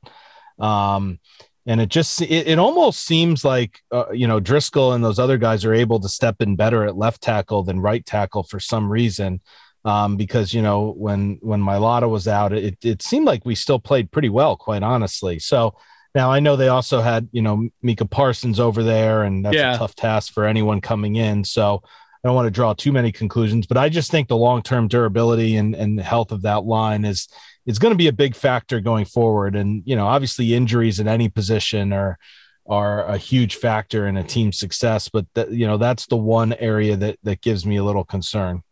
Um, 0.60 1.20
and 1.66 1.82
it 1.82 1.90
just 1.90 2.22
it, 2.22 2.48
it 2.48 2.60
almost 2.60 3.06
seems 3.06 3.44
like 3.44 3.82
uh, 3.92 4.12
you 4.12 4.28
know 4.28 4.40
Driscoll 4.40 4.94
and 4.94 5.04
those 5.04 5.20
other 5.20 5.38
guys 5.38 5.66
are 5.66 5.74
able 5.74 6.00
to 6.00 6.10
step 6.10 6.42
in 6.42 6.56
better 6.56 6.86
at 6.86 6.98
left 6.98 7.22
tackle 7.22 7.64
than 7.64 7.82
right 7.82 8.06
tackle 8.06 8.44
for 8.44 8.60
some 8.60 8.90
reason. 8.90 9.42
Um, 9.86 10.18
because 10.18 10.54
you 10.54 10.62
know 10.62 10.94
when 10.98 11.40
when 11.42 11.62
Mailata 11.62 12.10
was 12.10 12.28
out, 12.28 12.54
it 12.54 12.78
it 12.84 13.02
seemed 13.02 13.26
like 13.26 13.46
we 13.46 13.54
still 13.54 13.80
played 13.80 14.12
pretty 14.12 14.30
well, 14.30 14.56
quite 14.56 14.82
honestly. 14.82 15.40
So 15.40 15.76
now 16.16 16.32
I 16.32 16.40
know 16.40 16.56
they 16.56 16.70
also 16.70 17.02
had 17.02 17.28
you 17.32 17.42
know 17.42 17.70
Micah 17.82 18.06
Parsons 18.06 18.60
over 18.60 18.82
there, 18.82 19.24
and 19.24 19.46
that's 19.46 19.56
yeah. 19.56 19.76
a 19.76 19.78
tough 19.78 19.96
task 19.96 20.34
for 20.34 20.46
anyone 20.46 20.82
coming 20.82 21.18
in. 21.18 21.44
So 21.44 21.82
I 21.84 22.28
don't 22.28 22.36
want 22.36 22.48
to 22.48 22.52
draw 22.52 22.74
too 22.74 22.92
many 22.92 23.12
conclusions, 23.12 23.68
but 23.68 23.78
I 23.78 23.90
just 23.90 24.10
think 24.10 24.28
the 24.28 24.38
long 24.38 24.62
term 24.62 24.88
durability 24.88 25.58
and, 25.58 25.76
and 25.76 26.00
health 26.00 26.32
of 26.32 26.42
that 26.44 26.66
line 26.66 27.06
is 27.06 27.28
is 27.68 27.78
going 27.78 27.92
to 27.92 27.98
be 27.98 28.08
a 28.08 28.14
big 28.14 28.34
factor 28.34 28.80
going 28.80 29.06
forward. 29.06 29.56
And 29.56 29.84
you 29.86 29.96
know, 29.96 30.08
obviously, 30.08 30.56
injuries 30.56 31.00
in 31.00 31.08
any 31.08 31.30
position 31.30 31.94
are 31.94 32.18
are 32.66 33.06
a 33.06 33.18
huge 33.18 33.58
factor 33.58 34.08
in 34.08 34.18
a 34.18 34.24
team's 34.24 34.58
success. 34.58 35.10
But 35.10 35.28
that 35.36 35.52
you 35.52 35.68
know, 35.68 35.78
that's 35.78 36.08
the 36.08 36.18
one 36.18 36.54
area 36.54 36.96
that 36.96 37.20
that 37.24 37.42
gives 37.42 37.66
me 37.66 37.76
a 37.76 37.84
little 37.84 38.06
concern. 38.06 38.64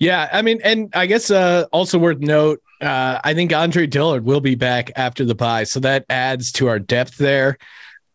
Yeah, 0.00 0.28
I 0.32 0.42
mean, 0.42 0.60
and 0.64 0.90
I 0.94 1.06
guess 1.06 1.30
uh, 1.30 1.66
also 1.70 1.96
worth 1.96 2.18
note, 2.18 2.60
uh, 2.80 3.20
I 3.22 3.34
think 3.34 3.52
Andre 3.52 3.86
Dillard 3.86 4.24
will 4.24 4.40
be 4.40 4.56
back 4.56 4.90
after 4.96 5.24
the 5.24 5.36
bye, 5.36 5.62
so 5.62 5.78
that 5.78 6.04
adds 6.10 6.50
to 6.52 6.66
our 6.66 6.80
depth 6.80 7.18
there. 7.18 7.56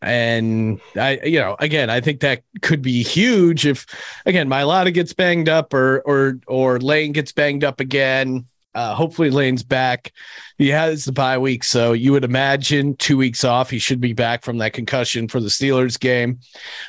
And 0.02 0.82
I, 0.96 1.20
you 1.24 1.40
know, 1.40 1.56
again, 1.60 1.90
I 1.90 2.02
think 2.02 2.20
that 2.20 2.44
could 2.62 2.82
be 2.82 3.04
huge 3.04 3.66
if, 3.66 3.86
again, 4.26 4.50
Mailata 4.50 4.94
gets 4.94 5.14
banged 5.14 5.48
up 5.48 5.74
or 5.74 6.02
or 6.02 6.40
or 6.46 6.80
Lane 6.80 7.14
gets 7.14 7.32
banged 7.32 7.64
up 7.64 7.80
again. 7.80 8.48
Uh, 8.76 8.94
hopefully 8.94 9.32
Lane's 9.32 9.64
back. 9.64 10.12
He 10.58 10.68
has 10.70 11.06
the 11.06 11.12
bye 11.12 11.38
week, 11.40 11.64
so 11.64 11.94
you 11.94 12.12
would 12.12 12.24
imagine 12.24 12.96
two 12.98 13.18
weeks 13.18 13.44
off. 13.44 13.70
He 13.70 13.80
should 13.80 14.00
be 14.00 14.14
back 14.14 14.44
from 14.44 14.60
that 14.60 14.74
concussion 14.74 15.28
for 15.28 15.40
the 15.40 15.48
Steelers 15.48 16.00
game. 16.00 16.40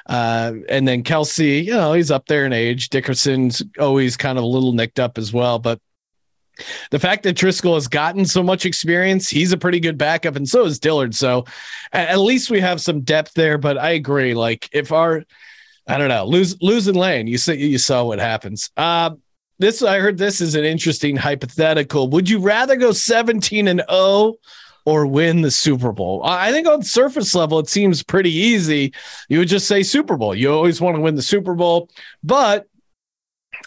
Uh, 0.07 0.53
and 0.69 0.87
then 0.87 1.03
Kelce, 1.03 1.65
you 1.65 1.73
know, 1.73 1.95
he's 1.95 2.11
up 2.11 2.27
there 2.27 2.45
in 2.45 2.53
age. 2.53 2.91
Dickerson's 2.91 3.63
always 3.79 4.17
kind 4.19 4.37
of 4.37 4.45
a 4.45 4.49
little 4.49 4.73
nicked 4.73 5.01
up 5.01 5.17
as 5.17 5.33
well, 5.33 5.59
but 5.59 5.81
the 6.91 6.99
fact 6.99 7.23
that 7.23 7.37
Driscoll 7.37 7.75
has 7.75 7.89
gotten 7.89 8.25
so 8.25 8.43
much 8.43 8.67
experience, 8.67 9.29
he's 9.29 9.53
a 9.53 9.57
pretty 9.57 9.81
good 9.81 9.99
backup, 9.99 10.37
and 10.37 10.49
so 10.49 10.65
is 10.65 10.79
Dillard. 10.79 11.15
So 11.15 11.45
at 11.93 12.19
least 12.19 12.51
we 12.51 12.61
have 12.61 12.81
some 12.81 13.03
depth 13.03 13.35
there. 13.35 13.59
But 13.59 13.79
I 13.79 13.91
agree. 13.91 14.35
Like 14.35 14.69
if 14.73 14.93
our, 14.93 15.25
I 15.87 15.99
don't 15.99 16.09
know, 16.09 16.27
lose 16.27 16.61
losing 16.61 16.95
Lane, 16.95 17.27
you 17.27 17.39
see, 17.39 17.55
you 17.55 17.79
saw 17.79 18.05
what 18.05 18.19
happens. 18.19 18.71
Uh, 18.77 19.11
this 19.59 19.83
I 19.83 19.99
heard 19.99 20.19
this 20.19 20.41
is 20.41 20.55
an 20.55 20.65
interesting 20.65 21.17
hypothetical. 21.17 22.09
Would 22.11 22.29
you 22.29 22.39
rather 22.39 22.77
go 22.77 22.93
17 22.93 23.69
and 23.69 23.83
0 23.91 24.35
or 24.85 25.07
win 25.07 25.43
the 25.43 25.51
Super 25.51 25.93
Bowl? 25.93 26.23
I 26.25 26.53
think 26.53 26.67
on 26.67 26.83
surface 26.83 27.35
level 27.35 27.59
it 27.59 27.69
seems 27.69 28.03
pretty 28.03 28.33
easy. 28.33 28.93
You 29.29 29.41
would 29.41 29.49
just 29.49 29.69
say 29.69 29.83
Super 29.83 30.17
Bowl. 30.17 30.35
You 30.35 30.53
always 30.53 30.81
want 30.81 30.97
to 30.97 31.03
win 31.03 31.17
the 31.17 31.23
Super 31.23 31.55
Bowl, 31.55 31.91
but 32.23 32.67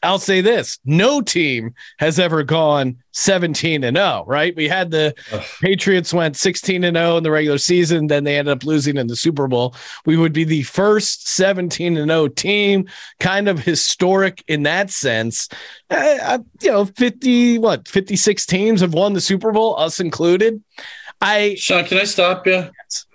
I'll 0.04 0.20
say 0.20 0.42
this 0.42 0.80
no 0.86 1.22
team 1.22 1.74
has 2.00 2.20
ever 2.20 2.44
gone 2.44 2.98
17 3.12 3.84
and 3.84 3.98
0, 3.98 4.24
right? 4.28 4.56
We 4.56 4.68
had 4.68 4.92
the 4.92 5.14
Ugh. 5.32 5.44
Patriots 5.62 6.14
went 6.14 6.38
16 6.38 6.84
and 6.84 6.98
0 6.98 7.18
in 7.18 7.24
the 7.24 7.32
regular 7.32 7.58
season, 7.58 8.08
then 8.08 8.24
they 8.24 8.38
ended 8.38 8.54
up 8.54 8.64
losing 8.64 8.98
in 8.98 9.08
the 9.08 9.16
Super 9.16 9.48
Bowl. 9.48 9.76
We 10.06 10.18
would 10.18 10.34
be 10.34 10.44
the 10.44 10.64
first 10.64 11.28
17 11.30 11.98
and 11.98 12.10
0 12.10 12.28
team, 12.30 12.88
kind 13.20 13.48
of 13.48 13.60
historic 13.60 14.44
in 14.48 14.64
that 14.64 14.90
sense. 14.90 15.50
Uh, 15.90 16.40
you 16.62 16.72
know, 16.72 16.86
50, 16.86 17.60
what, 17.60 17.88
56 17.88 18.46
teams 18.46 18.82
have 18.82 18.94
won 18.94 19.14
the 19.14 19.22
Super 19.22 19.52
Bowl, 19.52 19.78
us 19.78 20.00
included. 20.00 20.64
I, 21.20 21.56
Sean, 21.56 21.86
can 21.86 22.00
I 22.00 22.06
stop 22.06 22.48
you? 22.48 22.54
Yes. 22.54 23.06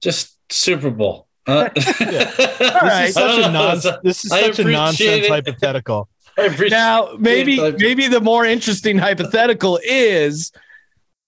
Just 0.00 0.38
Super 0.50 0.90
Bowl. 0.90 1.26
Uh, 1.46 1.68
this, 1.74 2.00
is 2.00 3.14
such 3.14 3.44
a 3.44 3.50
non- 3.50 3.80
this 4.02 4.24
is 4.24 4.30
such 4.30 4.58
a 4.58 4.64
nonsense 4.64 5.26
it. 5.26 5.30
hypothetical. 5.30 6.08
Now, 6.68 7.10
maybe 7.16 7.60
maybe 7.78 8.08
the 8.08 8.20
more 8.20 8.44
interesting 8.44 8.98
hypothetical 8.98 9.78
is 9.84 10.50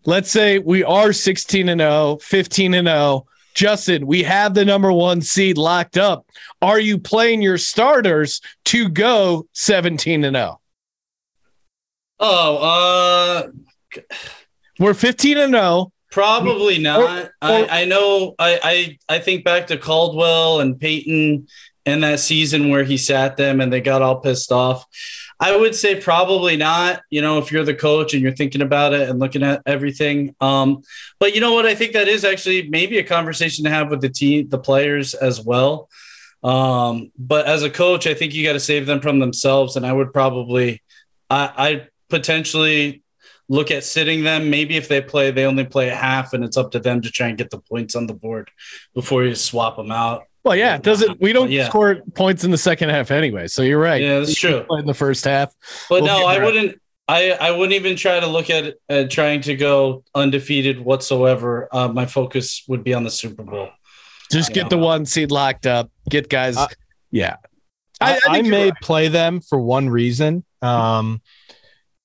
let's 0.05 0.31
say 0.31 0.59
we 0.59 0.83
are 0.83 1.12
16 1.12 1.68
and 1.68 1.81
0, 1.81 2.18
15 2.22 2.74
and 2.74 2.88
0. 2.88 3.26
Justin, 3.55 4.07
we 4.07 4.22
have 4.22 4.55
the 4.55 4.64
number 4.64 4.92
one 4.92 5.22
seed 5.22 5.59
locked 5.59 5.96
up. 5.96 6.26
Are 6.61 6.81
you 6.81 6.98
playing 6.98 7.40
your 7.40 7.57
starters 7.57 8.40
to 8.66 8.88
go 8.88 9.46
17 9.52 10.24
and 10.24 10.37
0? 10.37 10.61
Oh, 12.18 12.57
uh, 12.57 14.02
we're 14.79 14.94
15 14.94 15.38
and 15.38 15.55
0. 15.55 15.92
Probably 16.11 16.79
not. 16.79 17.01
Or, 17.01 17.25
or, 17.25 17.31
I, 17.42 17.83
I 17.83 17.85
know. 17.85 18.35
I, 18.38 18.61
I 19.09 19.16
I 19.16 19.19
think 19.19 19.45
back 19.45 19.66
to 19.69 19.77
Caldwell 19.77 20.61
and 20.61 20.79
Peyton 20.79 21.49
and 21.85 22.03
that 22.03 22.21
season 22.21 22.71
where 22.71 22.85
he 22.85 22.97
sat 22.97 23.37
them 23.37 23.61
and 23.61 23.73
they 23.73 23.81
got 23.81 24.03
all 24.03 24.21
pissed 24.21 24.51
off. 24.53 24.85
I 25.38 25.55
would 25.55 25.75
say 25.75 26.01
probably 26.01 26.57
not. 26.57 27.03
You 27.11 27.21
know, 27.23 27.38
if 27.38 27.53
you're 27.53 27.64
the 27.64 27.75
coach 27.75 28.14
and 28.14 28.23
you're 28.23 28.35
thinking 28.35 28.62
about 28.62 28.95
it 28.95 29.09
and 29.09 29.19
looking 29.19 29.42
at 29.42 29.62
everything. 29.66 30.35
Um, 30.40 30.83
but 31.19 31.35
you 31.35 31.40
know 31.40 31.53
what? 31.53 31.66
I 31.66 31.75
think 31.75 31.92
that 31.92 32.09
is 32.09 32.25
actually 32.25 32.69
maybe 32.69 32.99
a 32.99 33.05
conversation 33.05 33.64
to 33.64 33.71
have 33.71 33.90
with 33.90 34.01
the 34.01 34.09
team, 34.09 34.49
the 34.49 34.59
players 34.59 35.14
as 35.14 35.40
well. 35.40 35.88
Um, 36.42 37.12
but 37.19 37.47
as 37.47 37.62
a 37.62 37.71
coach, 37.71 38.07
I 38.07 38.14
think 38.14 38.35
you 38.35 38.45
got 38.45 38.55
to 38.55 38.61
save 38.61 38.87
them 38.87 39.01
from 39.01 39.19
themselves. 39.19 39.77
And 39.77 39.85
I 39.85 39.92
would 39.92 40.12
probably, 40.12 40.83
I, 41.29 41.53
I 41.57 41.88
potentially 42.09 43.03
look 43.48 43.70
at 43.70 43.85
sitting 43.85 44.24
them. 44.24 44.50
Maybe 44.50 44.76
if 44.76 44.88
they 44.88 45.00
play, 45.00 45.30
they 45.30 45.44
only 45.44 45.64
play 45.64 45.88
a 45.88 45.94
half, 45.94 46.32
and 46.32 46.44
it's 46.44 46.56
up 46.56 46.72
to 46.72 46.78
them 46.78 47.00
to 47.02 47.11
try 47.11 47.28
and 47.28 47.38
get 47.38 47.50
the 47.50 47.59
points 47.59 47.94
on 47.94 48.06
the 48.06 48.14
board 48.14 48.50
before 48.94 49.24
you 49.24 49.35
swap 49.35 49.76
them 49.76 49.90
out. 49.90 50.24
Well, 50.44 50.54
yeah, 50.54 50.76
it 50.76 50.82
doesn't 50.82 51.20
we 51.20 51.32
don't 51.32 51.50
yeah. 51.50 51.68
score 51.68 52.02
points 52.14 52.44
in 52.44 52.52
the 52.52 52.59
second 52.59 52.90
half 52.90 53.11
anyway. 53.11 53.48
So 53.48 53.62
you're 53.62 53.80
right. 53.80 54.00
Yeah, 54.00 54.20
that's 54.20 54.35
true. 54.35 54.64
In 54.70 54.87
the 54.87 54.94
first 54.94 55.24
half, 55.24 55.52
but 55.88 56.02
we'll 56.02 56.20
no, 56.20 56.26
I 56.26 56.42
wouldn't. 56.42 56.80
I, 57.09 57.32
I 57.32 57.50
wouldn't 57.52 57.72
even 57.72 57.94
try 57.96 58.18
to 58.18 58.26
look 58.26 58.50
at 58.50 58.74
uh, 58.88 59.04
trying 59.09 59.40
to 59.42 59.54
go 59.54 60.02
undefeated 60.14 60.80
whatsoever. 60.80 61.68
Uh, 61.70 61.87
my 61.87 62.04
focus 62.04 62.64
would 62.66 62.82
be 62.82 62.94
on 62.94 63.04
the 63.04 63.11
Super 63.11 63.44
Bowl. 63.44 63.68
Just 64.30 64.52
get 64.52 64.64
know. 64.64 64.70
the 64.70 64.78
one 64.78 65.06
seed 65.06 65.30
locked 65.30 65.66
up. 65.66 65.90
Get 66.11 66.28
guys. 66.28 66.56
Uh, 66.56 66.66
yeah, 67.12 67.37
I, 68.00 68.14
I, 68.14 68.20
I 68.38 68.42
may 68.42 68.70
right. 68.70 68.80
play 68.82 69.09
them 69.09 69.40
for 69.40 69.61
one 69.61 69.88
reason. 69.88 70.44
Um, 70.62 71.22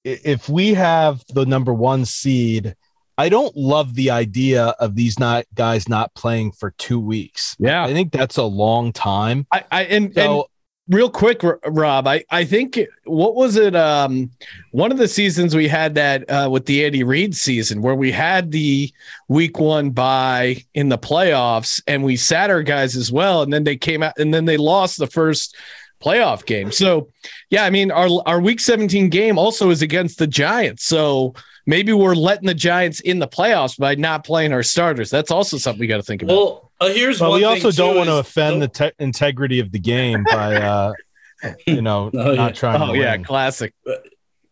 if 0.03 0.49
we 0.49 0.73
have 0.73 1.23
the 1.33 1.45
number 1.45 1.73
one 1.73 2.05
seed, 2.05 2.75
I 3.17 3.29
don't 3.29 3.55
love 3.55 3.93
the 3.93 4.09
idea 4.09 4.67
of 4.79 4.95
these 4.95 5.19
not 5.19 5.45
guys 5.53 5.87
not 5.87 6.13
playing 6.15 6.53
for 6.53 6.71
two 6.77 6.99
weeks. 6.99 7.55
Yeah, 7.59 7.83
I 7.83 7.93
think 7.93 8.11
that's 8.11 8.37
a 8.37 8.43
long 8.43 8.93
time. 8.93 9.45
I, 9.51 9.63
I 9.71 9.83
and, 9.83 10.13
so, 10.13 10.33
and 10.33 10.43
real 10.95 11.09
quick, 11.09 11.41
Rob, 11.65 12.07
I 12.07 12.23
I 12.29 12.45
think 12.45 12.79
what 13.05 13.35
was 13.35 13.57
it? 13.57 13.75
Um, 13.75 14.31
one 14.71 14.91
of 14.91 14.97
the 14.97 15.07
seasons 15.07 15.55
we 15.55 15.67
had 15.67 15.95
that 15.95 16.29
uh, 16.29 16.49
with 16.51 16.65
the 16.65 16.85
Andy 16.85 17.03
Reid 17.03 17.35
season 17.35 17.81
where 17.81 17.95
we 17.95 18.11
had 18.11 18.51
the 18.51 18.91
week 19.27 19.59
one 19.59 19.91
bye 19.91 20.57
in 20.73 20.89
the 20.89 20.97
playoffs, 20.97 21.81
and 21.87 22.03
we 22.03 22.15
sat 22.15 22.49
our 22.49 22.63
guys 22.63 22.95
as 22.95 23.11
well, 23.11 23.41
and 23.41 23.53
then 23.53 23.63
they 23.63 23.77
came 23.77 24.03
out, 24.03 24.17
and 24.17 24.33
then 24.33 24.45
they 24.45 24.57
lost 24.57 24.97
the 24.97 25.07
first 25.07 25.55
playoff 26.01 26.45
game. 26.45 26.71
So, 26.71 27.09
yeah, 27.49 27.63
I 27.63 27.69
mean, 27.69 27.91
our 27.91 28.09
our 28.25 28.41
week 28.41 28.59
17 28.59 29.09
game 29.09 29.37
also 29.37 29.69
is 29.69 29.81
against 29.81 30.17
the 30.17 30.27
Giants. 30.27 30.85
So 30.85 31.33
maybe 31.65 31.93
we're 31.93 32.15
letting 32.15 32.47
the 32.47 32.53
Giants 32.53 32.99
in 32.99 33.19
the 33.19 33.27
playoffs 33.27 33.77
by 33.77 33.95
not 33.95 34.25
playing 34.25 34.53
our 34.53 34.63
starters. 34.63 35.09
That's 35.09 35.31
also 35.31 35.57
something 35.57 35.79
we 35.79 35.87
got 35.87 35.97
to 35.97 36.03
think 36.03 36.23
about. 36.23 36.35
Well, 36.35 36.71
uh, 36.79 36.89
here's 36.89 37.21
well, 37.21 37.33
we 37.33 37.43
also 37.43 37.71
don't 37.71 37.95
want 37.95 38.09
to 38.09 38.17
offend 38.17 38.61
the 38.61 38.67
te- 38.67 38.91
integrity 38.99 39.59
of 39.59 39.71
the 39.71 39.79
game 39.79 40.23
by, 40.23 40.55
uh, 40.55 40.93
you 41.67 41.81
know, 41.81 42.09
oh, 42.13 42.33
not 42.33 42.37
yeah. 42.37 42.49
trying. 42.51 42.81
Oh 42.81 42.93
yeah, 42.93 43.17
classic. 43.17 43.73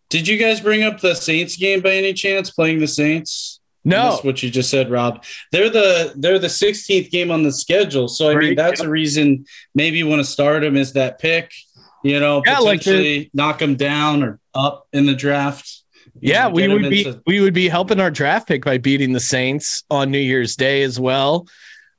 Did 0.09 0.27
you 0.27 0.37
guys 0.37 0.59
bring 0.59 0.83
up 0.83 0.99
the 0.99 1.15
Saints 1.15 1.55
game 1.55 1.81
by 1.81 1.91
any 1.91 2.13
chance? 2.13 2.49
Playing 2.49 2.79
the 2.79 2.87
Saints? 2.87 3.58
No, 3.89 4.11
that's 4.11 4.23
what 4.23 4.41
you 4.43 4.49
just 4.49 4.69
said, 4.69 4.89
Rob. 4.89 5.23
They're 5.51 5.69
the 5.69 6.13
they're 6.15 6.39
the 6.39 6.47
16th 6.47 7.09
game 7.11 7.31
on 7.31 7.43
the 7.43 7.51
schedule, 7.51 8.07
so 8.07 8.29
I 8.29 8.35
mean 8.35 8.55
that's 8.55 8.81
a 8.81 8.89
reason 8.89 9.45
maybe 9.75 9.97
you 9.97 10.07
want 10.07 10.19
to 10.19 10.25
start 10.25 10.61
them 10.61 10.77
is 10.77 10.93
that 10.93 11.19
pick, 11.19 11.51
you 12.03 12.19
know, 12.19 12.41
yeah, 12.45 12.57
potentially 12.57 13.19
like 13.19 13.29
knock 13.33 13.59
them 13.59 13.75
down 13.75 14.23
or 14.23 14.39
up 14.53 14.87
in 14.93 15.05
the 15.05 15.15
draft. 15.15 15.83
Yeah, 16.21 16.47
we 16.49 16.67
would 16.67 16.89
be 16.89 17.05
into- 17.05 17.21
we 17.25 17.39
would 17.39 17.53
be 17.53 17.69
helping 17.69 17.99
our 17.99 18.11
draft 18.11 18.47
pick 18.47 18.65
by 18.65 18.77
beating 18.77 19.13
the 19.13 19.19
Saints 19.19 19.83
on 19.89 20.11
New 20.11 20.19
Year's 20.19 20.55
Day 20.55 20.83
as 20.83 20.99
well. 20.99 21.47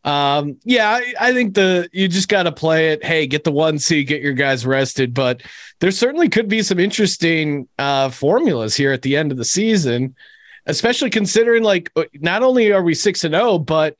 Um, 0.02 0.56
yeah, 0.64 0.88
I, 0.90 1.14
I 1.20 1.32
think 1.32 1.54
the 1.54 1.88
you 1.92 2.08
just 2.08 2.28
got 2.28 2.44
to 2.44 2.52
play 2.52 2.92
it. 2.92 3.04
Hey, 3.04 3.26
get 3.26 3.44
the 3.44 3.52
one 3.52 3.78
seed, 3.78 4.06
get 4.08 4.22
your 4.22 4.32
guys 4.32 4.64
rested. 4.64 5.12
But 5.12 5.42
there 5.80 5.90
certainly 5.90 6.28
could 6.28 6.48
be 6.48 6.62
some 6.62 6.78
interesting 6.78 7.68
uh, 7.78 8.08
formulas 8.08 8.74
here 8.74 8.92
at 8.92 9.02
the 9.02 9.16
end 9.16 9.30
of 9.30 9.38
the 9.38 9.44
season 9.44 10.14
especially 10.70 11.10
considering 11.10 11.62
like 11.62 11.90
uh, 11.96 12.04
not 12.14 12.42
only 12.42 12.72
are 12.72 12.82
we 12.82 12.94
six 12.94 13.24
and 13.24 13.34
zero, 13.34 13.50
oh, 13.50 13.58
but 13.58 13.96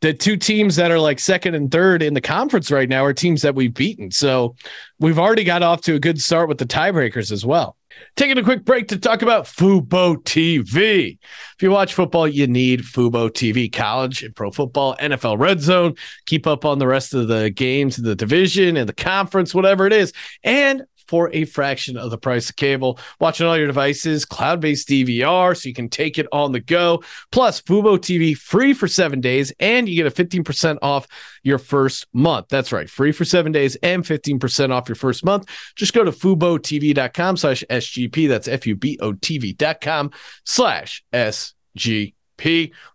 the 0.00 0.12
two 0.12 0.36
teams 0.36 0.76
that 0.76 0.90
are 0.90 0.98
like 0.98 1.18
second 1.18 1.54
and 1.54 1.70
third 1.70 2.02
in 2.02 2.12
the 2.12 2.20
conference 2.20 2.70
right 2.70 2.88
now 2.88 3.02
are 3.04 3.14
teams 3.14 3.40
that 3.42 3.54
we've 3.54 3.72
beaten. 3.72 4.10
So 4.10 4.54
we've 4.98 5.18
already 5.18 5.44
got 5.44 5.62
off 5.62 5.80
to 5.82 5.94
a 5.94 5.98
good 5.98 6.20
start 6.20 6.48
with 6.48 6.58
the 6.58 6.66
tiebreakers 6.66 7.32
as 7.32 7.46
well. 7.46 7.76
Taking 8.16 8.36
a 8.36 8.42
quick 8.42 8.64
break 8.64 8.88
to 8.88 8.98
talk 8.98 9.22
about 9.22 9.44
Fubo 9.44 10.16
TV. 10.24 11.18
If 11.56 11.62
you 11.62 11.70
watch 11.70 11.94
football, 11.94 12.28
you 12.28 12.46
need 12.46 12.80
Fubo 12.80 13.30
TV. 13.30 13.72
College 13.72 14.22
and 14.22 14.36
pro 14.36 14.50
football, 14.50 14.94
NFL 14.96 15.38
Red 15.38 15.60
Zone. 15.60 15.94
Keep 16.26 16.46
up 16.46 16.64
on 16.64 16.78
the 16.78 16.86
rest 16.86 17.14
of 17.14 17.28
the 17.28 17.50
games 17.50 17.98
in 17.98 18.04
the 18.04 18.16
division 18.16 18.76
and 18.76 18.88
the 18.88 18.94
conference, 18.94 19.54
whatever 19.54 19.86
it 19.86 19.92
is. 19.92 20.12
And 20.42 20.84
for 21.06 21.30
a 21.32 21.44
fraction 21.44 21.96
of 21.96 22.10
the 22.10 22.18
price 22.18 22.50
of 22.50 22.56
cable. 22.56 22.98
Watch 23.20 23.40
on 23.40 23.46
all 23.46 23.56
your 23.56 23.66
devices, 23.66 24.24
cloud 24.24 24.60
based 24.60 24.88
DVR, 24.88 25.56
so 25.56 25.68
you 25.68 25.74
can 25.74 25.88
take 25.88 26.18
it 26.18 26.26
on 26.32 26.52
the 26.52 26.60
go. 26.60 27.02
Plus, 27.30 27.60
Fubo 27.62 27.98
TV 27.98 28.36
free 28.36 28.74
for 28.74 28.88
seven 28.88 29.20
days, 29.20 29.52
and 29.60 29.88
you 29.88 29.96
get 29.96 30.06
a 30.06 30.24
15% 30.24 30.78
off 30.82 31.06
your 31.42 31.58
first 31.58 32.06
month. 32.12 32.46
That's 32.48 32.72
right, 32.72 32.88
free 32.88 33.12
for 33.12 33.24
seven 33.24 33.52
days 33.52 33.76
and 33.76 34.04
15% 34.04 34.70
off 34.70 34.88
your 34.88 34.96
first 34.96 35.24
month. 35.24 35.48
Just 35.76 35.92
go 35.92 36.04
to 36.04 36.12
FuboTV.com 36.12 37.36
slash 37.36 37.64
SGP. 37.70 38.28
That's 38.28 38.48
F 38.48 38.66
U 38.66 38.76
B 38.76 38.98
O 39.00 39.12
TV.com 39.12 40.10
slash 40.44 41.04
SGP. 41.12 42.14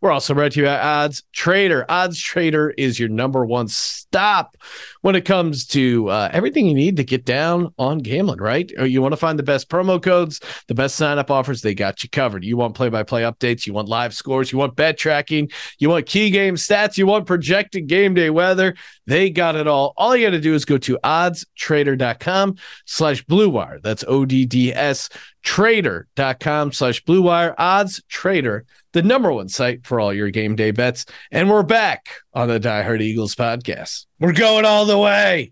We're 0.02 0.12
also 0.12 0.34
brought 0.34 0.52
to 0.54 0.60
you 0.60 0.66
by 0.66 0.80
Odds 0.80 1.24
Trader. 1.32 1.86
Odds 1.90 2.20
Trader 2.20 2.72
is 2.72 3.00
your 3.00 3.10
number 3.10 3.46
one 3.46 3.68
stop 3.68 4.58
when 5.02 5.16
it 5.16 5.26
comes 5.26 5.66
to 5.68 6.10
uh, 6.10 6.30
everything 6.34 6.68
you 6.68 6.74
need 6.74 6.98
to 6.98 7.04
get 7.04 7.26
down 7.26 7.74
on 7.78 8.00
gambling, 8.00 8.40
right? 8.40 8.72
Or 8.78 8.86
you 8.86 9.02
want 9.02 9.14
to 9.14 9.18
find 9.18 9.40
the 9.40 9.44
best 9.44 9.70
promo 9.70 10.02
codes, 10.02 10.40
the 10.68 10.76
best 10.76 10.96
sign 10.96 11.18
up 11.18 11.32
offers, 11.32 11.62
they 11.62 11.74
got 11.74 12.04
you 12.04 12.10
covered. 12.10 12.44
You 12.44 12.58
want 12.58 12.76
play 12.76 12.90
by 12.90 13.04
play 13.04 13.24
updates, 13.24 13.66
you 13.66 13.74
want 13.74 13.88
live 13.88 14.14
scores, 14.14 14.52
you 14.52 14.58
want 14.58 14.76
bet 14.76 14.98
tracking, 14.98 15.50
you 15.78 15.90
want 15.90 16.06
key 16.06 16.30
game 16.30 16.56
stats, 16.56 16.98
you 16.98 17.08
want 17.08 17.26
projected 17.26 17.88
game 17.88 18.14
day 18.14 18.30
weather. 18.30 18.76
They 19.08 19.30
got 19.30 19.56
it 19.56 19.68
all. 19.68 19.94
All 19.98 20.16
you 20.16 20.28
got 20.28 20.32
to 20.32 20.42
do 20.42 20.54
is 20.54 20.66
go 20.66 20.78
to 20.80 21.00
oddstrader.com 21.04 22.56
slash 22.86 23.24
blue 23.26 23.50
wire. 23.50 23.80
That's 23.82 24.04
O 24.08 24.26
D 24.26 24.46
D 24.46 24.74
S 24.74 25.10
trader.com 25.44 26.74
slash 26.74 27.04
blue 27.06 27.22
wire 27.22 27.56
odds 27.58 28.04
trader 28.10 28.66
the 28.92 29.02
number 29.02 29.32
one 29.32 29.48
site 29.48 29.86
for 29.86 30.00
all 30.00 30.14
your 30.14 30.30
game 30.30 30.56
day 30.56 30.72
bets. 30.72 31.06
And 31.32 31.50
we're 31.50 31.64
back 31.64 32.10
on 32.34 32.48
the 32.48 32.60
Die 32.60 32.84
Hard 32.84 33.02
Eagles 33.02 33.36
podcast. 33.36 34.09
We're 34.20 34.34
going 34.34 34.66
all 34.66 34.86
the 34.86 34.98
way. 34.98 35.52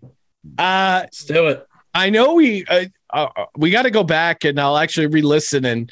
Uh, 0.58 1.00
Let's 1.02 1.24
do 1.24 1.48
it. 1.48 1.66
I 1.94 2.10
know 2.10 2.34
we 2.34 2.64
uh, 2.66 2.84
uh, 3.10 3.28
we 3.56 3.70
got 3.70 3.82
to 3.82 3.90
go 3.90 4.04
back 4.04 4.44
and 4.44 4.60
I'll 4.60 4.76
actually 4.76 5.06
re-listen 5.06 5.64
and 5.64 5.90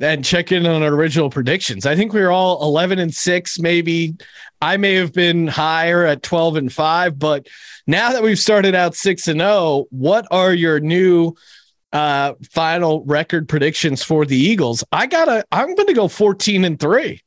and 0.00 0.24
check 0.24 0.52
in 0.52 0.66
on 0.66 0.82
our 0.82 0.92
original 0.92 1.30
predictions. 1.30 1.86
I 1.86 1.96
think 1.96 2.12
we 2.12 2.20
were 2.20 2.32
all 2.32 2.62
11 2.62 2.98
and 2.98 3.14
6 3.14 3.58
maybe. 3.58 4.14
I 4.60 4.76
may 4.76 4.94
have 4.94 5.12
been 5.12 5.48
higher 5.48 6.04
at 6.04 6.22
12 6.22 6.56
and 6.56 6.72
5, 6.72 7.18
but 7.18 7.46
now 7.86 8.12
that 8.12 8.22
we've 8.22 8.38
started 8.38 8.74
out 8.74 8.94
6 8.94 9.28
and 9.28 9.40
0, 9.40 9.86
what 9.90 10.26
are 10.30 10.54
your 10.54 10.80
new 10.80 11.34
uh, 11.92 12.34
final 12.50 13.04
record 13.04 13.48
predictions 13.48 14.02
for 14.02 14.24
the 14.24 14.36
Eagles, 14.36 14.82
I 14.92 15.06
gotta, 15.06 15.44
I'm 15.52 15.74
going 15.74 15.88
to 15.88 15.94
go 15.94 16.08
14 16.08 16.64
and 16.64 16.80
three. 16.80 17.20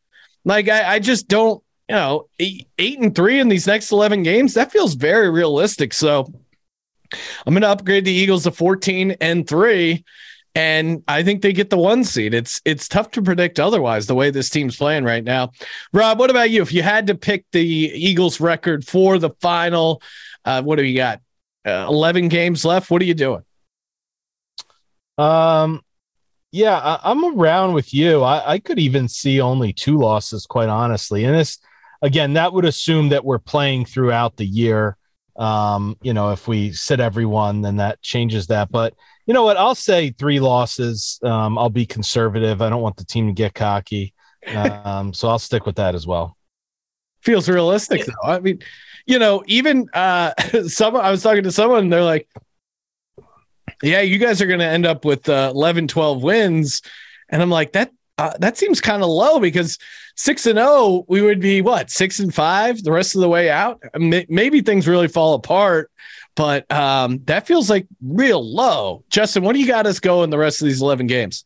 Like, 0.43 0.69
I, 0.69 0.95
I 0.95 0.99
just 0.99 1.27
don't, 1.27 1.63
you 1.89 1.95
know, 1.95 2.27
eight, 2.39 2.67
eight 2.79 2.99
and 2.99 3.15
three 3.15 3.39
in 3.39 3.49
these 3.49 3.67
next 3.67 3.91
11 3.91 4.23
games. 4.23 4.53
That 4.53 4.71
feels 4.71 4.95
very 4.95 5.29
realistic. 5.29 5.93
So 5.93 6.31
I'm 7.45 7.53
going 7.53 7.61
to 7.61 7.69
upgrade 7.69 8.05
the 8.05 8.11
Eagles 8.11 8.43
to 8.43 8.51
14 8.51 9.17
and 9.21 9.47
three. 9.47 10.03
And 10.55 11.03
I 11.07 11.21
think 11.21 11.41
they 11.41 11.51
get 11.51 11.69
the 11.69 11.77
one 11.77 12.05
seed. 12.05 12.33
It's 12.33 12.61
it's 12.63 12.87
tough 12.87 13.11
to 13.11 13.21
predict 13.21 13.59
otherwise 13.59 14.07
the 14.07 14.15
way 14.15 14.31
this 14.31 14.49
team's 14.49 14.77
playing 14.77 15.03
right 15.03 15.23
now. 15.23 15.51
Rob, 15.91 16.17
what 16.17 16.29
about 16.29 16.49
you? 16.49 16.61
If 16.61 16.71
you 16.71 16.81
had 16.81 17.07
to 17.07 17.15
pick 17.15 17.45
the 17.51 17.61
Eagles 17.61 18.39
record 18.39 18.87
for 18.87 19.19
the 19.19 19.31
final, 19.41 20.01
uh, 20.45 20.61
what 20.61 20.77
do 20.77 20.85
you 20.85 20.95
got? 20.95 21.19
Uh, 21.67 21.85
11 21.89 22.29
games 22.29 22.63
left. 22.63 22.89
What 22.89 23.01
are 23.01 23.05
you 23.05 23.13
doing? 23.13 23.43
Um, 25.17 25.81
yeah, 26.53 26.77
I, 26.77 27.11
am 27.11 27.37
around 27.37 27.73
with 27.73 27.93
you. 27.93 28.23
I, 28.23 28.53
I 28.53 28.59
could 28.59 28.79
even 28.79 29.09
see 29.09 29.41
only 29.41 29.73
two 29.73 29.97
losses, 29.97 30.45
quite 30.45 30.69
honestly. 30.69 31.25
And 31.25 31.35
this, 31.35 31.59
again, 32.05 32.33
that 32.33 32.53
would 32.53 32.65
assume 32.65 33.09
that 33.09 33.25
we're 33.25 33.39
playing 33.39 33.85
throughout 33.85 34.37
the 34.37 34.45
year. 34.45 34.95
Um, 35.35 35.97
you 36.01 36.13
know, 36.13 36.31
if 36.31 36.47
we 36.47 36.71
sit 36.71 36.99
everyone, 36.99 37.61
then 37.61 37.77
that 37.77 38.01
changes 38.01 38.47
that. 38.47 38.71
But 38.71 38.93
you 39.25 39.33
know 39.33 39.43
what? 39.43 39.57
I'll 39.57 39.75
say 39.75 40.11
three 40.11 40.39
losses. 40.39 41.19
Um, 41.23 41.57
I'll 41.57 41.71
be 41.71 41.85
conservative. 41.85 42.61
I 42.61 42.69
don't 42.69 42.83
want 42.83 42.97
the 42.97 43.05
team 43.05 43.27
to 43.27 43.33
get 43.33 43.55
cocky. 43.55 44.13
Um, 44.55 45.11
so 45.13 45.27
I'll 45.27 45.39
stick 45.39 45.65
with 45.65 45.77
that 45.77 45.95
as 45.95 46.05
well. 46.05 46.37
Feels 47.21 47.49
realistic 47.49 48.05
though. 48.05 48.29
I 48.29 48.39
mean, 48.39 48.59
you 49.07 49.17
know, 49.17 49.43
even 49.47 49.89
uh 49.93 50.33
someone 50.67 51.03
I 51.03 51.09
was 51.09 51.23
talking 51.23 51.43
to 51.43 51.51
someone, 51.51 51.89
they're 51.89 52.03
like, 52.03 52.29
yeah, 53.81 54.01
you 54.01 54.19
guys 54.19 54.41
are 54.43 54.47
going 54.47 54.59
to 54.59 54.65
end 54.65 54.85
up 54.85 55.05
with 55.05 55.27
uh, 55.27 55.51
11, 55.53 55.87
12 55.87 56.21
wins. 56.21 56.81
And 57.29 57.41
I'm 57.41 57.49
like, 57.49 57.73
that 57.73 57.91
uh, 58.17 58.33
that 58.39 58.57
seems 58.57 58.79
kind 58.79 59.03
of 59.03 59.09
low 59.09 59.39
because 59.39 59.77
six 60.15 60.45
and 60.45 60.57
zero, 60.57 60.67
oh, 60.69 61.05
we 61.07 61.21
would 61.21 61.39
be 61.39 61.61
what 61.61 61.89
six 61.89 62.19
and 62.19 62.33
five 62.33 62.81
the 62.83 62.91
rest 62.91 63.15
of 63.15 63.21
the 63.21 63.29
way 63.29 63.49
out. 63.49 63.81
Maybe 63.97 64.61
things 64.61 64.87
really 64.87 65.07
fall 65.07 65.33
apart, 65.33 65.91
but 66.35 66.69
um, 66.71 67.21
that 67.25 67.47
feels 67.47 67.69
like 67.69 67.87
real 68.01 68.43
low. 68.43 69.03
Justin, 69.09 69.43
what 69.43 69.53
do 69.53 69.59
you 69.59 69.67
got 69.67 69.85
us 69.85 69.99
going 69.99 70.29
the 70.29 70.37
rest 70.37 70.61
of 70.61 70.67
these 70.67 70.81
eleven 70.81 71.07
games? 71.07 71.45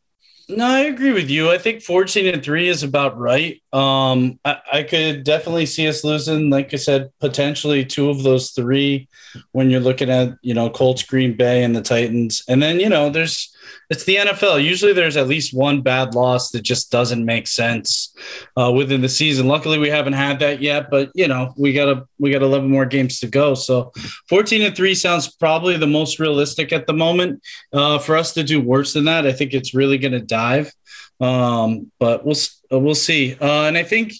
No, 0.49 0.65
I 0.65 0.79
agree 0.79 1.11
with 1.11 1.29
you. 1.29 1.51
I 1.51 1.59
think 1.59 1.83
14 1.83 2.33
and 2.33 2.43
3 2.43 2.69
is 2.69 2.81
about 2.81 3.15
right. 3.19 3.61
Um, 3.71 4.39
I, 4.43 4.57
I, 4.73 4.83
could 4.83 5.23
definitely 5.23 5.67
see 5.67 5.87
us 5.87 6.03
losing, 6.03 6.49
like 6.49 6.73
I 6.73 6.77
said, 6.77 7.11
potentially 7.19 7.85
two 7.85 8.09
of 8.09 8.23
those 8.23 8.49
three 8.49 9.07
when 9.51 9.69
you're 9.69 9.79
looking 9.79 10.09
at, 10.09 10.29
you 10.41 10.55
know, 10.55 10.71
Colts, 10.71 11.03
Green 11.03 11.37
Bay, 11.37 11.63
and 11.63 11.75
the 11.75 11.83
Titans. 11.83 12.43
And 12.47 12.63
then, 12.63 12.79
you 12.79 12.89
know, 12.89 13.11
there's 13.11 13.55
it's 13.89 14.03
the 14.03 14.17
NFL. 14.17 14.63
Usually 14.63 14.93
there's 14.93 15.17
at 15.17 15.27
least 15.27 15.53
one 15.53 15.81
bad 15.81 16.13
loss 16.13 16.51
that 16.51 16.61
just 16.61 16.91
doesn't 16.91 17.25
make 17.25 17.47
sense 17.47 18.13
uh, 18.55 18.71
within 18.71 19.01
the 19.01 19.09
season. 19.09 19.47
Luckily, 19.47 19.79
we 19.79 19.89
haven't 19.89 20.13
had 20.13 20.39
that 20.39 20.61
yet, 20.61 20.89
but 20.91 21.11
you 21.15 21.27
know, 21.27 21.53
we 21.57 21.73
got 21.73 21.89
a 21.89 22.05
we 22.19 22.31
got 22.31 22.41
11 22.41 22.69
more 22.69 22.85
games 22.85 23.19
to 23.19 23.27
go. 23.27 23.53
So 23.53 23.91
14 24.29 24.61
and 24.61 24.75
three 24.75 24.95
sounds 24.95 25.27
probably 25.27 25.77
the 25.77 25.87
most 25.87 26.19
realistic 26.19 26.71
at 26.71 26.87
the 26.87 26.93
moment. 26.93 27.41
Uh, 27.73 27.97
for 27.99 28.15
us 28.15 28.33
to 28.33 28.43
do 28.43 28.61
worse 28.61 28.93
than 28.93 29.05
that, 29.05 29.25
I 29.25 29.31
think 29.31 29.53
it's 29.53 29.73
really 29.73 29.97
going 29.97 30.11
to 30.11 30.19
dive. 30.19 30.71
Um, 31.19 31.91
but 31.99 32.25
we'll 32.25 32.37
we'll 32.71 32.95
see. 32.95 33.35
Uh, 33.39 33.63
and 33.63 33.77
I 33.77 33.83
think 33.83 34.13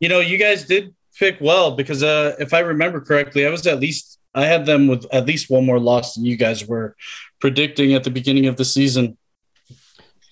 you 0.00 0.08
know 0.08 0.20
you 0.20 0.38
guys 0.38 0.66
did 0.66 0.94
pick 1.18 1.38
well 1.40 1.72
because 1.72 2.02
uh, 2.02 2.36
if 2.38 2.54
I 2.54 2.60
remember 2.60 3.00
correctly, 3.00 3.46
I 3.46 3.50
was 3.50 3.66
at 3.66 3.80
least 3.80 4.15
I 4.36 4.44
had 4.44 4.66
them 4.66 4.86
with 4.86 5.06
at 5.12 5.26
least 5.26 5.50
one 5.50 5.64
more 5.64 5.80
loss 5.80 6.14
than 6.14 6.26
you 6.26 6.36
guys 6.36 6.64
were 6.66 6.94
predicting 7.40 7.94
at 7.94 8.04
the 8.04 8.10
beginning 8.10 8.46
of 8.46 8.56
the 8.56 8.64
season. 8.64 9.16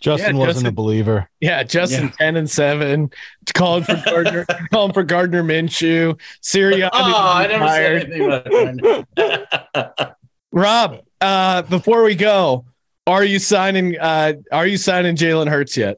Justin 0.00 0.36
yeah, 0.36 0.40
wasn't 0.40 0.56
Justin, 0.56 0.66
a 0.66 0.72
believer. 0.72 1.30
Yeah, 1.40 1.62
Justin 1.62 2.04
yeah. 2.04 2.10
ten 2.18 2.36
and 2.36 2.50
seven, 2.50 3.10
calling 3.54 3.84
for 3.84 4.00
Gardner, 4.04 4.44
calling 4.72 4.92
for 4.92 5.02
Gardner 5.02 5.42
Minshew. 5.42 6.20
Syria. 6.42 6.90
Oh, 6.92 7.14
I 7.16 7.46
never 7.46 7.66
said 7.66 8.02
anything 8.02 8.26
about 8.26 9.06
it. 9.16 10.14
Rob, 10.52 11.00
uh, 11.22 11.62
before 11.62 12.02
we 12.02 12.14
go, 12.14 12.66
are 13.06 13.24
you 13.24 13.38
signing? 13.38 13.98
Uh, 13.98 14.34
are 14.52 14.66
you 14.66 14.76
signing 14.76 15.16
Jalen 15.16 15.48
Hurts 15.48 15.74
yet? 15.74 15.96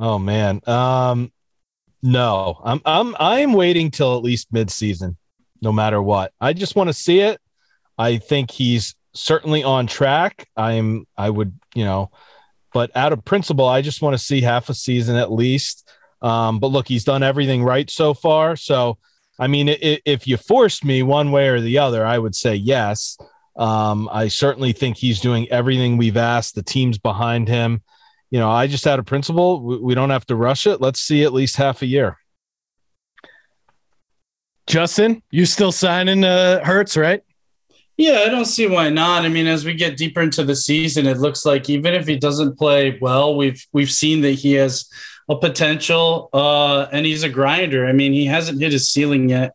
Oh 0.00 0.18
man, 0.18 0.60
um, 0.66 1.30
no. 2.02 2.60
I'm 2.64 2.80
I'm 2.84 3.16
I'm 3.20 3.52
waiting 3.52 3.92
till 3.92 4.16
at 4.16 4.24
least 4.24 4.52
midseason, 4.52 5.14
no 5.60 5.72
matter 5.72 6.00
what. 6.00 6.32
I 6.40 6.52
just 6.52 6.76
want 6.76 6.88
to 6.88 6.94
see 6.94 7.20
it. 7.20 7.40
I 7.96 8.18
think 8.18 8.50
he's 8.50 8.94
certainly 9.12 9.64
on 9.64 9.86
track. 9.86 10.48
I'm 10.56 11.06
I 11.16 11.30
would, 11.30 11.58
you 11.74 11.84
know, 11.84 12.10
but 12.72 12.90
out 12.96 13.12
of 13.12 13.24
principle, 13.24 13.66
I 13.66 13.82
just 13.82 14.02
want 14.02 14.14
to 14.14 14.22
see 14.22 14.40
half 14.40 14.68
a 14.68 14.74
season 14.74 15.16
at 15.16 15.32
least. 15.32 15.90
Um, 16.22 16.58
but 16.58 16.68
look, 16.68 16.88
he's 16.88 17.04
done 17.04 17.22
everything 17.22 17.62
right 17.64 17.88
so 17.88 18.14
far. 18.14 18.56
So, 18.56 18.98
I 19.38 19.46
mean, 19.46 19.68
if, 19.68 20.00
if 20.04 20.26
you 20.26 20.36
forced 20.36 20.84
me 20.84 21.02
one 21.02 21.30
way 21.30 21.48
or 21.48 21.60
the 21.60 21.78
other, 21.78 22.04
I 22.04 22.18
would 22.18 22.34
say 22.34 22.54
yes. 22.54 23.16
Um, 23.56 24.08
I 24.12 24.28
certainly 24.28 24.72
think 24.72 24.96
he's 24.96 25.20
doing 25.20 25.48
everything 25.50 25.96
we've 25.96 26.16
asked. 26.16 26.54
The 26.54 26.62
team's 26.62 26.98
behind 26.98 27.48
him. 27.48 27.82
You 28.30 28.38
know, 28.38 28.50
I 28.50 28.66
just 28.66 28.86
out 28.86 28.98
of 28.98 29.06
principle, 29.06 29.62
we, 29.62 29.78
we 29.78 29.94
don't 29.94 30.10
have 30.10 30.26
to 30.26 30.36
rush 30.36 30.66
it. 30.66 30.80
Let's 30.80 31.00
see 31.00 31.24
at 31.24 31.32
least 31.32 31.56
half 31.56 31.82
a 31.82 31.86
year. 31.86 32.18
Justin, 34.68 35.22
you 35.30 35.46
still 35.46 35.72
signing 35.72 36.24
uh, 36.24 36.62
Hurts, 36.62 36.96
right? 36.96 37.22
Yeah, 37.96 38.22
I 38.26 38.28
don't 38.28 38.44
see 38.44 38.68
why 38.68 38.90
not. 38.90 39.24
I 39.24 39.28
mean, 39.28 39.46
as 39.46 39.64
we 39.64 39.74
get 39.74 39.96
deeper 39.96 40.20
into 40.20 40.44
the 40.44 40.54
season, 40.54 41.06
it 41.06 41.16
looks 41.16 41.44
like 41.44 41.68
even 41.68 41.94
if 41.94 42.06
he 42.06 42.16
doesn't 42.16 42.56
play 42.56 42.96
well, 43.00 43.34
we've 43.34 43.66
we've 43.72 43.90
seen 43.90 44.20
that 44.20 44.32
he 44.32 44.52
has 44.52 44.88
a 45.28 45.36
potential 45.36 46.28
uh, 46.32 46.86
and 46.92 47.06
he's 47.06 47.24
a 47.24 47.28
grinder. 47.28 47.86
I 47.86 47.92
mean, 47.92 48.12
he 48.12 48.26
hasn't 48.26 48.60
hit 48.60 48.72
his 48.72 48.88
ceiling 48.88 49.30
yet. 49.30 49.54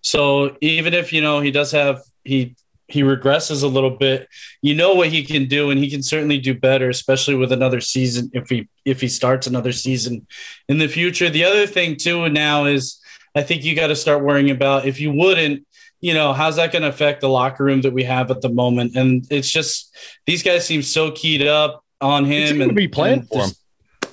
So 0.00 0.56
even 0.60 0.94
if 0.94 1.12
you 1.12 1.20
know 1.20 1.40
he 1.40 1.50
does 1.50 1.70
have 1.72 2.00
he 2.24 2.56
he 2.88 3.02
regresses 3.02 3.62
a 3.62 3.68
little 3.68 3.90
bit, 3.90 4.28
you 4.62 4.74
know 4.74 4.94
what 4.94 5.08
he 5.08 5.22
can 5.22 5.46
do, 5.46 5.70
and 5.70 5.78
he 5.78 5.90
can 5.90 6.02
certainly 6.02 6.38
do 6.38 6.54
better, 6.54 6.88
especially 6.88 7.34
with 7.34 7.52
another 7.52 7.80
season 7.80 8.30
if 8.32 8.48
he 8.48 8.68
if 8.84 9.00
he 9.00 9.08
starts 9.08 9.46
another 9.46 9.72
season 9.72 10.26
in 10.68 10.78
the 10.78 10.88
future. 10.88 11.28
The 11.28 11.44
other 11.44 11.66
thing 11.66 11.96
too 11.96 12.28
now 12.30 12.64
is 12.64 13.00
I 13.36 13.42
think 13.42 13.64
you 13.64 13.76
got 13.76 13.88
to 13.88 13.96
start 13.96 14.24
worrying 14.24 14.50
about 14.50 14.86
if 14.86 14.98
you 14.98 15.12
wouldn't, 15.12 15.66
you 16.00 16.14
know, 16.14 16.32
how's 16.32 16.56
that 16.56 16.72
going 16.72 16.82
to 16.82 16.88
affect 16.88 17.20
the 17.20 17.28
locker 17.28 17.64
room 17.64 17.82
that 17.82 17.92
we 17.92 18.02
have 18.04 18.30
at 18.30 18.40
the 18.40 18.48
moment? 18.48 18.96
And 18.96 19.26
it's 19.30 19.50
just 19.50 19.94
these 20.24 20.42
guys 20.42 20.66
seem 20.66 20.82
so 20.82 21.10
keyed 21.12 21.46
up 21.46 21.84
on 22.00 22.24
him 22.24 22.60
and 22.60 22.74
be 22.74 22.88
playing 22.88 23.20
and 23.20 23.28
for 23.28 23.44
him. 23.44 23.50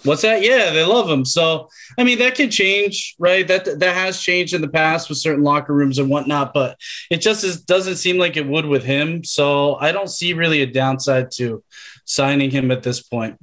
What's 0.03 0.23
that? 0.23 0.41
Yeah, 0.41 0.71
they 0.71 0.83
love 0.83 1.09
him. 1.09 1.23
So 1.23 1.69
I 1.97 2.03
mean, 2.03 2.19
that 2.19 2.35
could 2.35 2.51
change, 2.51 3.15
right? 3.17 3.47
That 3.47 3.79
that 3.79 3.95
has 3.95 4.21
changed 4.21 4.53
in 4.53 4.61
the 4.61 4.67
past 4.67 5.07
with 5.07 5.17
certain 5.17 5.43
locker 5.43 5.73
rooms 5.73 5.97
and 5.97 6.09
whatnot, 6.09 6.53
but 6.53 6.77
it 7.09 7.21
just 7.21 7.45
is, 7.45 7.61
doesn't 7.61 7.95
seem 7.95 8.17
like 8.17 8.35
it 8.35 8.45
would 8.45 8.65
with 8.65 8.83
him. 8.83 9.23
So 9.23 9.75
I 9.75 9.93
don't 9.93 10.09
see 10.09 10.33
really 10.33 10.61
a 10.61 10.67
downside 10.67 11.31
to 11.35 11.63
signing 12.03 12.51
him 12.51 12.69
at 12.71 12.83
this 12.83 13.01
point. 13.01 13.37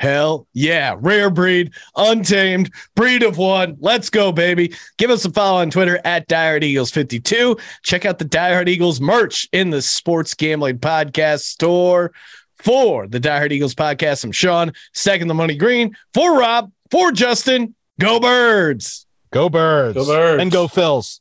Hell 0.00 0.46
yeah. 0.54 0.96
Rare 0.98 1.28
breed, 1.28 1.74
untamed, 1.94 2.72
breed 2.94 3.22
of 3.22 3.36
one. 3.36 3.76
Let's 3.80 4.08
go, 4.08 4.32
baby. 4.32 4.72
Give 4.96 5.10
us 5.10 5.26
a 5.26 5.30
follow 5.30 5.60
on 5.60 5.70
Twitter 5.70 6.00
at 6.06 6.26
Diehard 6.26 6.64
Eagles 6.64 6.90
52. 6.90 7.58
Check 7.82 8.06
out 8.06 8.18
the 8.18 8.24
Diehard 8.24 8.66
Eagles 8.66 8.98
merch 8.98 9.46
in 9.52 9.68
the 9.68 9.82
Sports 9.82 10.32
Gambling 10.32 10.78
Podcast 10.78 11.40
store. 11.40 12.12
For 12.56 13.06
the 13.06 13.20
Diehard 13.20 13.52
Eagles 13.52 13.74
podcast, 13.74 14.24
I'm 14.24 14.32
Sean, 14.32 14.72
second 14.92 15.28
the 15.28 15.34
money 15.34 15.56
green. 15.56 15.96
For 16.12 16.38
Rob, 16.38 16.70
for 16.90 17.10
Justin, 17.12 17.74
go 17.98 18.20
birds. 18.20 19.06
Go 19.32 19.48
birds. 19.48 19.94
Go 19.94 20.06
Birds. 20.06 20.42
And 20.42 20.50
go 20.50 20.66
Phils. 20.66 21.20